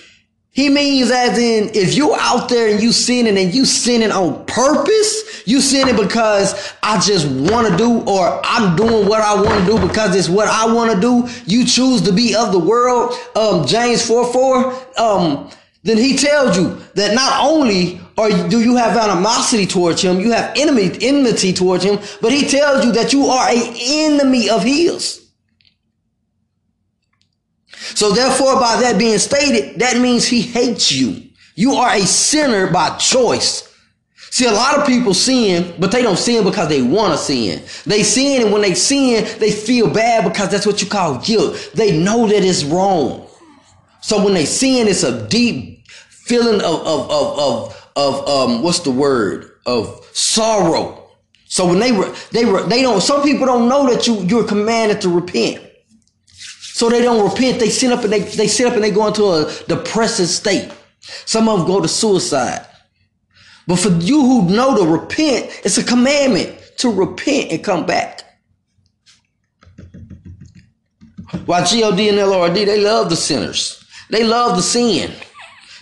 he 0.56 0.70
means 0.70 1.10
as 1.10 1.36
in 1.36 1.70
if 1.74 1.94
you 1.96 2.14
out 2.14 2.48
there 2.48 2.72
and 2.72 2.82
you 2.82 2.90
sinning 2.90 3.36
and 3.36 3.54
you 3.54 3.66
sinning 3.66 4.10
on 4.10 4.46
purpose, 4.46 5.46
you 5.46 5.60
sinning 5.60 5.96
because 5.96 6.72
I 6.82 6.98
just 6.98 7.26
want 7.28 7.68
to 7.68 7.76
do 7.76 8.00
or 8.04 8.40
I'm 8.42 8.74
doing 8.74 9.06
what 9.06 9.20
I 9.20 9.34
want 9.34 9.60
to 9.60 9.66
do 9.66 9.86
because 9.86 10.16
it's 10.16 10.30
what 10.30 10.48
I 10.48 10.72
want 10.72 10.94
to 10.94 11.00
do. 11.00 11.28
You 11.44 11.66
choose 11.66 12.00
to 12.02 12.12
be 12.12 12.34
of 12.34 12.52
the 12.52 12.58
world. 12.58 13.14
Um, 13.36 13.66
James 13.66 14.06
4 14.06 14.32
4. 14.32 14.98
Um, 14.98 15.50
then 15.86 15.98
he 15.98 16.16
tells 16.16 16.58
you 16.58 16.76
that 16.94 17.14
not 17.14 17.44
only 17.44 18.00
or 18.18 18.28
do 18.48 18.60
you 18.60 18.74
have 18.74 18.96
animosity 18.96 19.66
towards 19.66 20.02
him, 20.02 20.18
you 20.18 20.32
have 20.32 20.52
enemy, 20.56 20.90
enmity 21.00 21.52
towards 21.52 21.84
him, 21.84 22.00
but 22.20 22.32
he 22.32 22.48
tells 22.48 22.84
you 22.84 22.90
that 22.92 23.12
you 23.12 23.26
are 23.26 23.48
a 23.48 23.72
enemy 23.76 24.50
of 24.50 24.64
his. 24.64 25.30
So 27.70 28.10
therefore, 28.10 28.54
by 28.54 28.80
that 28.80 28.98
being 28.98 29.18
stated, 29.18 29.78
that 29.78 29.98
means 29.98 30.26
he 30.26 30.42
hates 30.42 30.90
you. 30.90 31.22
You 31.54 31.74
are 31.74 31.94
a 31.94 32.00
sinner 32.00 32.68
by 32.72 32.96
choice. 32.96 33.72
See, 34.16 34.46
a 34.46 34.52
lot 34.52 34.76
of 34.76 34.86
people 34.86 35.14
sin, 35.14 35.72
but 35.78 35.92
they 35.92 36.02
don't 36.02 36.18
sin 36.18 36.42
because 36.42 36.68
they 36.68 36.82
want 36.82 37.12
to 37.12 37.18
sin. 37.18 37.62
They 37.86 38.02
sin, 38.02 38.42
and 38.42 38.52
when 38.52 38.62
they 38.62 38.74
sin, 38.74 39.24
they 39.38 39.52
feel 39.52 39.88
bad 39.88 40.24
because 40.24 40.50
that's 40.50 40.66
what 40.66 40.82
you 40.82 40.88
call 40.88 41.20
guilt. 41.20 41.70
They 41.74 41.96
know 41.96 42.26
that 42.26 42.42
it's 42.42 42.64
wrong. 42.64 43.28
So 44.02 44.22
when 44.24 44.34
they 44.34 44.46
sin, 44.46 44.88
it's 44.88 45.04
a 45.04 45.26
deep 45.28 45.75
feeling 46.26 46.60
of, 46.60 46.80
of, 46.86 47.10
of, 47.10 47.38
of, 47.38 47.90
of 47.96 48.28
um, 48.28 48.62
what's 48.62 48.80
the 48.80 48.90
word? 48.90 49.52
Of 49.64 50.04
sorrow. 50.12 51.08
So 51.44 51.66
when 51.68 51.78
they, 51.78 51.92
were, 51.92 52.12
they, 52.32 52.44
were, 52.44 52.64
they 52.64 52.82
don't, 52.82 53.00
some 53.00 53.22
people 53.22 53.46
don't 53.46 53.68
know 53.68 53.88
that 53.88 54.06
you, 54.06 54.16
you're 54.22 54.46
commanded 54.46 55.00
to 55.02 55.08
repent. 55.08 55.64
So 56.28 56.90
they 56.90 57.00
don't 57.00 57.30
repent. 57.30 57.60
They 57.60 57.70
sit 57.70 57.92
up 57.92 58.02
and 58.02 58.12
they, 58.12 58.20
they 58.20 58.48
sit 58.48 58.66
up 58.66 58.74
and 58.74 58.82
they 58.82 58.90
go 58.90 59.06
into 59.06 59.24
a 59.24 59.52
depressive 59.68 60.28
state. 60.28 60.70
Some 61.00 61.48
of 61.48 61.60
them 61.60 61.66
go 61.68 61.80
to 61.80 61.88
suicide. 61.88 62.66
But 63.68 63.78
for 63.78 63.90
you 63.90 64.20
who 64.20 64.48
know 64.50 64.76
to 64.76 64.84
repent, 64.84 65.60
it's 65.64 65.78
a 65.78 65.84
commandment 65.84 66.60
to 66.78 66.90
repent 66.90 67.52
and 67.52 67.64
come 67.64 67.86
back. 67.86 68.22
While 71.46 71.64
God 71.64 72.00
and 72.00 72.16
LORD, 72.16 72.54
they 72.54 72.80
love 72.80 73.10
the 73.10 73.16
sinners. 73.16 73.84
They 74.10 74.24
love 74.24 74.56
the 74.56 74.62
sin. 74.62 75.12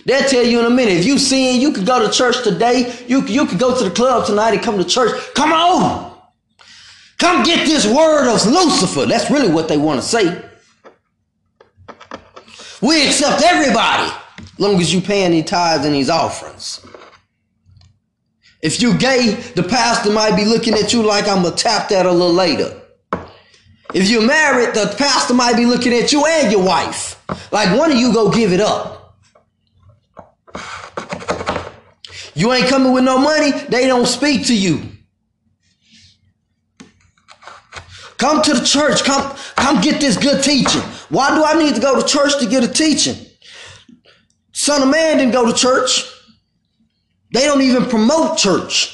They'll 0.05 0.27
tell 0.29 0.45
you 0.45 0.59
in 0.59 0.65
a 0.65 0.69
minute. 0.69 0.97
If 0.97 1.05
you 1.05 1.17
sin, 1.17 1.59
you 1.59 1.71
could 1.71 1.85
go 1.85 2.05
to 2.05 2.13
church 2.13 2.43
today. 2.43 3.03
You, 3.07 3.25
you 3.25 3.47
could 3.47 3.59
go 3.59 3.77
to 3.77 3.83
the 3.83 3.89
club 3.93 4.27
tonight 4.27 4.53
and 4.53 4.61
come 4.61 4.77
to 4.77 4.85
church. 4.85 5.11
Come 5.33 5.51
on. 5.51 6.15
Come 7.17 7.43
get 7.43 7.65
this 7.65 7.87
word 7.87 8.29
of 8.29 8.45
Lucifer. 8.45 9.05
That's 9.07 9.31
really 9.31 9.51
what 9.51 9.67
they 9.67 9.77
want 9.77 10.01
to 10.01 10.05
say. 10.05 10.43
We 12.81 13.07
accept 13.07 13.41
everybody, 13.41 14.13
as 14.39 14.59
long 14.59 14.79
as 14.79 14.93
you 14.93 15.01
paying 15.01 15.31
these 15.31 15.45
tithes 15.45 15.85
and 15.85 15.95
these 15.95 16.09
offerings. 16.09 16.85
If 18.61 18.81
you 18.81 18.97
gay, 18.97 19.31
the 19.55 19.63
pastor 19.63 20.11
might 20.11 20.35
be 20.35 20.45
looking 20.45 20.73
at 20.73 20.93
you 20.93 21.01
like 21.01 21.27
I'm 21.27 21.41
gonna 21.43 21.55
tap 21.55 21.89
that 21.89 22.05
a 22.05 22.11
little 22.11 22.33
later. 22.33 22.79
If 23.93 24.09
you're 24.09 24.25
married, 24.25 24.75
the 24.75 24.93
pastor 24.97 25.33
might 25.33 25.55
be 25.55 25.65
looking 25.65 25.93
at 25.93 26.11
you 26.11 26.25
and 26.25 26.51
your 26.51 26.63
wife. 26.63 27.23
Like 27.51 27.75
one 27.77 27.91
of 27.91 27.97
you 27.97 28.13
go 28.13 28.29
give 28.29 28.51
it 28.51 28.59
up. 28.59 29.04
You 32.35 32.51
ain't 32.51 32.67
coming 32.67 32.91
with 32.91 33.05
no 33.05 33.17
money, 33.17 33.51
they 33.51 33.87
don't 33.87 34.05
speak 34.05 34.45
to 34.47 34.55
you. 34.55 34.81
Come 38.17 38.41
to 38.43 38.53
the 38.53 38.65
church. 38.65 39.03
Come, 39.03 39.35
come 39.55 39.81
get 39.81 39.99
this 39.99 40.17
good 40.17 40.43
teaching. 40.43 40.81
Why 41.09 41.35
do 41.35 41.43
I 41.43 41.61
need 41.61 41.75
to 41.75 41.81
go 41.81 41.99
to 41.99 42.07
church 42.07 42.39
to 42.39 42.47
get 42.47 42.63
a 42.63 42.67
teaching? 42.67 43.15
Son 44.51 44.81
of 44.81 44.89
Man 44.89 45.17
didn't 45.17 45.33
go 45.33 45.45
to 45.45 45.53
church. 45.57 46.11
They 47.31 47.41
don't 47.41 47.61
even 47.61 47.85
promote 47.85 48.37
church. 48.37 48.91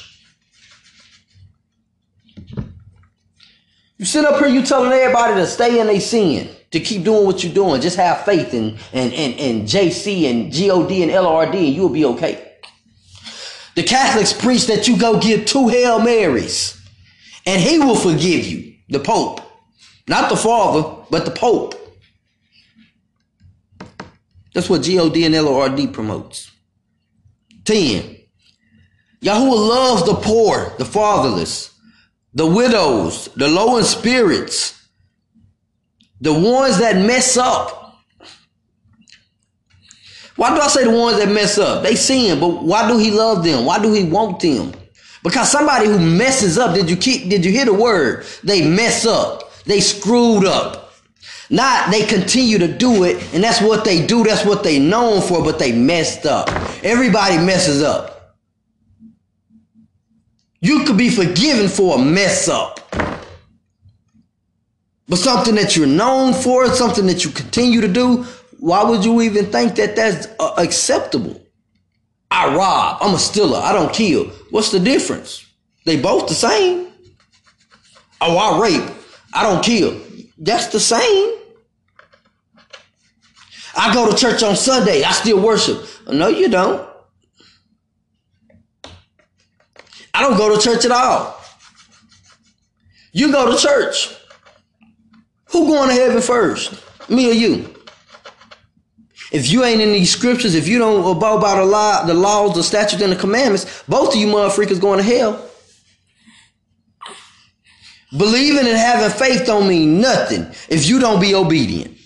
You 3.98 4.04
sit 4.04 4.24
up 4.24 4.40
here, 4.40 4.48
you 4.48 4.62
telling 4.62 4.90
everybody 4.90 5.34
to 5.34 5.46
stay 5.46 5.78
in 5.78 5.86
their 5.86 6.00
sin, 6.00 6.50
to 6.72 6.80
keep 6.80 7.04
doing 7.04 7.24
what 7.24 7.44
you're 7.44 7.54
doing. 7.54 7.80
Just 7.80 7.96
have 7.96 8.24
faith 8.24 8.52
in, 8.52 8.76
and, 8.92 9.12
and, 9.12 9.38
and 9.38 9.62
JC 9.68 10.28
and 10.28 10.52
God 10.52 10.90
and 10.90 11.10
LRD 11.10 11.54
and 11.54 11.74
you'll 11.74 11.88
be 11.88 12.04
okay. 12.06 12.51
The 13.74 13.82
Catholics 13.82 14.32
preach 14.32 14.66
that 14.66 14.86
you 14.86 14.98
go 14.98 15.18
get 15.18 15.46
two 15.46 15.68
Hail 15.68 15.98
Marys 15.98 16.78
and 17.46 17.60
he 17.60 17.78
will 17.78 17.96
forgive 17.96 18.46
you, 18.46 18.74
the 18.88 19.00
Pope. 19.00 19.40
Not 20.08 20.28
the 20.28 20.36
Father, 20.36 21.04
but 21.10 21.24
the 21.24 21.30
Pope. 21.30 21.74
That's 24.54 24.68
what 24.68 24.82
God 24.82 25.16
and 25.16 25.34
LRD 25.34 25.92
promotes. 25.92 26.50
10. 27.64 28.18
Yahuwah 29.22 29.68
loves 29.68 30.04
the 30.04 30.14
poor, 30.14 30.74
the 30.78 30.84
fatherless, 30.84 31.70
the 32.34 32.46
widows, 32.46 33.28
the 33.36 33.48
low 33.48 33.78
in 33.78 33.84
spirits, 33.84 34.82
the 36.20 36.32
ones 36.32 36.78
that 36.78 36.96
mess 36.96 37.36
up. 37.36 37.81
Why 40.42 40.52
do 40.56 40.60
I 40.60 40.66
say 40.66 40.82
the 40.82 40.90
ones 40.90 41.18
that 41.18 41.28
mess 41.28 41.56
up? 41.56 41.84
They 41.84 41.94
sin, 41.94 42.40
but 42.40 42.64
why 42.64 42.88
do 42.88 42.98
he 42.98 43.12
love 43.12 43.44
them? 43.44 43.64
Why 43.64 43.80
do 43.80 43.92
he 43.92 44.02
want 44.02 44.40
them? 44.40 44.72
Because 45.22 45.48
somebody 45.48 45.86
who 45.86 46.00
messes 46.00 46.58
up, 46.58 46.74
did 46.74 46.90
you 46.90 46.96
keep 46.96 47.30
did 47.30 47.44
you 47.44 47.52
hear 47.52 47.64
the 47.64 47.72
word? 47.72 48.26
They 48.42 48.68
mess 48.68 49.06
up. 49.06 49.52
They 49.66 49.78
screwed 49.78 50.44
up. 50.44 50.94
Not 51.48 51.92
they 51.92 52.04
continue 52.04 52.58
to 52.58 52.66
do 52.66 53.04
it, 53.04 53.22
and 53.32 53.44
that's 53.44 53.60
what 53.60 53.84
they 53.84 54.04
do, 54.04 54.24
that's 54.24 54.44
what 54.44 54.64
they 54.64 54.80
known 54.80 55.22
for, 55.22 55.44
but 55.44 55.60
they 55.60 55.70
messed 55.70 56.26
up. 56.26 56.48
Everybody 56.82 57.36
messes 57.36 57.80
up. 57.80 58.34
You 60.60 60.82
could 60.82 60.98
be 60.98 61.08
forgiven 61.08 61.68
for 61.68 62.00
a 62.00 62.02
mess 62.02 62.48
up. 62.48 62.80
But 65.08 65.18
something 65.18 65.54
that 65.54 65.76
you're 65.76 65.86
known 65.86 66.34
for, 66.34 66.66
something 66.66 67.06
that 67.06 67.24
you 67.24 67.30
continue 67.30 67.80
to 67.80 67.86
do, 67.86 68.26
why 68.62 68.84
would 68.84 69.04
you 69.04 69.22
even 69.22 69.46
think 69.46 69.74
that 69.74 69.96
that's 69.96 70.28
uh, 70.38 70.54
acceptable? 70.56 71.44
I 72.30 72.54
rob, 72.54 72.98
I'm 73.00 73.12
a 73.12 73.18
stealer, 73.18 73.58
I 73.58 73.72
don't 73.72 73.92
kill. 73.92 74.26
What's 74.50 74.70
the 74.70 74.78
difference? 74.78 75.44
They 75.84 76.00
both 76.00 76.28
the 76.28 76.34
same. 76.34 76.92
Oh, 78.20 78.36
I 78.36 78.62
rape, 78.62 78.88
I 79.34 79.42
don't 79.42 79.64
kill. 79.64 80.00
That's 80.38 80.68
the 80.68 80.78
same. 80.78 81.40
I 83.76 83.92
go 83.92 84.08
to 84.08 84.16
church 84.16 84.44
on 84.44 84.54
Sunday, 84.54 85.02
I 85.02 85.10
still 85.10 85.42
worship. 85.42 85.84
No, 86.08 86.28
you 86.28 86.48
don't. 86.48 86.88
I 90.14 90.22
don't 90.22 90.36
go 90.36 90.56
to 90.56 90.62
church 90.62 90.84
at 90.84 90.92
all. 90.92 91.36
You 93.10 93.32
go 93.32 93.50
to 93.50 93.60
church. 93.60 94.14
Who 95.46 95.66
going 95.66 95.88
to 95.88 95.94
heaven 95.96 96.22
first? 96.22 96.80
Me 97.10 97.28
or 97.28 97.34
you? 97.34 97.71
If 99.32 99.50
you 99.50 99.64
ain't 99.64 99.80
in 99.80 99.92
these 99.92 100.10
scriptures, 100.10 100.54
if 100.54 100.68
you 100.68 100.78
don't 100.78 101.16
abide 101.16 101.40
by 101.40 101.56
the 101.56 101.64
law, 101.64 102.04
the 102.04 102.14
laws, 102.14 102.54
the 102.54 102.62
statutes, 102.62 103.02
and 103.02 103.12
the 103.12 103.16
commandments, 103.16 103.82
both 103.88 104.14
of 104.14 104.20
you 104.20 104.26
motherfuckers 104.26 104.80
going 104.80 104.98
to 104.98 105.04
hell. 105.04 105.48
Believing 108.16 108.68
and 108.68 108.76
having 108.76 109.10
faith 109.10 109.46
don't 109.46 109.66
mean 109.66 110.00
nothing 110.00 110.42
if 110.68 110.86
you 110.86 111.00
don't 111.00 111.20
be 111.20 111.34
obedient. 111.34 111.96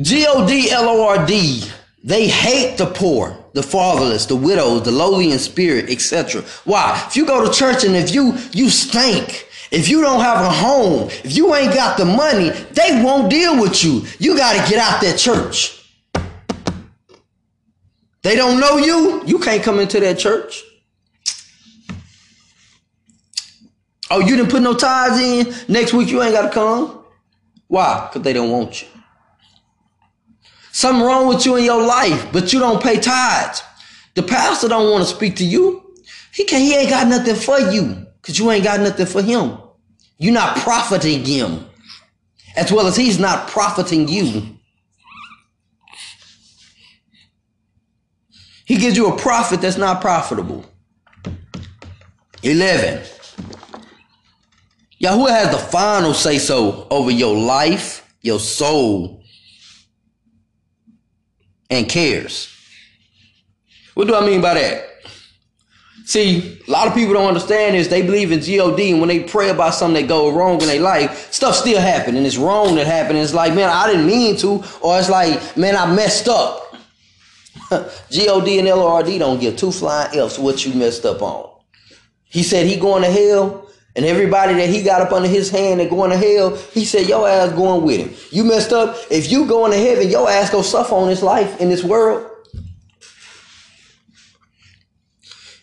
G 0.00 0.24
O 0.28 0.46
D 0.46 0.70
L 0.70 0.88
O 0.88 1.06
R 1.08 1.26
D, 1.26 1.68
they 2.04 2.28
hate 2.28 2.78
the 2.78 2.86
poor 2.86 3.42
the 3.52 3.62
fatherless, 3.62 4.26
the 4.26 4.36
widows, 4.36 4.82
the 4.82 4.90
lowly 4.90 5.30
in 5.30 5.38
spirit, 5.38 5.90
etc. 5.90 6.42
Why? 6.64 7.02
If 7.06 7.16
you 7.16 7.26
go 7.26 7.46
to 7.46 7.52
church 7.52 7.84
and 7.84 7.94
if 7.94 8.14
you 8.14 8.38
you 8.52 8.70
stink, 8.70 9.48
if 9.72 9.88
you 9.88 10.02
don't 10.02 10.20
have 10.20 10.44
a 10.44 10.50
home, 10.50 11.08
if 11.24 11.34
you 11.34 11.54
ain't 11.54 11.74
got 11.74 11.96
the 11.96 12.04
money, 12.04 12.50
they 12.50 13.02
won't 13.02 13.30
deal 13.30 13.58
with 13.58 13.82
you. 13.82 14.02
You 14.18 14.36
got 14.36 14.52
to 14.52 14.70
get 14.70 14.78
out 14.78 15.00
that 15.00 15.18
church. 15.18 15.78
They 18.20 18.36
don't 18.36 18.60
know 18.60 18.76
you. 18.76 19.22
You 19.24 19.38
can't 19.38 19.62
come 19.62 19.80
into 19.80 19.98
that 20.00 20.18
church. 20.18 20.62
Oh, 24.10 24.20
you 24.20 24.36
didn't 24.36 24.50
put 24.50 24.60
no 24.60 24.74
ties 24.74 25.18
in. 25.18 25.54
Next 25.72 25.94
week 25.94 26.10
you 26.10 26.22
ain't 26.22 26.34
got 26.34 26.42
to 26.42 26.50
come. 26.50 27.02
Why? 27.66 28.08
Because 28.08 28.22
they 28.22 28.34
don't 28.34 28.50
want 28.50 28.82
you. 28.82 28.88
Something 30.72 31.02
wrong 31.02 31.28
with 31.28 31.46
you 31.46 31.56
in 31.56 31.64
your 31.64 31.82
life, 31.82 32.30
but 32.30 32.52
you 32.52 32.58
don't 32.60 32.82
pay 32.82 33.00
tithes. 33.00 33.62
The 34.14 34.22
pastor 34.22 34.68
don't 34.68 34.90
want 34.90 35.02
to 35.02 35.14
speak 35.14 35.36
to 35.36 35.44
you. 35.44 35.94
He 36.34 36.44
can't, 36.44 36.62
he 36.62 36.74
ain't 36.74 36.90
got 36.90 37.08
nothing 37.08 37.36
for 37.36 37.58
you 37.58 38.06
because 38.20 38.38
you 38.38 38.50
ain't 38.50 38.64
got 38.64 38.80
nothing 38.80 39.06
for 39.06 39.22
him. 39.22 39.58
You're 40.22 40.32
not 40.32 40.56
profiting 40.58 41.24
him 41.24 41.66
as 42.54 42.70
well 42.70 42.86
as 42.86 42.94
he's 42.94 43.18
not 43.18 43.48
profiting 43.48 44.06
you. 44.06 44.56
He 48.64 48.76
gives 48.76 48.96
you 48.96 49.12
a 49.12 49.18
profit 49.18 49.60
that's 49.60 49.76
not 49.76 50.00
profitable. 50.00 50.64
11. 52.44 53.04
Yahweh 54.98 55.32
has 55.32 55.50
the 55.50 55.58
final 55.58 56.14
say 56.14 56.38
so 56.38 56.86
over 56.88 57.10
your 57.10 57.36
life, 57.36 58.14
your 58.20 58.38
soul, 58.38 59.24
and 61.68 61.88
cares. 61.88 62.48
What 63.94 64.06
do 64.06 64.14
I 64.14 64.24
mean 64.24 64.40
by 64.40 64.54
that? 64.54 64.91
See, 66.04 66.60
a 66.66 66.70
lot 66.70 66.88
of 66.88 66.94
people 66.94 67.14
don't 67.14 67.28
understand 67.28 67.74
this. 67.74 67.88
They 67.88 68.02
believe 68.02 68.32
in 68.32 68.40
God, 68.40 68.78
and 68.80 69.00
when 69.00 69.08
they 69.08 69.20
pray 69.20 69.50
about 69.50 69.74
something 69.74 70.02
that 70.02 70.08
go 70.08 70.32
wrong 70.32 70.60
in 70.60 70.66
their 70.66 70.80
life, 70.80 71.32
stuff 71.32 71.54
still 71.54 71.80
happen, 71.80 72.16
and 72.16 72.26
it's 72.26 72.36
wrong 72.36 72.74
that 72.74 72.86
happened. 72.86 73.18
It's 73.18 73.34
like, 73.34 73.54
man, 73.54 73.70
I 73.70 73.86
didn't 73.86 74.06
mean 74.06 74.36
to, 74.38 74.64
or 74.80 74.98
it's 74.98 75.08
like, 75.08 75.56
man, 75.56 75.76
I 75.76 75.94
messed 75.94 76.28
up. 76.28 76.76
God 77.70 78.48
and 78.48 78.68
LRD 78.68 79.18
don't 79.18 79.40
give 79.40 79.56
two 79.56 79.70
flying 79.70 80.18
F's 80.18 80.38
what 80.38 80.64
you 80.64 80.74
messed 80.74 81.04
up 81.04 81.22
on. 81.22 81.50
He 82.24 82.42
said 82.42 82.66
he 82.66 82.76
going 82.76 83.02
to 83.02 83.10
hell. 83.10 83.68
And 83.94 84.06
everybody 84.06 84.54
that 84.54 84.70
he 84.70 84.82
got 84.82 85.02
up 85.02 85.12
under 85.12 85.28
his 85.28 85.50
hand 85.50 85.82
and 85.82 85.90
going 85.90 86.10
to 86.10 86.16
hell, 86.16 86.56
he 86.72 86.86
said, 86.86 87.06
your 87.06 87.28
ass 87.28 87.52
going 87.52 87.84
with 87.84 88.00
him. 88.00 88.14
You 88.30 88.42
messed 88.42 88.72
up. 88.72 88.96
If 89.10 89.30
you 89.30 89.46
going 89.46 89.72
to 89.72 89.76
heaven, 89.76 90.08
your 90.08 90.30
ass 90.30 90.48
go 90.48 90.62
suffer 90.62 90.94
on 90.94 91.08
this 91.08 91.22
life, 91.22 91.60
in 91.60 91.68
this 91.68 91.84
world. 91.84 92.31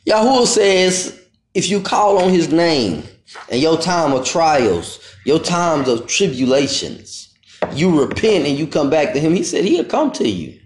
Yahuwah 0.07 0.47
says, 0.47 1.19
if 1.53 1.69
you 1.69 1.81
call 1.81 2.19
on 2.19 2.29
his 2.29 2.51
name 2.51 3.03
in 3.49 3.59
your 3.59 3.77
time 3.77 4.13
of 4.13 4.25
trials, 4.25 4.99
your 5.25 5.39
times 5.39 5.87
of 5.87 6.07
tribulations, 6.07 7.33
you 7.73 7.99
repent 7.99 8.45
and 8.45 8.57
you 8.57 8.65
come 8.65 8.89
back 8.89 9.13
to 9.13 9.19
him, 9.19 9.33
he 9.33 9.43
said 9.43 9.65
he'll 9.65 9.85
come 9.85 10.11
to 10.13 10.27
you. 10.27 10.59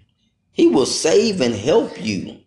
He 0.52 0.68
will 0.68 0.86
save 0.86 1.40
and 1.40 1.54
help 1.54 2.00
you. 2.00 2.38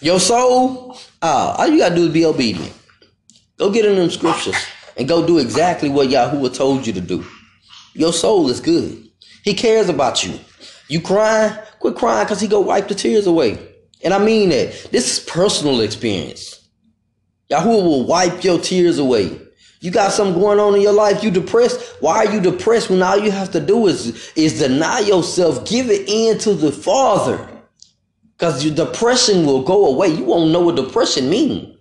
Your 0.00 0.20
soul, 0.20 0.98
uh, 1.22 1.56
all 1.58 1.68
you 1.68 1.78
gotta 1.78 1.94
do 1.94 2.06
is 2.06 2.12
be 2.12 2.26
obedient. 2.26 2.74
Go 3.56 3.70
get 3.70 3.86
in 3.86 3.96
them 3.96 4.10
scriptures. 4.10 4.56
and 4.96 5.08
go 5.08 5.26
do 5.26 5.38
exactly 5.38 5.88
what 5.88 6.08
Yahuwah 6.08 6.54
told 6.54 6.86
you 6.86 6.92
to 6.92 7.00
do. 7.00 7.24
Your 7.94 8.12
soul 8.12 8.48
is 8.48 8.60
good. 8.60 9.08
He 9.42 9.54
cares 9.54 9.88
about 9.88 10.24
you. 10.24 10.38
You 10.88 11.00
crying? 11.00 11.56
Quit 11.84 11.96
crying 11.96 12.24
because 12.24 12.40
he 12.40 12.48
go 12.48 12.60
wipe 12.60 12.88
the 12.88 12.94
tears 12.94 13.26
away. 13.26 13.58
And 14.02 14.14
I 14.14 14.18
mean 14.18 14.48
that. 14.48 14.88
This 14.90 15.18
is 15.18 15.24
personal 15.26 15.82
experience. 15.82 16.66
Yahuwah 17.50 17.84
will 17.84 18.06
wipe 18.06 18.42
your 18.42 18.58
tears 18.58 18.98
away. 18.98 19.38
You 19.80 19.90
got 19.90 20.10
something 20.10 20.40
going 20.40 20.58
on 20.58 20.74
in 20.74 20.80
your 20.80 20.94
life, 20.94 21.22
you 21.22 21.30
depressed. 21.30 21.96
Why 22.00 22.24
are 22.24 22.32
you 22.32 22.40
depressed 22.40 22.88
when 22.88 23.02
all 23.02 23.18
you 23.18 23.30
have 23.30 23.50
to 23.50 23.60
do 23.60 23.86
is, 23.86 24.32
is 24.34 24.58
deny 24.60 25.00
yourself, 25.00 25.68
give 25.68 25.90
it 25.90 26.08
in 26.08 26.38
to 26.38 26.54
the 26.54 26.72
Father. 26.72 27.46
Because 28.32 28.64
your 28.64 28.74
depression 28.74 29.44
will 29.44 29.62
go 29.62 29.84
away. 29.84 30.08
You 30.08 30.24
won't 30.24 30.52
know 30.52 30.60
what 30.60 30.76
depression 30.76 31.28
means. 31.28 31.76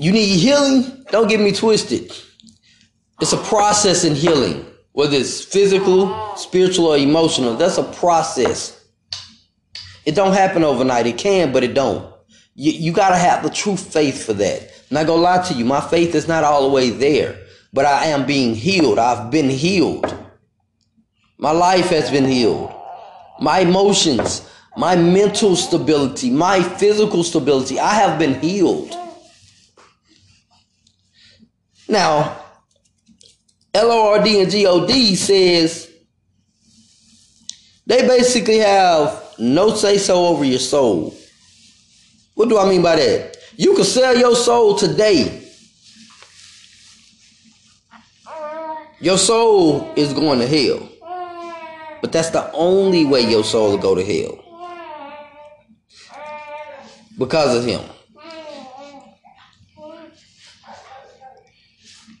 You 0.00 0.10
need 0.10 0.40
healing? 0.40 1.04
Don't 1.12 1.28
get 1.28 1.38
me 1.38 1.52
twisted. 1.52 2.12
It's 3.20 3.32
a 3.32 3.36
process 3.36 4.02
in 4.02 4.16
healing, 4.16 4.66
whether 4.92 5.16
it's 5.16 5.42
physical, 5.44 6.36
spiritual, 6.36 6.86
or 6.86 6.96
emotional. 6.96 7.56
That's 7.56 7.78
a 7.78 7.84
process. 7.84 8.78
It 10.04 10.14
don't 10.14 10.32
happen 10.32 10.64
overnight. 10.64 11.06
It 11.06 11.18
can, 11.18 11.52
but 11.52 11.64
it 11.64 11.74
don't. 11.74 12.12
You, 12.54 12.72
you 12.72 12.92
got 12.92 13.10
to 13.10 13.16
have 13.16 13.42
the 13.42 13.50
true 13.50 13.76
faith 13.76 14.24
for 14.24 14.34
that. 14.34 14.62
I'm 14.62 14.94
not 14.94 15.06
gonna 15.06 15.22
lie 15.22 15.42
to 15.48 15.54
you, 15.54 15.64
my 15.64 15.80
faith 15.80 16.14
is 16.14 16.28
not 16.28 16.44
all 16.44 16.68
the 16.68 16.74
way 16.74 16.90
there, 16.90 17.38
but 17.72 17.86
I 17.86 18.06
am 18.06 18.26
being 18.26 18.54
healed. 18.54 18.98
I've 18.98 19.30
been 19.30 19.48
healed. 19.48 20.14
My 21.38 21.50
life 21.50 21.88
has 21.88 22.10
been 22.10 22.26
healed. 22.26 22.70
My 23.40 23.60
emotions, 23.60 24.46
my 24.76 24.94
mental 24.96 25.56
stability, 25.56 26.30
my 26.30 26.62
physical 26.62 27.24
stability, 27.24 27.80
I 27.80 27.94
have 27.94 28.18
been 28.18 28.38
healed. 28.40 28.94
Now, 31.88 32.41
LORD 33.74 34.26
and 34.26 34.52
GOD 34.52 35.16
says 35.16 35.90
they 37.86 38.06
basically 38.06 38.58
have 38.58 39.34
no 39.38 39.74
say 39.74 39.98
so 39.98 40.26
over 40.26 40.44
your 40.44 40.58
soul. 40.58 41.14
What 42.34 42.48
do 42.48 42.58
I 42.58 42.68
mean 42.68 42.82
by 42.82 42.96
that? 42.96 43.36
You 43.56 43.74
can 43.74 43.84
sell 43.84 44.16
your 44.16 44.36
soul 44.36 44.76
today. 44.76 45.38
Your 49.00 49.18
soul 49.18 49.92
is 49.96 50.12
going 50.12 50.38
to 50.38 50.46
hell. 50.46 50.88
But 52.00 52.12
that's 52.12 52.30
the 52.30 52.50
only 52.52 53.04
way 53.04 53.22
your 53.22 53.44
soul 53.44 53.70
will 53.70 53.78
go 53.78 53.94
to 53.94 54.04
hell. 54.04 54.38
Because 57.18 57.56
of 57.56 57.64
him. 57.64 57.80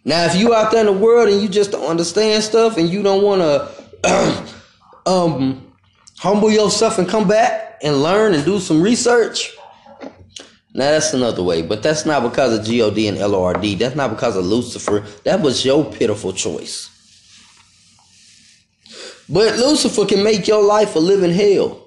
Now, 0.04 0.24
if 0.24 0.34
you 0.34 0.52
out 0.54 0.72
there 0.72 0.80
in 0.80 0.86
the 0.86 0.92
world 0.92 1.28
and 1.28 1.40
you 1.40 1.48
just 1.48 1.70
don't 1.70 1.86
understand 1.86 2.42
stuff 2.42 2.76
and 2.76 2.88
you 2.88 3.02
don't 3.02 3.22
want 3.22 3.40
to 4.02 4.46
um, 5.06 5.72
humble 6.18 6.50
yourself 6.50 6.98
and 6.98 7.08
come 7.08 7.28
back 7.28 7.78
and 7.82 8.02
learn 8.02 8.34
and 8.34 8.44
do 8.44 8.58
some 8.58 8.82
research, 8.82 9.54
now 10.74 10.90
that's 10.90 11.12
another 11.12 11.42
way, 11.42 11.62
but 11.62 11.82
that's 11.82 12.06
not 12.06 12.22
because 12.22 12.58
of 12.58 12.66
God 12.66 12.98
and 12.98 13.18
LORD. 13.18 13.78
That's 13.78 13.94
not 13.94 14.10
because 14.10 14.36
of 14.36 14.46
Lucifer. 14.46 15.04
That 15.24 15.40
was 15.40 15.64
your 15.64 15.84
pitiful 15.84 16.32
choice. 16.32 16.88
But 19.28 19.56
Lucifer 19.58 20.06
can 20.06 20.24
make 20.24 20.48
your 20.48 20.64
life 20.64 20.96
a 20.96 20.98
living 20.98 21.32
hell 21.32 21.86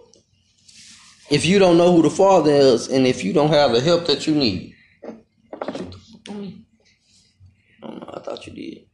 if 1.30 1.46
you 1.46 1.60
don't 1.60 1.78
know 1.78 1.96
who 1.96 2.04
the 2.04 2.10
Father 2.10 2.52
is 2.52 2.88
and 2.88 3.06
if 3.08 3.24
you 3.24 3.34
don't 3.34 3.50
have 3.50 3.72
the 3.72 3.82
help 3.82 4.06
that 4.08 4.28
you 4.28 4.36
need. 4.36 4.76
I 7.86 8.20
thought 8.20 8.48
you 8.48 8.54
did. 8.54 8.86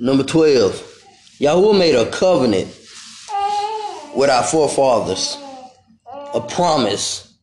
Number 0.00 0.22
12. 0.22 1.04
Yahuwah 1.40 1.78
made 1.78 1.94
a 1.94 2.10
covenant 2.10 2.68
with 4.14 4.30
our 4.30 4.44
forefathers, 4.44 5.36
a 6.34 6.40
promise. 6.40 7.36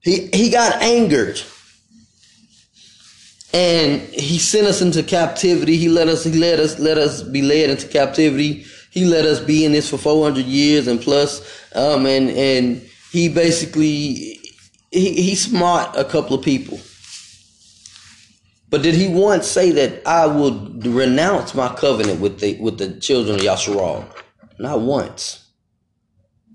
He, 0.00 0.28
he 0.32 0.50
got 0.50 0.82
angered 0.82 1.40
and 3.54 4.00
he 4.00 4.38
sent 4.38 4.66
us 4.66 4.82
into 4.82 5.02
captivity. 5.02 5.76
He 5.76 5.88
let 5.88 6.08
us, 6.08 6.24
he 6.24 6.32
let 6.32 6.58
us, 6.58 6.78
let 6.78 6.98
us 6.98 7.22
be 7.22 7.40
led 7.40 7.70
into 7.70 7.86
captivity. 7.86 8.66
He 8.94 9.04
let 9.04 9.24
us 9.24 9.40
be 9.40 9.64
in 9.64 9.72
this 9.72 9.90
for 9.90 9.98
400 9.98 10.46
years 10.46 10.86
and 10.86 11.00
plus, 11.00 11.40
um, 11.74 12.06
and, 12.06 12.30
and 12.30 12.80
he 13.10 13.28
basically, 13.28 14.38
he, 14.92 15.12
he 15.20 15.34
smart 15.34 15.96
a 15.96 16.04
couple 16.04 16.36
of 16.36 16.44
people. 16.44 16.78
But 18.70 18.82
did 18.82 18.94
he 18.94 19.08
once 19.08 19.48
say 19.48 19.72
that 19.72 20.06
I 20.06 20.26
will 20.26 20.68
renounce 20.78 21.56
my 21.56 21.74
covenant 21.74 22.20
with 22.20 22.38
the 22.38 22.56
with 22.60 22.78
the 22.78 23.00
children 23.00 23.34
of 23.34 23.42
Yasharal? 23.42 24.04
Not 24.60 24.80
once. 24.80 25.44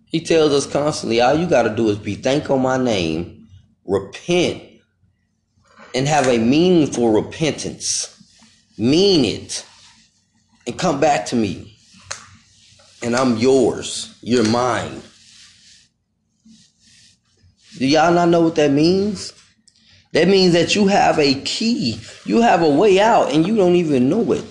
He 0.05 0.21
tells 0.21 0.53
us 0.53 0.65
constantly, 0.65 1.19
all 1.19 1.35
you 1.35 1.45
got 1.45 1.63
to 1.63 1.75
do 1.75 1.89
is 1.89 1.97
be 1.97 2.15
thankful 2.15 2.57
my 2.57 2.77
name, 2.77 3.49
repent, 3.83 4.63
and 5.93 6.07
have 6.07 6.27
a 6.27 6.37
meaningful 6.37 7.11
repentance. 7.11 8.15
Mean 8.77 9.25
it, 9.25 9.65
and 10.65 10.79
come 10.79 11.01
back 11.01 11.25
to 11.27 11.35
me. 11.35 11.68
And 13.01 13.15
I'm 13.15 13.37
yours. 13.37 14.17
You're 14.21 14.47
mine. 14.47 15.01
Do 17.77 17.87
y'all 17.87 18.13
not 18.13 18.29
know 18.29 18.41
what 18.41 18.55
that 18.55 18.71
means? 18.71 19.33
That 20.11 20.27
means 20.27 20.53
that 20.53 20.75
you 20.75 20.87
have 20.87 21.19
a 21.19 21.35
key. 21.41 21.99
You 22.25 22.41
have 22.41 22.61
a 22.61 22.69
way 22.69 22.99
out 22.99 23.31
and 23.31 23.47
you 23.47 23.55
don't 23.55 23.75
even 23.75 24.09
know 24.09 24.31
it. 24.33 24.43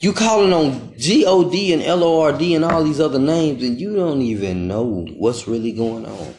You 0.00 0.12
calling 0.12 0.52
on 0.52 0.94
G-O-D 0.96 1.72
and 1.72 1.82
L-O-R-D 1.82 2.54
and 2.54 2.64
all 2.64 2.84
these 2.84 3.00
other 3.00 3.18
names 3.18 3.62
and 3.62 3.78
you 3.78 3.94
don't 3.94 4.22
even 4.22 4.66
know 4.66 5.06
what's 5.16 5.46
really 5.46 5.72
going 5.72 6.06
on. 6.06 6.34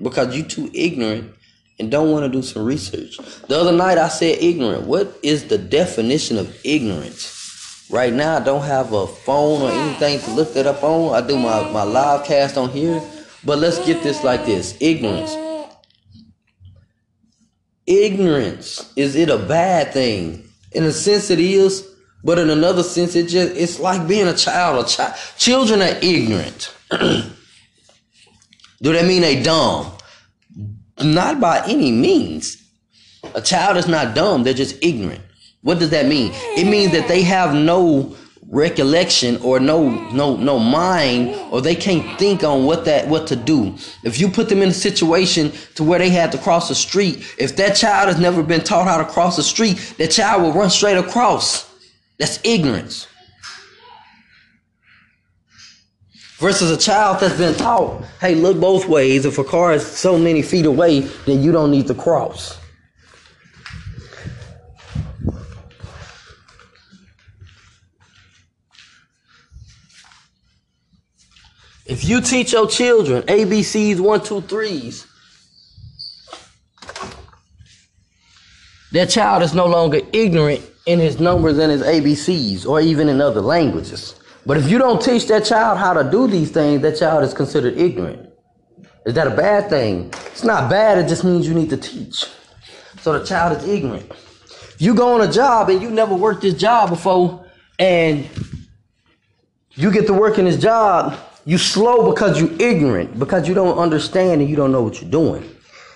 Because 0.00 0.36
you 0.36 0.42
too 0.44 0.70
ignorant 0.72 1.34
and 1.78 1.90
don't 1.90 2.12
want 2.12 2.24
to 2.24 2.28
do 2.30 2.42
some 2.42 2.64
research. 2.64 3.16
The 3.48 3.58
other 3.58 3.72
night 3.72 3.98
I 3.98 4.08
said 4.08 4.38
ignorant. 4.40 4.86
What 4.86 5.18
is 5.22 5.48
the 5.48 5.58
definition 5.58 6.38
of 6.38 6.56
ignorance? 6.64 7.41
Right 7.92 8.12
now 8.14 8.38
I 8.38 8.40
don't 8.40 8.62
have 8.62 8.94
a 8.94 9.06
phone 9.06 9.60
or 9.60 9.70
anything 9.70 10.18
to 10.20 10.30
look 10.30 10.54
that 10.54 10.66
up 10.66 10.82
on. 10.82 11.14
I 11.14 11.26
do 11.26 11.36
my, 11.36 11.70
my 11.72 11.82
live 11.82 12.24
cast 12.24 12.56
on 12.56 12.70
here. 12.70 13.02
But 13.44 13.58
let's 13.58 13.84
get 13.84 14.02
this 14.02 14.24
like 14.24 14.46
this. 14.46 14.78
Ignorance. 14.80 15.36
Ignorance. 17.86 18.90
Is 18.96 19.14
it 19.14 19.28
a 19.28 19.36
bad 19.36 19.92
thing? 19.92 20.48
In 20.72 20.84
a 20.84 20.92
sense 20.92 21.28
it 21.28 21.38
is. 21.38 21.86
But 22.24 22.38
in 22.38 22.48
another 22.48 22.82
sense 22.82 23.14
it 23.14 23.28
just 23.28 23.54
it's 23.54 23.78
like 23.78 24.08
being 24.08 24.26
a 24.26 24.34
child. 24.34 24.86
A 24.86 24.88
child 24.88 25.14
children 25.36 25.82
are 25.82 25.98
ignorant. 26.00 26.74
Do 26.90 28.92
that 28.92 29.04
mean 29.04 29.20
they 29.20 29.42
dumb? 29.42 29.92
Not 30.98 31.40
by 31.40 31.62
any 31.66 31.92
means. 31.92 32.56
A 33.34 33.42
child 33.42 33.76
is 33.76 33.86
not 33.86 34.14
dumb. 34.14 34.44
They're 34.44 34.54
just 34.54 34.82
ignorant 34.82 35.20
what 35.62 35.78
does 35.78 35.90
that 35.90 36.06
mean? 36.06 36.32
It 36.34 36.66
means 36.66 36.92
that 36.92 37.08
they 37.08 37.22
have 37.22 37.54
no 37.54 38.16
recollection 38.48 39.38
or 39.38 39.58
no 39.58 39.88
no 40.10 40.36
no 40.36 40.58
mind 40.58 41.34
or 41.50 41.62
they 41.62 41.74
can't 41.74 42.18
think 42.18 42.44
on 42.44 42.66
what 42.66 42.84
that 42.84 43.08
what 43.08 43.26
to 43.28 43.36
do. 43.36 43.74
If 44.04 44.20
you 44.20 44.28
put 44.28 44.48
them 44.48 44.60
in 44.60 44.68
a 44.68 44.74
situation 44.74 45.52
to 45.76 45.84
where 45.84 45.98
they 45.98 46.10
had 46.10 46.32
to 46.32 46.38
cross 46.38 46.68
the 46.68 46.74
street 46.74 47.24
if 47.38 47.56
that 47.56 47.76
child 47.76 48.08
has 48.08 48.18
never 48.18 48.42
been 48.42 48.62
taught 48.62 48.86
how 48.86 48.98
to 48.98 49.06
cross 49.06 49.36
the 49.36 49.42
street 49.42 49.94
that 49.96 50.10
child 50.10 50.42
will 50.42 50.52
run 50.52 50.68
straight 50.68 50.98
across. 50.98 51.72
That's 52.18 52.40
ignorance. 52.44 53.06
Versus 56.38 56.70
a 56.70 56.76
child 56.76 57.20
that's 57.20 57.38
been 57.38 57.54
taught 57.54 58.04
hey 58.20 58.34
look 58.34 58.60
both 58.60 58.86
ways. 58.86 59.24
If 59.24 59.38
a 59.38 59.44
car 59.44 59.72
is 59.72 59.86
so 59.86 60.18
many 60.18 60.42
feet 60.42 60.66
away 60.66 61.00
then 61.24 61.42
you 61.42 61.52
don't 61.52 61.70
need 61.70 61.86
to 61.86 61.94
cross 61.94 62.58
If 71.84 72.04
you 72.04 72.20
teach 72.20 72.52
your 72.52 72.68
children 72.68 73.22
ABCs, 73.24 73.98
one, 73.98 74.22
two, 74.22 74.40
threes, 74.42 75.06
that 78.92 79.10
child 79.10 79.42
is 79.42 79.52
no 79.52 79.66
longer 79.66 80.00
ignorant 80.12 80.62
in 80.86 81.00
his 81.00 81.18
numbers 81.18 81.58
and 81.58 81.72
his 81.72 81.82
ABCs 81.82 82.66
or 82.66 82.80
even 82.80 83.08
in 83.08 83.20
other 83.20 83.40
languages. 83.40 84.14
But 84.46 84.58
if 84.58 84.70
you 84.70 84.78
don't 84.78 85.02
teach 85.02 85.26
that 85.26 85.44
child 85.44 85.78
how 85.78 85.92
to 85.92 86.08
do 86.08 86.28
these 86.28 86.50
things, 86.50 86.82
that 86.82 86.98
child 86.98 87.24
is 87.24 87.34
considered 87.34 87.76
ignorant. 87.76 88.30
Is 89.04 89.14
that 89.14 89.26
a 89.26 89.30
bad 89.30 89.68
thing? 89.68 90.12
It's 90.26 90.44
not 90.44 90.70
bad, 90.70 90.98
it 90.98 91.08
just 91.08 91.24
means 91.24 91.48
you 91.48 91.54
need 91.54 91.70
to 91.70 91.76
teach. 91.76 92.26
So 93.00 93.18
the 93.18 93.24
child 93.24 93.58
is 93.58 93.68
ignorant. 93.68 94.08
If 94.10 94.76
you 94.80 94.94
go 94.94 95.14
on 95.14 95.28
a 95.28 95.32
job 95.32 95.68
and 95.70 95.82
you 95.82 95.90
never 95.90 96.14
worked 96.14 96.42
this 96.42 96.54
job 96.54 96.90
before 96.90 97.44
and 97.78 98.28
you 99.72 99.90
get 99.90 100.06
to 100.06 100.14
work 100.14 100.38
in 100.38 100.44
this 100.44 100.60
job 100.60 101.18
You 101.44 101.58
slow 101.58 102.10
because 102.12 102.40
you 102.40 102.56
ignorant, 102.60 103.18
because 103.18 103.48
you 103.48 103.54
don't 103.54 103.76
understand 103.76 104.40
and 104.40 104.48
you 104.48 104.56
don't 104.56 104.70
know 104.70 104.82
what 104.82 105.00
you're 105.00 105.10
doing. 105.10 105.48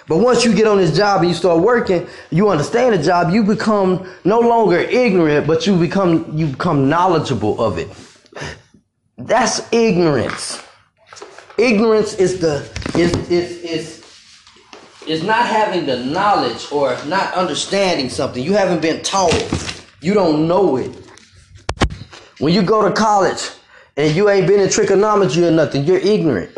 But 0.08 0.18
once 0.18 0.44
you 0.44 0.54
get 0.54 0.66
on 0.66 0.76
this 0.76 0.96
job 0.96 1.20
and 1.20 1.28
you 1.28 1.34
start 1.34 1.60
working, 1.60 2.06
you 2.30 2.48
understand 2.48 2.94
the 2.94 3.02
job, 3.02 3.32
you 3.32 3.42
become 3.42 4.08
no 4.24 4.38
longer 4.40 4.78
ignorant, 4.78 5.46
but 5.46 5.66
you 5.66 5.76
become 5.76 6.36
you 6.36 6.46
become 6.48 6.88
knowledgeable 6.88 7.60
of 7.60 7.78
it. 7.78 7.88
That's 9.18 9.72
ignorance. 9.72 10.62
Ignorance 11.58 12.14
is 12.14 12.38
the 12.38 12.68
is 12.96 13.12
is 13.30 13.62
is 13.62 13.96
is 15.06 15.22
not 15.24 15.46
having 15.46 15.86
the 15.86 16.04
knowledge 16.04 16.70
or 16.70 16.96
not 17.06 17.34
understanding 17.34 18.08
something. 18.08 18.42
You 18.42 18.52
haven't 18.52 18.82
been 18.82 19.02
taught. 19.02 19.82
You 20.00 20.14
don't 20.14 20.46
know 20.46 20.76
it. 20.76 20.92
When 22.38 22.52
you 22.52 22.62
go 22.62 22.86
to 22.86 22.94
college 22.94 23.50
and 23.96 24.14
you 24.14 24.28
ain't 24.28 24.46
been 24.46 24.60
in 24.60 24.68
trigonometry 24.68 25.44
or 25.44 25.50
nothing, 25.50 25.84
you're 25.84 25.98
ignorant. 25.98 26.56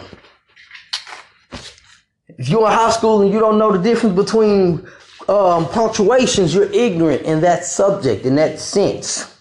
If 2.39 2.49
you're 2.49 2.67
in 2.67 2.73
high 2.73 2.91
school 2.91 3.23
and 3.23 3.33
you 3.33 3.39
don't 3.39 3.59
know 3.59 3.73
the 3.73 3.83
difference 3.83 4.17
between 4.17 4.87
um, 5.29 5.69
punctuations, 5.69 6.55
you're 6.55 6.73
ignorant 6.73 7.23
in 7.23 7.41
that 7.43 7.65
subject, 7.65 8.25
in 8.25 8.37
that 8.37 8.59
sense. 8.59 9.35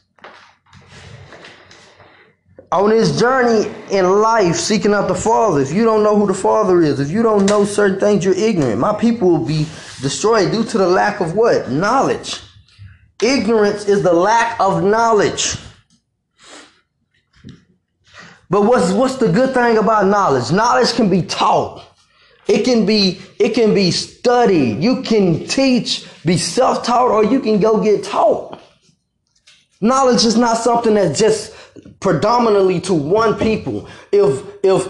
On 2.71 2.89
this 2.89 3.17
journey 3.17 3.71
in 3.91 4.21
life, 4.21 4.55
seeking 4.55 4.93
out 4.93 5.07
the 5.07 5.15
Father, 5.15 5.61
if 5.61 5.71
you 5.71 5.85
don't 5.85 6.03
know 6.03 6.17
who 6.17 6.27
the 6.27 6.33
Father 6.33 6.81
is, 6.81 6.99
if 6.99 7.09
you 7.09 7.23
don't 7.23 7.45
know 7.45 7.63
certain 7.63 7.99
things, 7.99 8.25
you're 8.25 8.35
ignorant. 8.35 8.79
My 8.79 8.93
people 8.93 9.29
will 9.29 9.45
be 9.45 9.65
destroyed 10.01 10.51
due 10.51 10.65
to 10.65 10.77
the 10.77 10.87
lack 10.87 11.21
of 11.21 11.33
what? 11.33 11.69
Knowledge. 11.71 12.41
Ignorance 13.21 13.87
is 13.87 14.03
the 14.03 14.13
lack 14.13 14.59
of 14.59 14.83
knowledge. 14.83 15.55
But 18.49 18.63
what's 18.63 18.91
what's 18.91 19.15
the 19.17 19.29
good 19.29 19.53
thing 19.53 19.77
about 19.77 20.07
knowledge? 20.07 20.51
Knowledge 20.51 20.93
can 20.93 21.09
be 21.09 21.21
taught. 21.21 21.83
It 22.47 22.63
can 22.63 22.85
be 22.85 23.19
it 23.39 23.53
can 23.53 23.73
be 23.73 23.91
studied. 23.91 24.81
You 24.81 25.01
can 25.01 25.45
teach, 25.47 26.07
be 26.25 26.37
self-taught, 26.37 27.11
or 27.11 27.25
you 27.25 27.41
can 27.41 27.59
go 27.59 27.83
get 27.83 28.03
taught. 28.03 28.59
Knowledge 29.81 30.25
is 30.25 30.37
not 30.37 30.57
something 30.57 30.93
that's 30.93 31.19
just 31.19 31.53
predominantly 31.99 32.79
to 32.81 32.93
one 32.93 33.37
people. 33.37 33.89
If 34.11 34.43
if 34.63 34.87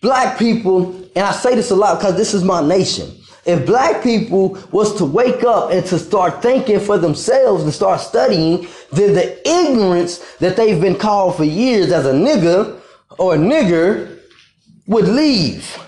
black 0.00 0.38
people, 0.38 0.94
and 1.16 1.24
I 1.24 1.32
say 1.32 1.54
this 1.56 1.70
a 1.70 1.76
lot 1.76 1.98
because 1.98 2.16
this 2.16 2.32
is 2.32 2.44
my 2.44 2.66
nation. 2.66 3.16
If 3.44 3.66
black 3.66 4.02
people 4.02 4.58
was 4.70 4.94
to 4.96 5.04
wake 5.04 5.42
up 5.44 5.72
and 5.72 5.84
to 5.86 5.98
start 5.98 6.42
thinking 6.42 6.78
for 6.78 6.98
themselves 6.98 7.64
and 7.64 7.72
start 7.72 8.00
studying, 8.00 8.68
then 8.92 9.14
the 9.14 9.48
ignorance 9.48 10.18
that 10.36 10.56
they've 10.56 10.80
been 10.80 10.96
called 10.96 11.36
for 11.36 11.44
years 11.44 11.90
as 11.90 12.06
a 12.06 12.12
nigga 12.12 12.79
or 13.20 13.34
a 13.34 13.38
nigger 13.38 14.18
would 14.86 15.06
leave. 15.06 15.78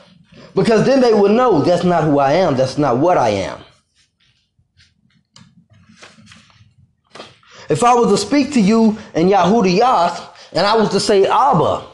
Because 0.54 0.84
then 0.84 1.00
they 1.00 1.14
would 1.14 1.32
know 1.32 1.62
that's 1.62 1.82
not 1.82 2.04
who 2.04 2.18
I 2.18 2.34
am, 2.34 2.56
that's 2.56 2.76
not 2.76 2.98
what 2.98 3.16
I 3.16 3.30
am. 3.30 3.58
If 7.70 7.82
I 7.82 7.94
was 7.94 8.10
to 8.10 8.18
speak 8.18 8.52
to 8.52 8.60
you 8.60 8.98
in 9.14 9.28
Yahudiyat 9.28 10.28
and 10.52 10.66
I 10.66 10.76
was 10.76 10.90
to 10.90 11.00
say 11.00 11.24
Abba, 11.24 11.86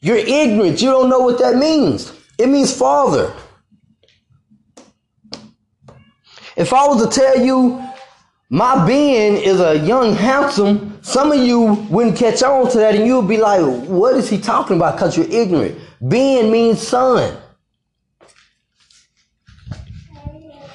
you're 0.00 0.16
ignorant. 0.16 0.82
You 0.82 0.90
don't 0.90 1.08
know 1.08 1.20
what 1.20 1.38
that 1.38 1.54
means. 1.54 2.12
It 2.38 2.48
means 2.48 2.76
father. 2.76 3.32
If 6.56 6.72
I 6.72 6.88
was 6.88 7.06
to 7.06 7.20
tell 7.20 7.40
you 7.40 7.85
my 8.48 8.86
being 8.86 9.36
is 9.36 9.60
a 9.60 9.78
young, 9.78 10.14
handsome, 10.14 10.98
some 11.02 11.32
of 11.32 11.38
you 11.38 11.86
wouldn't 11.90 12.16
catch 12.16 12.42
on 12.42 12.70
to 12.70 12.78
that 12.78 12.94
and 12.94 13.06
you 13.06 13.20
would 13.20 13.28
be 13.28 13.38
like, 13.38 13.60
what 13.88 14.14
is 14.14 14.28
he 14.28 14.38
talking 14.38 14.76
about? 14.76 14.94
Because 14.94 15.16
you're 15.16 15.30
ignorant. 15.30 15.78
Being 16.06 16.52
means 16.52 16.80
son. 16.80 17.36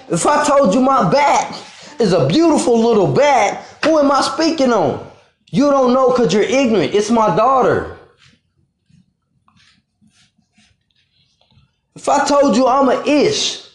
If 0.10 0.26
I 0.26 0.46
told 0.46 0.74
you 0.74 0.82
my 0.82 1.10
back 1.10 1.56
is 2.00 2.12
a 2.12 2.28
beautiful 2.28 2.78
little 2.78 3.14
bat, 3.14 3.64
who 3.86 3.98
am 4.00 4.12
I 4.12 4.22
speaking 4.22 4.74
on? 4.74 5.10
You 5.50 5.70
don't 5.70 5.94
know 5.94 6.12
because 6.12 6.34
you're 6.34 6.44
ignorant. 6.44 6.94
It's 6.94 7.10
my 7.10 7.34
daughter. 7.36 7.98
If 11.96 12.10
I 12.10 12.26
told 12.26 12.58
you 12.58 12.68
I'm 12.68 12.90
an 12.90 13.08
ish, 13.08 13.66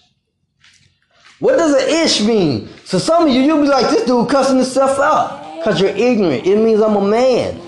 what 1.38 1.56
does 1.56 1.74
an 1.74 2.04
ish 2.04 2.22
mean? 2.22 2.68
So 2.86 2.98
some 2.98 3.26
of 3.26 3.34
you, 3.34 3.42
you'll 3.42 3.62
be 3.62 3.68
like, 3.68 3.90
this 3.90 4.06
dude 4.06 4.28
cussing 4.28 4.56
himself 4.56 5.00
out 5.00 5.56
because 5.56 5.80
you're 5.80 5.90
ignorant. 5.90 6.46
It 6.46 6.56
means 6.56 6.80
I'm 6.80 6.94
a 6.94 7.00
man. 7.00 7.60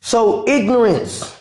So 0.00 0.48
ignorance 0.48 1.38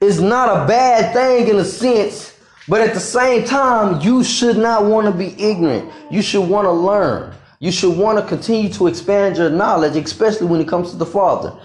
is 0.00 0.20
not 0.20 0.48
a 0.48 0.66
bad 0.66 1.14
thing 1.14 1.46
in 1.46 1.56
a 1.60 1.64
sense, 1.64 2.36
but 2.66 2.80
at 2.80 2.92
the 2.92 2.98
same 2.98 3.44
time, 3.44 4.00
you 4.00 4.24
should 4.24 4.56
not 4.56 4.84
want 4.84 5.06
to 5.06 5.12
be 5.12 5.40
ignorant. 5.40 5.92
You 6.10 6.22
should 6.22 6.48
want 6.48 6.66
to 6.66 6.72
learn. 6.72 7.32
You 7.60 7.70
should 7.70 7.96
want 7.96 8.18
to 8.18 8.26
continue 8.26 8.70
to 8.70 8.88
expand 8.88 9.36
your 9.36 9.48
knowledge, 9.48 9.94
especially 9.94 10.48
when 10.48 10.60
it 10.60 10.66
comes 10.66 10.90
to 10.90 10.96
the 10.96 11.06
Father. 11.06 11.56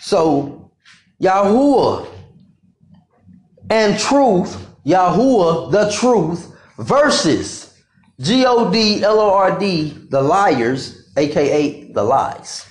So, 0.00 0.70
Yahuwah 1.20 2.06
and 3.70 3.98
truth 3.98 4.68
Yahuwah, 4.86 5.70
the 5.70 5.90
truth, 5.90 6.52
versus 6.80 7.78
G 8.18 8.44
O 8.46 8.70
D 8.70 9.04
L 9.04 9.20
O 9.20 9.34
R 9.34 9.58
D, 9.58 9.96
the 10.08 10.20
liars, 10.20 11.10
aka 11.16 11.92
the 11.92 12.02
lies. 12.02 12.66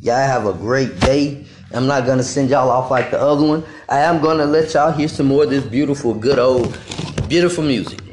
Y'all 0.00 0.16
have 0.16 0.46
a 0.46 0.52
great 0.52 1.00
day. 1.00 1.44
I'm 1.72 1.86
not 1.86 2.06
gonna 2.06 2.22
send 2.22 2.50
y'all 2.50 2.70
off 2.70 2.90
like 2.90 3.10
the 3.10 3.20
other 3.20 3.44
one. 3.46 3.64
I 3.88 3.98
am 4.00 4.20
gonna 4.20 4.44
let 4.44 4.74
y'all 4.74 4.92
hear 4.92 5.08
some 5.08 5.26
more 5.26 5.44
of 5.44 5.50
this 5.50 5.64
beautiful, 5.64 6.14
good 6.14 6.38
old, 6.38 6.78
beautiful 7.28 7.64
music. 7.64 8.05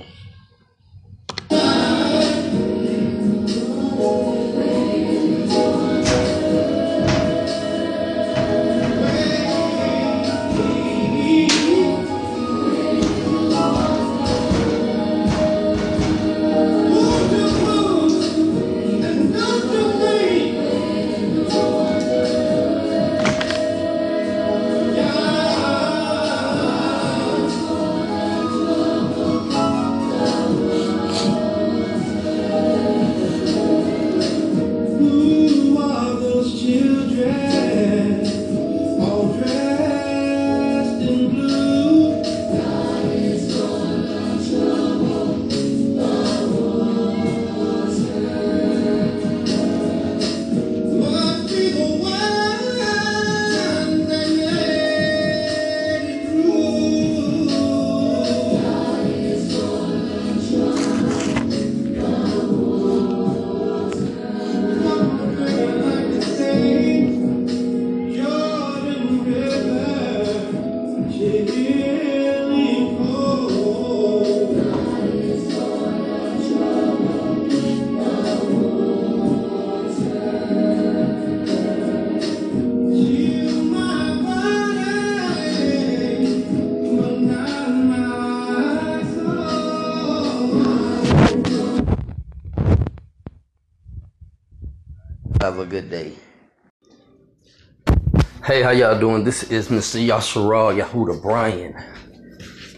How 98.64 98.70
y'all 98.70 98.97
doing? 98.97 99.26
This 99.26 99.43
is 99.51 99.68
Mr. 99.68 99.99
Yashara 99.99 100.82
Yahuda 100.82 101.22
Brian 101.22 101.76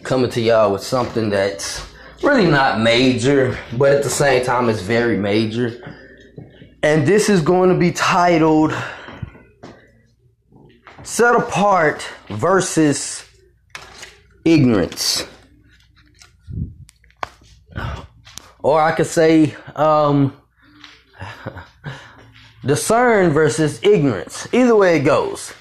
coming 0.02 0.32
to 0.32 0.42
y'all 0.42 0.74
with 0.74 0.82
something 0.82 1.30
that's 1.30 1.86
really 2.24 2.48
not 2.48 2.82
major, 2.82 3.56
but 3.78 3.92
at 3.94 4.02
the 4.02 4.10
same 4.10 4.44
time, 4.44 4.68
it's 4.68 4.82
very 4.82 5.16
major. 5.16 5.96
And 6.82 7.06
this 7.06 7.30
is 7.30 7.40
going 7.40 7.70
to 7.70 7.78
be 7.78 7.92
titled 7.92 8.74
set 11.04 11.36
apart 11.36 12.10
versus 12.30 13.24
ignorance. 14.44 15.28
Or 18.64 18.82
I 18.82 18.92
could 18.94 19.06
say 19.06 19.56
um, 19.76 20.36
discern 22.66 23.30
versus 23.34 23.80
ignorance. 23.84 24.48
Either 24.52 24.76
way 24.76 24.98
it 24.98 25.02
goes. 25.02 25.54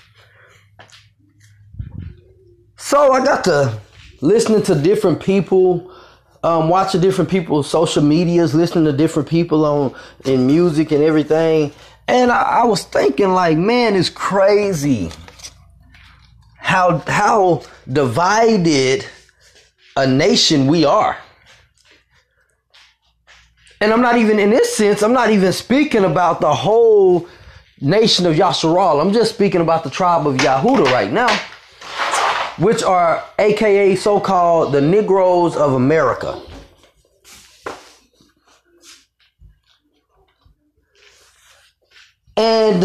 So 2.95 3.11
I 3.11 3.25
got 3.25 3.43
to 3.47 3.81
listening 4.21 4.63
to 4.63 4.77
different 4.77 5.21
people, 5.21 5.93
um, 6.45 6.69
watching 6.69 7.01
different 7.01 7.29
people's 7.29 7.69
social 7.69 8.05
medias, 8.05 8.55
listening 8.55 8.85
to 8.85 8.93
different 8.93 9.29
people 9.29 9.65
on 9.65 9.97
in 10.27 10.47
music 10.47 10.93
and 10.93 11.03
everything. 11.03 11.73
And 12.07 12.31
I, 12.31 12.61
I 12.61 12.65
was 12.67 12.85
thinking, 12.85 13.31
like, 13.31 13.59
man, 13.59 13.97
it's 13.97 14.11
crazy 14.11 15.11
how 16.57 16.99
how 17.09 17.63
divided 17.93 19.05
a 19.97 20.07
nation 20.07 20.69
we 20.69 20.85
are. 20.85 21.17
And 23.81 23.93
I'm 23.93 24.03
not 24.03 24.19
even 24.19 24.39
in 24.39 24.51
this 24.51 24.73
sense, 24.73 25.03
I'm 25.03 25.13
not 25.13 25.31
even 25.31 25.53
speaking 25.53 26.05
about 26.05 26.41
the 26.41 26.55
whole 26.55 27.27
nation 27.81 28.25
of 28.25 28.37
Yasharal. 28.37 29.01
I'm 29.01 29.13
just 29.13 29.35
speaking 29.35 29.63
about 29.63 29.83
the 29.83 29.91
tribe 29.91 30.29
of 30.29 30.37
Yahuda 30.37 30.85
right 30.93 31.11
now, 31.11 31.37
which 32.59 32.83
are 32.83 33.25
aka 33.39 33.97
so-called 33.97 34.73
the 34.73 34.81
Negroes 34.81 35.57
of 35.57 35.73
America. 35.73 36.41
And 42.37 42.83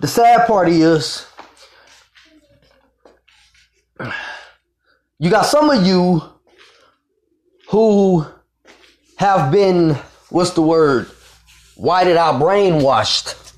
the 0.00 0.06
sad 0.06 0.46
part 0.46 0.68
is 0.68 1.26
you 5.18 5.30
got 5.30 5.46
some 5.46 5.70
of 5.70 5.86
you 5.86 6.22
who 7.70 8.24
have 9.16 9.50
been, 9.50 9.94
what's 10.28 10.50
the 10.50 10.62
word, 10.62 11.06
whited 11.74 12.16
out, 12.16 12.40
brainwashed. 12.40 13.52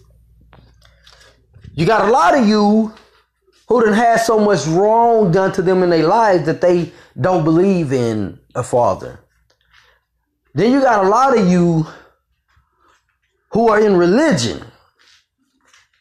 You 1.75 1.87
got 1.87 2.09
a 2.09 2.11
lot 2.11 2.37
of 2.37 2.49
you 2.49 2.93
who 3.69 3.85
done 3.85 3.95
had 3.95 4.17
so 4.17 4.39
much 4.39 4.67
wrong 4.67 5.31
done 5.31 5.53
to 5.53 5.63
them 5.63 5.83
in 5.83 5.91
their 5.91 6.07
lives 6.07 6.47
that 6.47 6.61
they 6.61 6.91
don't 7.21 7.45
believe 7.45 7.93
in 7.93 8.39
a 8.55 8.63
father. 8.63 9.21
Then 10.55 10.73
you 10.73 10.81
got 10.81 11.05
a 11.05 11.09
lot 11.09 11.37
of 11.39 11.47
you 11.47 11.87
who 13.51 13.69
are 13.69 13.81
in 13.81 13.97
religion. 13.97 14.65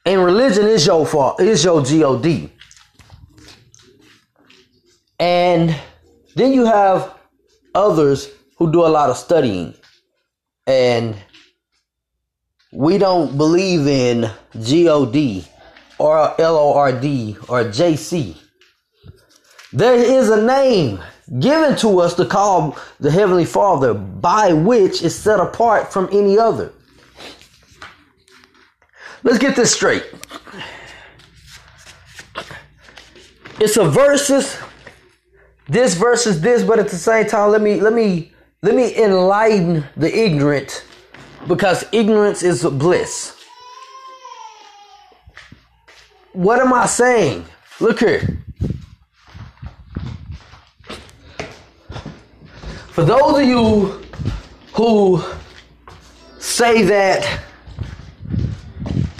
And 0.06 0.24
religion 0.24 0.66
is 0.66 0.86
your 0.86 1.06
fault, 1.06 1.42
is 1.42 1.66
your 1.66 1.84
God. 1.84 2.50
And 5.20 5.76
then 6.36 6.54
you 6.54 6.66
have 6.66 7.14
others 7.76 8.30
who 8.58 8.72
do 8.72 8.86
a 8.86 8.88
lot 8.88 9.10
of 9.10 9.18
studying. 9.18 9.74
And 10.66 11.16
we 12.72 12.98
don't 12.98 13.38
believe 13.38 13.88
in 13.88 14.32
God 14.58 15.50
or 16.00 16.36
LORD 16.38 17.06
or 17.50 17.64
JC. 17.66 18.38
There 19.74 19.96
is 19.96 20.30
a 20.30 20.42
name 20.42 21.02
given 21.40 21.76
to 21.78 22.00
us 22.00 22.14
to 22.16 22.26
call 22.26 22.78
the 23.00 23.12
Heavenly 23.12 23.46
Father 23.46 23.94
by 23.94 24.54
which 24.54 25.02
is 25.02 25.16
set 25.16 25.40
apart 25.40 25.92
from 25.92 26.08
any 26.12 26.38
other. 26.38 26.72
Let's 29.24 29.40
get 29.40 29.56
this 29.56 29.74
straight. 29.74 30.06
It's 33.60 33.76
a 33.76 33.84
versus 33.86 34.58
this 35.68 35.96
versus 35.96 36.40
this, 36.42 36.64
but 36.64 36.80
at 36.80 36.90
the 36.90 36.96
same 36.96 37.26
time, 37.26 37.52
let 37.52 37.62
me 37.62 37.82
let 37.82 37.94
me 37.94 38.32
let 38.62 38.76
me 38.76 38.96
enlighten 38.96 39.84
the 39.98 40.16
ignorant 40.16 40.86
because 41.48 41.86
ignorance 41.92 42.44
is 42.44 42.64
bliss. 42.64 43.37
What 46.38 46.60
am 46.60 46.72
I 46.72 46.86
saying? 46.86 47.46
Look 47.80 48.00
here. 48.00 48.38
For 52.90 53.04
those 53.04 53.40
of 53.40 53.48
you 53.48 54.04
who 54.76 55.24
say 56.38 56.84
that 56.84 57.42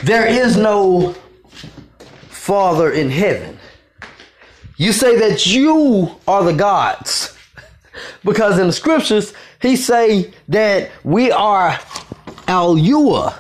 there 0.04 0.28
is 0.28 0.58
no 0.58 1.16
Father 2.30 2.92
in 2.92 3.10
heaven, 3.10 3.58
you 4.76 4.92
say 4.92 5.18
that 5.18 5.48
you 5.48 6.12
are 6.28 6.44
the 6.44 6.54
gods. 6.54 7.36
Because 8.24 8.60
in 8.60 8.68
the 8.68 8.74
scriptures, 8.74 9.34
he 9.60 9.76
say 9.76 10.32
that 10.50 10.92
we 11.04 11.32
are 11.32 11.72
Alua. 12.48 13.34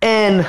And 0.00 0.48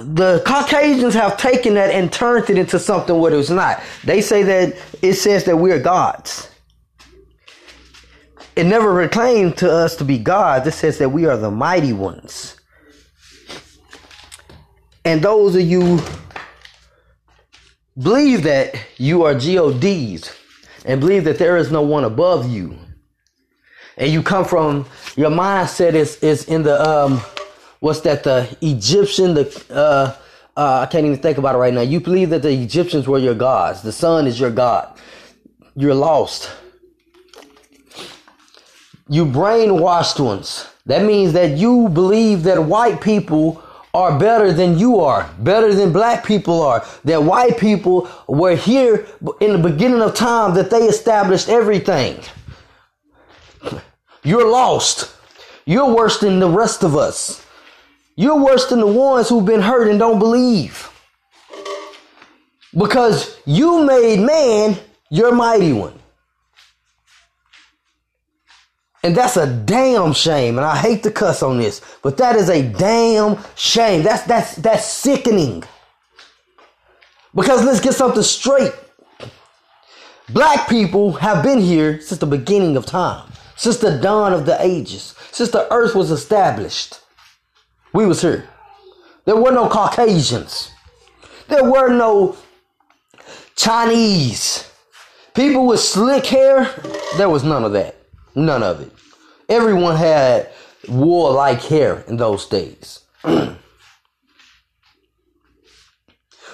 the 0.00 0.42
Caucasians 0.46 1.14
have 1.14 1.36
taken 1.36 1.74
that 1.74 1.90
and 1.90 2.12
turned 2.12 2.48
it 2.50 2.58
into 2.58 2.78
something 2.78 3.16
what 3.16 3.32
it 3.32 3.36
was 3.36 3.50
not. 3.50 3.82
They 4.04 4.20
say 4.20 4.42
that 4.44 4.76
it 5.02 5.14
says 5.14 5.44
that 5.44 5.56
we 5.56 5.72
are 5.72 5.78
gods. 5.78 6.50
It 8.54 8.64
never 8.64 8.92
reclaimed 8.92 9.56
to 9.58 9.70
us 9.70 9.96
to 9.96 10.04
be 10.04 10.18
gods. 10.18 10.66
It 10.66 10.72
says 10.72 10.98
that 10.98 11.10
we 11.10 11.26
are 11.26 11.36
the 11.36 11.50
mighty 11.50 11.92
ones. 11.92 12.60
And 15.04 15.22
those 15.22 15.54
of 15.54 15.62
you 15.62 16.00
believe 17.96 18.42
that 18.44 18.74
you 18.96 19.24
are 19.24 19.34
GODs 19.34 20.32
and 20.84 21.00
believe 21.00 21.24
that 21.24 21.38
there 21.38 21.56
is 21.56 21.70
no 21.70 21.82
one 21.82 22.04
above 22.04 22.48
you. 22.48 22.78
And 23.96 24.12
you 24.12 24.22
come 24.22 24.44
from 24.44 24.86
your 25.16 25.30
mindset 25.30 25.94
is 25.94 26.22
is 26.22 26.44
in 26.44 26.62
the 26.62 26.80
um 26.88 27.20
what's 27.80 28.00
that 28.00 28.24
the 28.24 28.56
Egyptian 28.60 29.34
the 29.34 29.64
uh 29.70 30.16
uh, 30.58 30.80
I 30.80 30.86
can't 30.86 31.06
even 31.06 31.18
think 31.18 31.38
about 31.38 31.54
it 31.54 31.58
right 31.58 31.72
now. 31.72 31.82
You 31.82 32.00
believe 32.00 32.30
that 32.30 32.42
the 32.42 32.50
Egyptians 32.50 33.06
were 33.06 33.18
your 33.18 33.36
gods. 33.36 33.82
The 33.82 33.92
sun 33.92 34.26
is 34.26 34.40
your 34.40 34.50
god. 34.50 34.98
You're 35.76 35.94
lost. 35.94 36.50
You 39.08 39.24
brainwashed 39.24 40.18
ones. 40.18 40.68
That 40.86 41.04
means 41.04 41.32
that 41.34 41.56
you 41.58 41.88
believe 41.88 42.42
that 42.42 42.64
white 42.64 43.00
people 43.00 43.62
are 43.94 44.18
better 44.18 44.52
than 44.52 44.76
you 44.76 44.98
are, 44.98 45.32
better 45.38 45.72
than 45.72 45.92
black 45.92 46.26
people 46.26 46.60
are. 46.60 46.84
That 47.04 47.22
white 47.22 47.56
people 47.58 48.10
were 48.26 48.56
here 48.56 49.06
in 49.40 49.52
the 49.52 49.70
beginning 49.70 50.02
of 50.02 50.16
time, 50.16 50.54
that 50.54 50.70
they 50.70 50.88
established 50.88 51.48
everything. 51.48 52.20
You're 54.24 54.50
lost. 54.50 55.14
You're 55.66 55.94
worse 55.94 56.18
than 56.18 56.40
the 56.40 56.50
rest 56.50 56.82
of 56.82 56.96
us. 56.96 57.46
You're 58.18 58.42
worse 58.42 58.66
than 58.66 58.80
the 58.80 58.86
ones 58.88 59.28
who've 59.28 59.46
been 59.46 59.60
hurt 59.60 59.88
and 59.88 59.96
don't 59.96 60.18
believe. 60.18 60.90
Because 62.76 63.38
you 63.46 63.84
made 63.84 64.18
man 64.18 64.76
your 65.08 65.30
mighty 65.32 65.72
one. 65.72 65.96
And 69.04 69.16
that's 69.16 69.36
a 69.36 69.46
damn 69.46 70.14
shame. 70.14 70.58
And 70.58 70.66
I 70.66 70.76
hate 70.76 71.04
to 71.04 71.12
cuss 71.12 71.44
on 71.44 71.58
this, 71.58 71.80
but 72.02 72.16
that 72.16 72.34
is 72.34 72.48
a 72.48 72.60
damn 72.60 73.38
shame. 73.54 74.02
That's 74.02 74.24
that's 74.24 74.56
that's 74.56 74.84
sickening. 74.84 75.62
Because 77.32 77.64
let's 77.64 77.78
get 77.78 77.94
something 77.94 78.24
straight. 78.24 78.72
Black 80.30 80.68
people 80.68 81.12
have 81.12 81.44
been 81.44 81.60
here 81.60 82.00
since 82.00 82.18
the 82.18 82.26
beginning 82.26 82.76
of 82.76 82.84
time, 82.84 83.30
since 83.54 83.76
the 83.76 83.96
dawn 83.96 84.32
of 84.32 84.44
the 84.44 84.60
ages, 84.60 85.14
since 85.30 85.50
the 85.50 85.72
earth 85.72 85.94
was 85.94 86.10
established. 86.10 86.98
We 87.98 88.06
was 88.06 88.22
here. 88.22 88.48
There 89.24 89.34
were 89.34 89.50
no 89.50 89.68
Caucasians. 89.68 90.70
There 91.48 91.64
were 91.64 91.88
no 91.88 92.36
Chinese. 93.56 94.70
People 95.34 95.66
with 95.66 95.80
slick 95.80 96.26
hair, 96.26 96.70
there 97.16 97.28
was 97.28 97.42
none 97.42 97.64
of 97.64 97.72
that. 97.72 97.96
None 98.36 98.62
of 98.62 98.82
it. 98.82 98.92
Everyone 99.48 99.96
had 99.96 100.48
warlike 100.88 101.60
hair 101.62 102.04
in 102.06 102.18
those 102.18 102.46
days. 102.46 103.00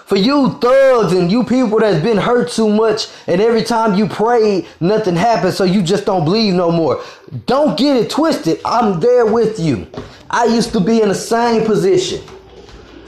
For 0.06 0.16
you 0.16 0.58
thugs 0.60 1.12
and 1.12 1.30
you 1.30 1.44
people 1.44 1.78
that's 1.78 2.02
been 2.02 2.18
hurt 2.18 2.50
too 2.50 2.68
much, 2.68 3.08
and 3.26 3.40
every 3.40 3.62
time 3.62 3.94
you 3.94 4.06
pray, 4.06 4.66
nothing 4.80 5.16
happens, 5.16 5.56
so 5.56 5.64
you 5.64 5.82
just 5.82 6.04
don't 6.04 6.24
believe 6.24 6.54
no 6.54 6.70
more. 6.70 7.02
Don't 7.46 7.76
get 7.78 7.96
it 7.96 8.10
twisted. 8.10 8.60
I'm 8.64 9.00
there 9.00 9.24
with 9.24 9.58
you. 9.58 9.86
I 10.30 10.44
used 10.44 10.72
to 10.72 10.80
be 10.80 11.00
in 11.00 11.08
the 11.08 11.14
same 11.14 11.64
position. 11.64 12.22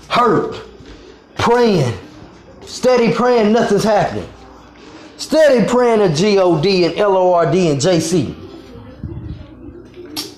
Hurt, 0.08 0.62
praying, 1.36 1.98
steady 2.62 3.12
praying, 3.12 3.52
nothing's 3.52 3.84
happening. 3.84 4.28
Steady 5.18 5.68
praying 5.68 5.98
to 5.98 6.14
G-O-D 6.14 6.84
and 6.84 6.96
L-O-R-D 6.96 7.70
and 7.70 7.80
J-C 7.80 8.34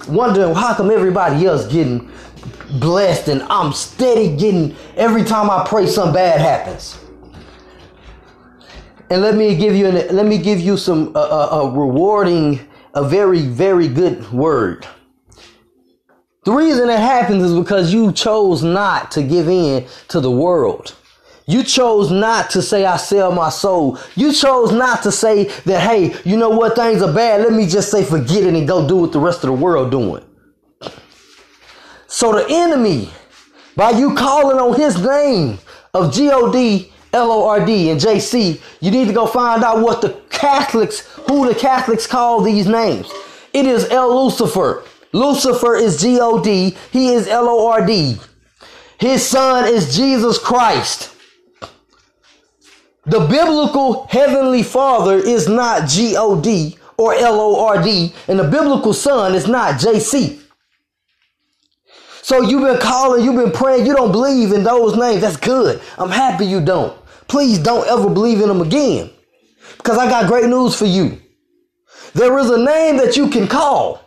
wondering 0.08 0.54
how 0.54 0.74
come 0.74 0.90
everybody 0.90 1.46
else 1.46 1.66
getting 1.66 2.10
blessed 2.72 3.28
and 3.28 3.42
I'm 3.44 3.72
steady 3.72 4.36
getting 4.36 4.76
every 4.96 5.24
time 5.24 5.50
I 5.50 5.66
pray 5.66 5.86
something 5.86 6.14
bad 6.14 6.40
happens. 6.40 6.98
And 9.10 9.22
let 9.22 9.34
me 9.34 9.56
give 9.56 9.74
you 9.74 9.86
an, 9.86 10.14
let 10.14 10.26
me 10.26 10.38
give 10.38 10.60
you 10.60 10.76
some 10.76 11.16
a 11.16 11.18
uh, 11.18 11.48
uh, 11.62 11.68
rewarding 11.70 12.60
a 12.94 13.08
very 13.08 13.40
very 13.40 13.88
good 13.88 14.30
word. 14.32 14.86
The 16.44 16.52
reason 16.52 16.88
it 16.88 16.98
happens 16.98 17.42
is 17.42 17.54
because 17.54 17.92
you 17.92 18.12
chose 18.12 18.62
not 18.62 19.10
to 19.12 19.22
give 19.22 19.48
in 19.48 19.86
to 20.08 20.20
the 20.20 20.30
world. 20.30 20.94
You 21.46 21.62
chose 21.62 22.10
not 22.10 22.50
to 22.50 22.60
say, 22.60 22.84
I 22.84 22.98
sell 22.98 23.32
my 23.32 23.48
soul. 23.48 23.98
You 24.14 24.34
chose 24.34 24.70
not 24.70 25.02
to 25.04 25.12
say 25.12 25.44
that, 25.64 25.80
hey, 25.80 26.14
you 26.24 26.36
know 26.36 26.50
what, 26.50 26.76
things 26.76 27.00
are 27.00 27.12
bad. 27.12 27.40
Let 27.40 27.54
me 27.54 27.66
just 27.66 27.90
say, 27.90 28.04
forget 28.04 28.44
it 28.44 28.54
and 28.54 28.68
go 28.68 28.86
do 28.86 28.96
what 28.96 29.12
the 29.12 29.18
rest 29.18 29.44
of 29.44 29.48
the 29.48 29.54
world 29.54 29.90
doing. 29.90 30.22
So 32.08 32.32
the 32.32 32.46
enemy, 32.48 33.10
by 33.76 33.90
you 33.90 34.14
calling 34.14 34.58
on 34.58 34.74
his 34.74 35.00
name 35.00 35.58
of 35.94 36.12
G-O-D, 36.12 36.92
L-O-R-D, 37.12 37.90
and 37.90 38.00
J-C, 38.00 38.60
you 38.80 38.90
need 38.90 39.06
to 39.06 39.14
go 39.14 39.26
find 39.26 39.62
out 39.62 39.80
what 39.80 40.00
the 40.00 40.20
Catholics, 40.30 41.00
who 41.28 41.46
the 41.46 41.54
Catholics 41.54 42.06
call 42.06 42.40
these 42.40 42.66
names. 42.66 43.10
It 43.52 43.66
is 43.66 43.88
El 43.90 44.24
Lucifer. 44.24 44.82
Lucifer 45.12 45.76
is 45.76 46.00
G-O-D. 46.00 46.76
He 46.90 47.12
is 47.12 47.28
L-O-R-D. 47.28 48.18
His 48.98 49.24
son 49.24 49.72
is 49.72 49.96
Jesus 49.96 50.38
Christ. 50.38 51.14
The 53.08 53.20
biblical 53.20 54.06
heavenly 54.08 54.62
father 54.62 55.16
is 55.16 55.48
not 55.48 55.88
G 55.88 56.14
O 56.16 56.38
D 56.38 56.76
or 56.98 57.14
L 57.14 57.40
O 57.40 57.66
R 57.66 57.82
D, 57.82 58.12
and 58.26 58.38
the 58.38 58.44
biblical 58.44 58.92
son 58.92 59.34
is 59.34 59.48
not 59.48 59.80
J 59.80 59.98
C. 59.98 60.40
So 62.28 62.42
you've 62.42 62.60
been 62.60 62.78
calling, 62.78 63.24
you've 63.24 63.36
been 63.36 63.52
praying, 63.52 63.86
you 63.86 63.94
don't 63.94 64.12
believe 64.12 64.52
in 64.52 64.62
those 64.62 64.94
names. 64.94 65.22
That's 65.22 65.38
good. 65.38 65.80
I'm 65.96 66.10
happy 66.10 66.44
you 66.44 66.60
don't. 66.60 66.94
Please 67.26 67.58
don't 67.58 67.88
ever 67.88 68.10
believe 68.10 68.42
in 68.42 68.48
them 68.48 68.60
again. 68.60 69.08
Because 69.78 69.96
I 69.96 70.10
got 70.10 70.26
great 70.26 70.44
news 70.44 70.74
for 70.74 70.84
you. 70.84 71.18
There 72.12 72.38
is 72.38 72.50
a 72.50 72.62
name 72.62 72.98
that 72.98 73.16
you 73.16 73.30
can 73.30 73.48
call, 73.48 74.02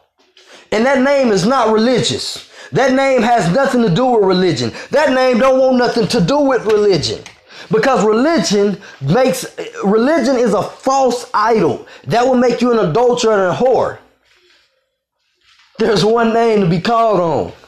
and 0.72 0.86
that 0.86 1.02
name 1.02 1.30
is 1.30 1.48
not 1.48 1.74
religious. 1.74 2.48
That 2.72 2.94
name 2.94 3.24
has 3.24 3.52
nothing 3.56 3.82
to 3.82 3.90
do 3.90 4.06
with 4.06 4.24
religion. 4.24 4.72
That 4.92 5.14
name 5.14 5.40
don't 5.40 5.60
want 5.60 5.78
nothing 5.78 6.08
to 6.10 6.22
do 6.22 6.42
with 6.42 6.64
religion. 6.68 7.24
Because 7.72 8.06
religion 8.06 8.80
makes 9.02 9.48
religion 9.84 10.36
is 10.36 10.54
a 10.54 10.62
false 10.62 11.28
idol 11.34 11.88
that 12.06 12.24
will 12.24 12.36
make 12.36 12.62
you 12.62 12.72
an 12.72 12.88
adulterer 12.88 13.34
and 13.34 13.52
a 13.52 13.56
whore. 13.58 13.98
There's 15.80 16.06
one 16.06 16.36
name 16.36 16.60
to 16.60 16.70
be 16.70 16.80
called 16.80 17.20
on. 17.20 17.61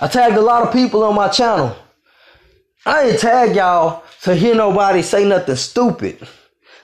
I 0.00 0.08
tagged 0.08 0.36
a 0.36 0.40
lot 0.40 0.66
of 0.66 0.72
people 0.72 1.04
on 1.04 1.14
my 1.14 1.28
channel. 1.28 1.76
I 2.86 3.04
didn't 3.04 3.20
tag 3.20 3.54
y'all 3.54 4.02
to 4.22 4.34
hear 4.34 4.54
nobody 4.54 5.02
say 5.02 5.26
nothing 5.26 5.56
stupid. 5.56 6.26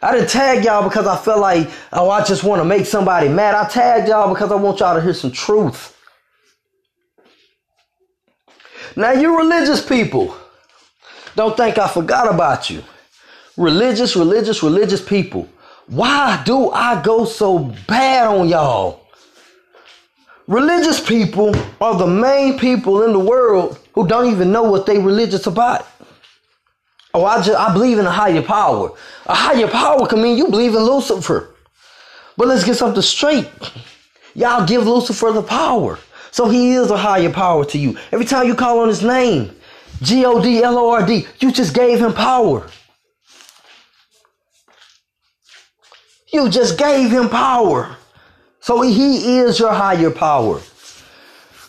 I 0.02 0.14
didn't 0.14 0.28
tag 0.28 0.64
y'all 0.64 0.86
because 0.86 1.06
I 1.06 1.16
felt 1.16 1.40
like, 1.40 1.70
oh, 1.92 2.10
I 2.10 2.22
just 2.22 2.44
want 2.44 2.60
to 2.60 2.64
make 2.64 2.84
somebody 2.84 3.28
mad. 3.28 3.54
I 3.54 3.66
tagged 3.66 4.08
y'all 4.08 4.32
because 4.32 4.52
I 4.52 4.56
want 4.56 4.80
y'all 4.80 4.94
to 4.94 5.00
hear 5.00 5.14
some 5.14 5.32
truth. 5.32 5.94
Now, 8.94 9.12
you 9.12 9.36
religious 9.36 9.84
people, 9.84 10.36
don't 11.34 11.56
think 11.56 11.78
I 11.78 11.88
forgot 11.88 12.32
about 12.32 12.68
you. 12.68 12.82
Religious, 13.56 14.14
religious, 14.16 14.62
religious 14.62 15.02
people. 15.02 15.48
Why 15.86 16.42
do 16.44 16.70
I 16.70 17.02
go 17.02 17.24
so 17.24 17.74
bad 17.86 18.28
on 18.28 18.48
y'all? 18.48 19.05
Religious 20.46 21.00
people 21.00 21.54
are 21.80 21.96
the 21.98 22.06
main 22.06 22.58
people 22.58 23.02
in 23.02 23.12
the 23.12 23.18
world 23.18 23.80
who 23.94 24.06
don't 24.06 24.32
even 24.32 24.52
know 24.52 24.62
what 24.62 24.86
they 24.86 24.98
religious 24.98 25.46
about. 25.46 25.86
Oh, 27.12 27.24
I 27.24 27.42
just 27.42 27.58
I 27.58 27.72
believe 27.72 27.98
in 27.98 28.06
a 28.06 28.10
higher 28.10 28.42
power. 28.42 28.92
A 29.26 29.34
higher 29.34 29.66
power 29.66 30.06
can 30.06 30.22
mean 30.22 30.38
you 30.38 30.48
believe 30.48 30.74
in 30.74 30.82
Lucifer. 30.82 31.54
But 32.36 32.48
let's 32.48 32.62
get 32.62 32.76
something 32.76 33.02
straight. 33.02 33.48
Y'all 34.34 34.66
give 34.66 34.86
Lucifer 34.86 35.32
the 35.32 35.42
power. 35.42 35.98
So 36.30 36.48
he 36.48 36.72
is 36.72 36.90
a 36.90 36.96
higher 36.96 37.32
power 37.32 37.64
to 37.64 37.78
you. 37.78 37.96
Every 38.12 38.26
time 38.26 38.46
you 38.46 38.54
call 38.54 38.80
on 38.80 38.88
his 38.88 39.02
name, 39.02 39.56
G 40.02 40.26
O 40.26 40.42
D 40.42 40.62
L 40.62 40.78
O 40.78 40.90
R 40.90 41.04
D, 41.04 41.26
you 41.40 41.50
just 41.50 41.74
gave 41.74 41.98
him 41.98 42.12
power. 42.12 42.68
You 46.32 46.50
just 46.50 46.76
gave 46.76 47.10
him 47.10 47.30
power. 47.30 47.96
So 48.66 48.80
he 48.80 49.38
is 49.38 49.60
your 49.60 49.72
higher 49.72 50.10
power. 50.10 50.60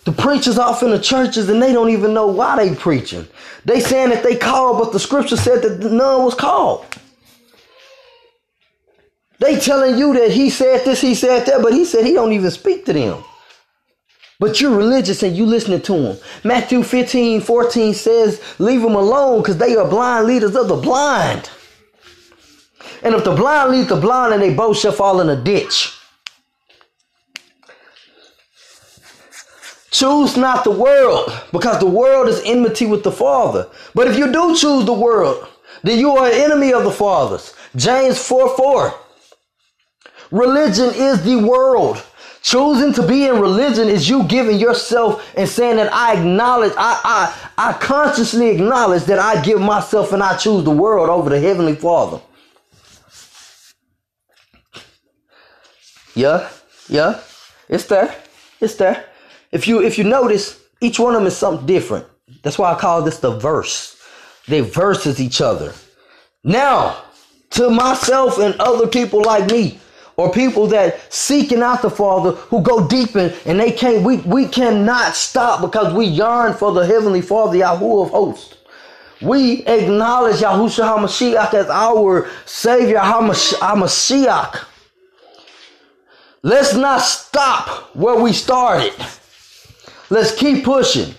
The 0.05 0.11
preachers 0.11 0.57
off 0.57 0.81
in 0.81 0.89
the 0.89 0.97
churches 0.97 1.47
and 1.47 1.61
they 1.61 1.71
don't 1.71 1.91
even 1.91 2.11
know 2.11 2.25
why 2.25 2.55
they 2.55 2.73
preaching. 2.73 3.27
They 3.65 3.81
saying 3.81 4.09
that 4.09 4.23
they 4.23 4.35
called, 4.35 4.79
but 4.79 4.93
the 4.93 4.99
scripture 4.99 5.37
said 5.37 5.61
that 5.61 5.91
none 5.91 6.23
was 6.23 6.33
called. 6.33 6.87
They 9.37 9.59
telling 9.59 9.99
you 9.99 10.15
that 10.15 10.31
he 10.31 10.49
said 10.49 10.85
this, 10.85 10.99
he 10.99 11.13
said 11.13 11.45
that, 11.45 11.61
but 11.61 11.71
he 11.71 11.85
said 11.85 12.03
he 12.03 12.13
don't 12.13 12.33
even 12.33 12.49
speak 12.49 12.85
to 12.85 12.93
them. 12.93 13.23
But 14.39 14.59
you're 14.59 14.75
religious 14.75 15.21
and 15.21 15.37
you 15.37 15.45
listening 15.45 15.81
to 15.83 15.93
them. 15.93 16.17
Matthew 16.43 16.81
15, 16.81 17.41
14 17.41 17.93
says, 17.93 18.41
leave 18.57 18.81
them 18.81 18.95
alone 18.95 19.43
because 19.43 19.57
they 19.57 19.75
are 19.75 19.87
blind 19.87 20.25
leaders 20.25 20.55
of 20.55 20.67
the 20.67 20.75
blind. 20.75 21.47
And 23.03 23.13
if 23.13 23.23
the 23.23 23.35
blind 23.35 23.71
lead 23.71 23.87
the 23.87 23.97
blind 23.97 24.33
and 24.33 24.41
they 24.41 24.55
both 24.55 24.79
shall 24.79 24.93
fall 24.93 25.21
in 25.21 25.29
a 25.29 25.35
ditch. 25.35 25.93
Choose 29.97 30.37
not 30.37 30.63
the 30.63 30.69
world 30.69 31.33
because 31.51 31.79
the 31.79 31.87
world 31.87 32.27
is 32.27 32.39
enmity 32.45 32.85
with 32.85 33.03
the 33.03 33.11
Father. 33.11 33.67
But 33.95 34.07
if 34.07 34.15
you 34.15 34.31
do 34.31 34.55
choose 34.55 34.85
the 34.85 34.93
world, 34.93 35.47
then 35.81 35.97
you 35.97 36.11
are 36.11 36.27
an 36.27 36.35
enemy 36.35 36.71
of 36.71 36.83
the 36.83 36.91
Father's. 36.91 37.55
James 37.75 38.21
4 38.21 38.55
4. 38.55 38.93
Religion 40.29 40.91
is 40.93 41.23
the 41.23 41.37
world. 41.37 42.05
Choosing 42.43 42.93
to 42.93 43.07
be 43.07 43.25
in 43.25 43.41
religion 43.41 43.87
is 43.87 44.07
you 44.07 44.23
giving 44.25 44.59
yourself 44.59 45.27
and 45.35 45.49
saying 45.49 45.77
that 45.77 45.91
I 45.91 46.13
acknowledge, 46.13 46.73
I, 46.77 47.33
I, 47.57 47.69
I 47.69 47.73
consciously 47.73 48.49
acknowledge 48.49 49.05
that 49.05 49.17
I 49.17 49.41
give 49.41 49.59
myself 49.59 50.13
and 50.13 50.21
I 50.21 50.37
choose 50.37 50.63
the 50.63 50.69
world 50.69 51.09
over 51.09 51.31
the 51.31 51.39
Heavenly 51.39 51.75
Father. 51.75 52.21
Yeah, 56.13 56.47
yeah, 56.87 57.19
it's 57.67 57.85
there, 57.85 58.15
it's 58.61 58.75
there. 58.75 59.03
If 59.51 59.67
you 59.67 59.81
if 59.81 59.97
you 59.97 60.03
notice, 60.03 60.59
each 60.81 60.99
one 60.99 61.15
of 61.15 61.21
them 61.21 61.27
is 61.27 61.37
something 61.37 61.65
different. 61.65 62.05
That's 62.43 62.57
why 62.57 62.73
I 62.73 62.79
call 62.79 63.01
this 63.01 63.19
the 63.19 63.37
verse. 63.37 63.97
They 64.47 64.61
verses 64.61 65.19
each 65.19 65.41
other. 65.41 65.73
Now, 66.43 67.03
to 67.51 67.69
myself 67.69 68.37
and 68.39 68.55
other 68.59 68.87
people 68.87 69.21
like 69.23 69.49
me, 69.51 69.79
or 70.17 70.31
people 70.31 70.65
that 70.67 71.13
seeking 71.13 71.61
out 71.61 71.81
the 71.83 71.89
Father 71.89 72.31
who 72.31 72.61
go 72.61 72.87
deep 72.87 73.15
in 73.15 73.33
and 73.45 73.59
they 73.59 73.71
can't, 73.71 74.03
we, 74.03 74.17
we 74.17 74.47
cannot 74.47 75.15
stop 75.15 75.61
because 75.61 75.93
we 75.93 76.05
yearn 76.05 76.53
for 76.53 76.71
the 76.71 76.85
Heavenly 76.85 77.21
Father, 77.21 77.57
Yahweh 77.57 78.01
of 78.03 78.09
hosts. 78.09 78.55
We 79.21 79.63
acknowledge 79.65 80.37
Yahushua 80.37 80.97
HaMashiach 80.97 81.53
as 81.53 81.69
our 81.69 82.29
Savior, 82.45 82.97
HaMashiach. 82.97 84.65
Let's 86.43 86.73
not 86.75 87.01
stop 87.01 87.95
where 87.95 88.19
we 88.19 88.33
started. 88.33 88.93
Let's 90.09 90.35
keep 90.35 90.63
pushing. 90.63 91.13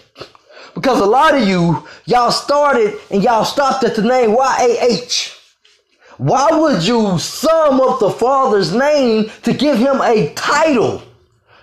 Because 0.75 1.01
a 1.01 1.07
lot 1.07 1.35
of 1.35 1.47
you, 1.47 1.87
y'all 2.07 2.31
started 2.31 2.99
and 3.11 3.23
y'all 3.23 3.45
stopped 3.45 3.85
at 3.85 3.97
the 3.97 4.03
name 4.03 4.33
Y-A-H. 4.33 5.35
Why 6.19 6.51
would 6.51 6.85
you 6.85 7.19
sum 7.19 7.81
up 7.81 8.01
the 8.01 8.11
Father's 8.11 8.75
name 8.75 9.31
to 9.43 9.53
give 9.53 9.79
him 9.79 10.01
a 10.01 10.33
title? 10.35 11.03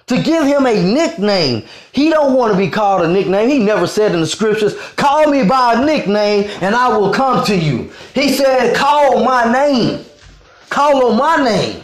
To 0.07 0.21
give 0.21 0.45
him 0.45 0.65
a 0.67 0.93
nickname. 0.93 1.63
He 1.91 2.09
don't 2.09 2.35
want 2.35 2.53
to 2.53 2.57
be 2.57 2.69
called 2.69 3.01
a 3.03 3.07
nickname. 3.07 3.49
He 3.49 3.59
never 3.59 3.87
said 3.87 4.13
in 4.13 4.21
the 4.21 4.27
scriptures, 4.27 4.79
call 4.97 5.31
me 5.31 5.43
by 5.43 5.73
a 5.73 5.85
nickname 5.85 6.49
and 6.61 6.75
I 6.75 6.95
will 6.95 7.11
come 7.11 7.43
to 7.45 7.57
you. 7.57 7.91
He 8.13 8.31
said, 8.33 8.75
call 8.75 9.23
my 9.23 9.51
name. 9.51 10.05
Call 10.69 11.09
on 11.09 11.17
my 11.17 11.43
name. 11.43 11.83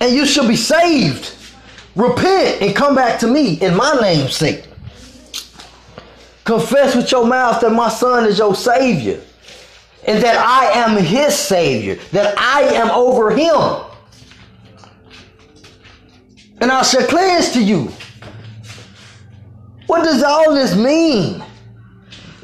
And 0.00 0.14
you 0.14 0.26
shall 0.26 0.46
be 0.46 0.56
saved. 0.56 1.35
Repent 1.96 2.62
and 2.62 2.76
come 2.76 2.94
back 2.94 3.18
to 3.20 3.26
me 3.26 3.54
in 3.54 3.74
my 3.74 3.98
name's 4.00 4.36
sake. 4.36 4.64
Confess 6.44 6.94
with 6.94 7.10
your 7.10 7.26
mouth 7.26 7.60
that 7.62 7.70
my 7.70 7.88
son 7.88 8.26
is 8.26 8.38
your 8.38 8.54
savior 8.54 9.20
and 10.06 10.22
that 10.22 10.36
I 10.36 10.66
am 10.80 10.96
his 11.02 11.36
Savior, 11.36 11.96
that 12.12 12.38
I 12.38 12.62
am 12.74 12.90
over 12.90 13.30
him. 13.30 13.82
And 16.60 16.70
I 16.70 16.82
shall 16.82 17.06
cleanse 17.06 17.50
to 17.52 17.62
you. 17.62 17.90
What 19.88 20.04
does 20.04 20.22
all 20.22 20.54
this 20.54 20.76
mean? 20.76 21.42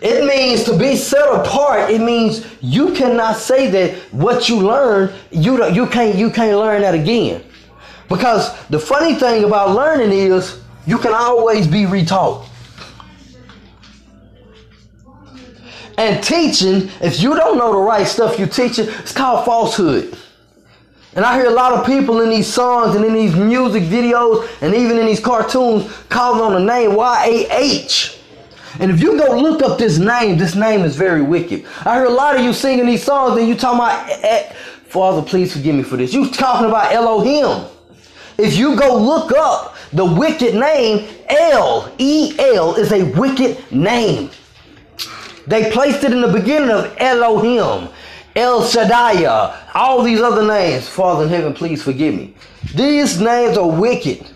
It 0.02 0.26
means 0.26 0.64
to 0.64 0.76
be 0.76 0.96
set 0.96 1.28
apart. 1.32 1.90
It 1.90 2.00
means 2.00 2.44
you 2.60 2.92
cannot 2.92 3.36
say 3.36 3.70
that 3.70 3.96
what 4.12 4.48
you 4.48 4.58
learned, 4.60 5.12
you 5.30 5.64
you 5.70 5.86
can't 5.86 6.16
you 6.16 6.28
can't 6.28 6.58
learn 6.58 6.82
that 6.82 6.94
again. 6.94 7.44
Because 8.12 8.54
the 8.66 8.78
funny 8.78 9.14
thing 9.14 9.44
about 9.44 9.74
learning 9.74 10.12
is 10.12 10.60
you 10.86 10.98
can 10.98 11.14
always 11.14 11.66
be 11.66 11.84
retaught. 11.84 12.46
And 15.96 16.22
teaching, 16.22 16.90
if 17.00 17.20
you 17.20 17.34
don't 17.34 17.56
know 17.56 17.72
the 17.72 17.78
right 17.78 18.06
stuff 18.06 18.38
you're 18.38 18.48
teaching, 18.48 18.86
it's 18.88 19.12
called 19.12 19.44
falsehood. 19.44 20.16
And 21.14 21.24
I 21.24 21.36
hear 21.36 21.46
a 21.46 21.54
lot 21.54 21.72
of 21.72 21.86
people 21.86 22.20
in 22.20 22.30
these 22.30 22.46
songs 22.52 22.96
and 22.96 23.04
in 23.04 23.12
these 23.12 23.34
music 23.34 23.84
videos 23.84 24.48
and 24.62 24.74
even 24.74 24.98
in 24.98 25.06
these 25.06 25.20
cartoons 25.20 25.90
calling 26.08 26.40
on 26.40 26.52
the 26.52 26.72
name 26.72 26.92
YAH. 26.92 28.18
And 28.80 28.90
if 28.90 29.00
you 29.00 29.18
go 29.18 29.38
look 29.38 29.62
up 29.62 29.78
this 29.78 29.98
name, 29.98 30.38
this 30.38 30.54
name 30.54 30.82
is 30.82 30.96
very 30.96 31.22
wicked. 31.22 31.66
I 31.84 31.96
hear 31.96 32.06
a 32.06 32.10
lot 32.10 32.36
of 32.36 32.42
you 32.42 32.52
singing 32.52 32.86
these 32.86 33.04
songs 33.04 33.38
and 33.38 33.46
you 33.46 33.54
talking 33.54 33.78
about, 33.78 34.08
eh, 34.08 34.20
eh, 34.22 34.52
Father, 34.88 35.22
please 35.22 35.52
forgive 35.52 35.74
me 35.74 35.82
for 35.82 35.98
this. 35.98 36.14
You 36.14 36.30
talking 36.30 36.66
about 36.66 36.92
Elohim. 36.92 37.71
If 38.42 38.56
you 38.56 38.74
go 38.74 39.00
look 39.00 39.30
up 39.30 39.76
the 39.92 40.04
wicked 40.04 40.56
name, 40.56 41.08
El, 41.28 41.92
E-L, 41.98 42.74
is 42.74 42.90
a 42.90 43.04
wicked 43.12 43.70
name. 43.70 44.30
They 45.46 45.70
placed 45.70 46.02
it 46.02 46.12
in 46.12 46.22
the 46.22 46.32
beginning 46.32 46.70
of 46.70 46.92
Elohim, 46.98 47.88
El 48.34 48.64
Shaddai, 48.64 49.24
all 49.74 50.02
these 50.02 50.20
other 50.20 50.44
names. 50.44 50.88
Father 50.88 51.22
in 51.22 51.28
heaven, 51.28 51.54
please 51.54 51.84
forgive 51.84 52.16
me. 52.16 52.34
These 52.74 53.20
names 53.20 53.56
are 53.56 53.70
wicked. 53.70 54.28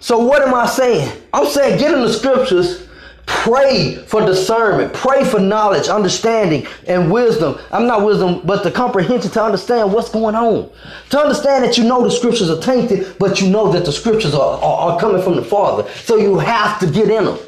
So 0.00 0.18
what 0.18 0.42
am 0.42 0.54
I 0.54 0.66
saying? 0.66 1.22
I'm 1.32 1.46
saying 1.46 1.78
get 1.78 1.94
in 1.94 2.00
the 2.00 2.12
scriptures, 2.12 2.81
pray 3.42 3.96
for 3.96 4.24
discernment, 4.24 4.92
pray 4.92 5.24
for 5.24 5.40
knowledge, 5.40 5.88
understanding, 5.88 6.64
and 6.86 7.10
wisdom. 7.10 7.58
I'm 7.72 7.88
not 7.88 8.04
wisdom, 8.04 8.40
but 8.44 8.62
the 8.62 8.70
comprehension 8.70 9.32
to 9.32 9.42
understand 9.42 9.92
what's 9.92 10.10
going 10.10 10.36
on. 10.36 10.70
To 11.10 11.18
understand 11.18 11.64
that 11.64 11.76
you 11.76 11.82
know 11.82 12.04
the 12.04 12.10
scriptures 12.10 12.48
are 12.50 12.60
tainted, 12.60 13.16
but 13.18 13.40
you 13.40 13.50
know 13.50 13.72
that 13.72 13.84
the 13.84 13.90
scriptures 13.90 14.32
are, 14.32 14.58
are, 14.62 14.92
are 14.92 15.00
coming 15.00 15.20
from 15.20 15.34
the 15.34 15.42
Father. 15.42 15.90
So 16.04 16.16
you 16.16 16.38
have 16.38 16.78
to 16.80 16.86
get 16.86 17.10
in 17.10 17.24
them. 17.24 17.38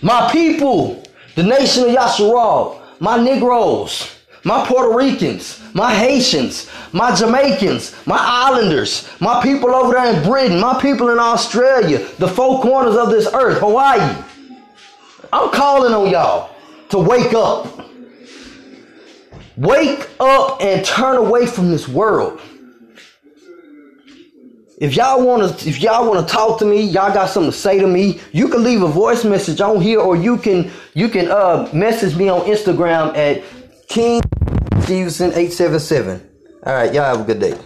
My 0.00 0.30
people, 0.32 1.04
the 1.34 1.42
nation 1.42 1.84
of 1.84 1.90
Yasharal, 1.90 2.80
my 2.98 3.22
Negroes, 3.22 4.16
my 4.44 4.64
Puerto 4.64 4.96
Ricans, 4.96 5.60
my 5.74 5.94
Haitians, 5.94 6.70
my 6.94 7.14
Jamaicans, 7.14 7.94
my 8.06 8.16
Islanders, 8.18 9.06
my 9.20 9.42
people 9.42 9.74
over 9.74 9.92
there 9.92 10.14
in 10.14 10.26
Britain, 10.26 10.58
my 10.58 10.80
people 10.80 11.10
in 11.10 11.18
Australia, 11.18 11.98
the 12.18 12.28
four 12.28 12.62
corners 12.62 12.96
of 12.96 13.10
this 13.10 13.28
earth, 13.34 13.58
Hawaii. 13.58 14.24
I'm 15.32 15.50
calling 15.52 15.92
on 15.92 16.10
y'all 16.10 16.54
to 16.90 16.98
wake 16.98 17.32
up. 17.34 17.66
Wake 19.56 20.08
up 20.18 20.60
and 20.62 20.84
turn 20.84 21.16
away 21.16 21.46
from 21.46 21.70
this 21.70 21.86
world. 21.86 22.40
If 24.78 24.96
y'all 24.96 25.24
want 25.24 25.58
to, 25.58 25.68
if 25.68 25.82
y'all 25.82 26.08
want 26.08 26.26
to 26.26 26.32
talk 26.32 26.58
to 26.60 26.64
me, 26.64 26.80
y'all 26.80 27.12
got 27.12 27.28
something 27.28 27.52
to 27.52 27.56
say 27.56 27.78
to 27.78 27.86
me. 27.86 28.18
You 28.32 28.48
can 28.48 28.62
leave 28.62 28.82
a 28.82 28.88
voice 28.88 29.24
message 29.24 29.60
on 29.60 29.82
here, 29.82 30.00
or 30.00 30.16
you 30.16 30.38
can 30.38 30.70
you 30.94 31.10
can 31.10 31.30
uh 31.30 31.68
message 31.74 32.16
me 32.16 32.30
on 32.30 32.40
Instagram 32.46 33.14
at 33.14 33.44
King 33.88 34.22
Stevenson 34.80 35.32
eight 35.34 35.52
seven 35.52 35.78
seven. 35.78 36.26
All 36.64 36.72
right, 36.72 36.94
y'all 36.94 37.04
have 37.04 37.20
a 37.20 37.24
good 37.24 37.40
day. 37.40 37.58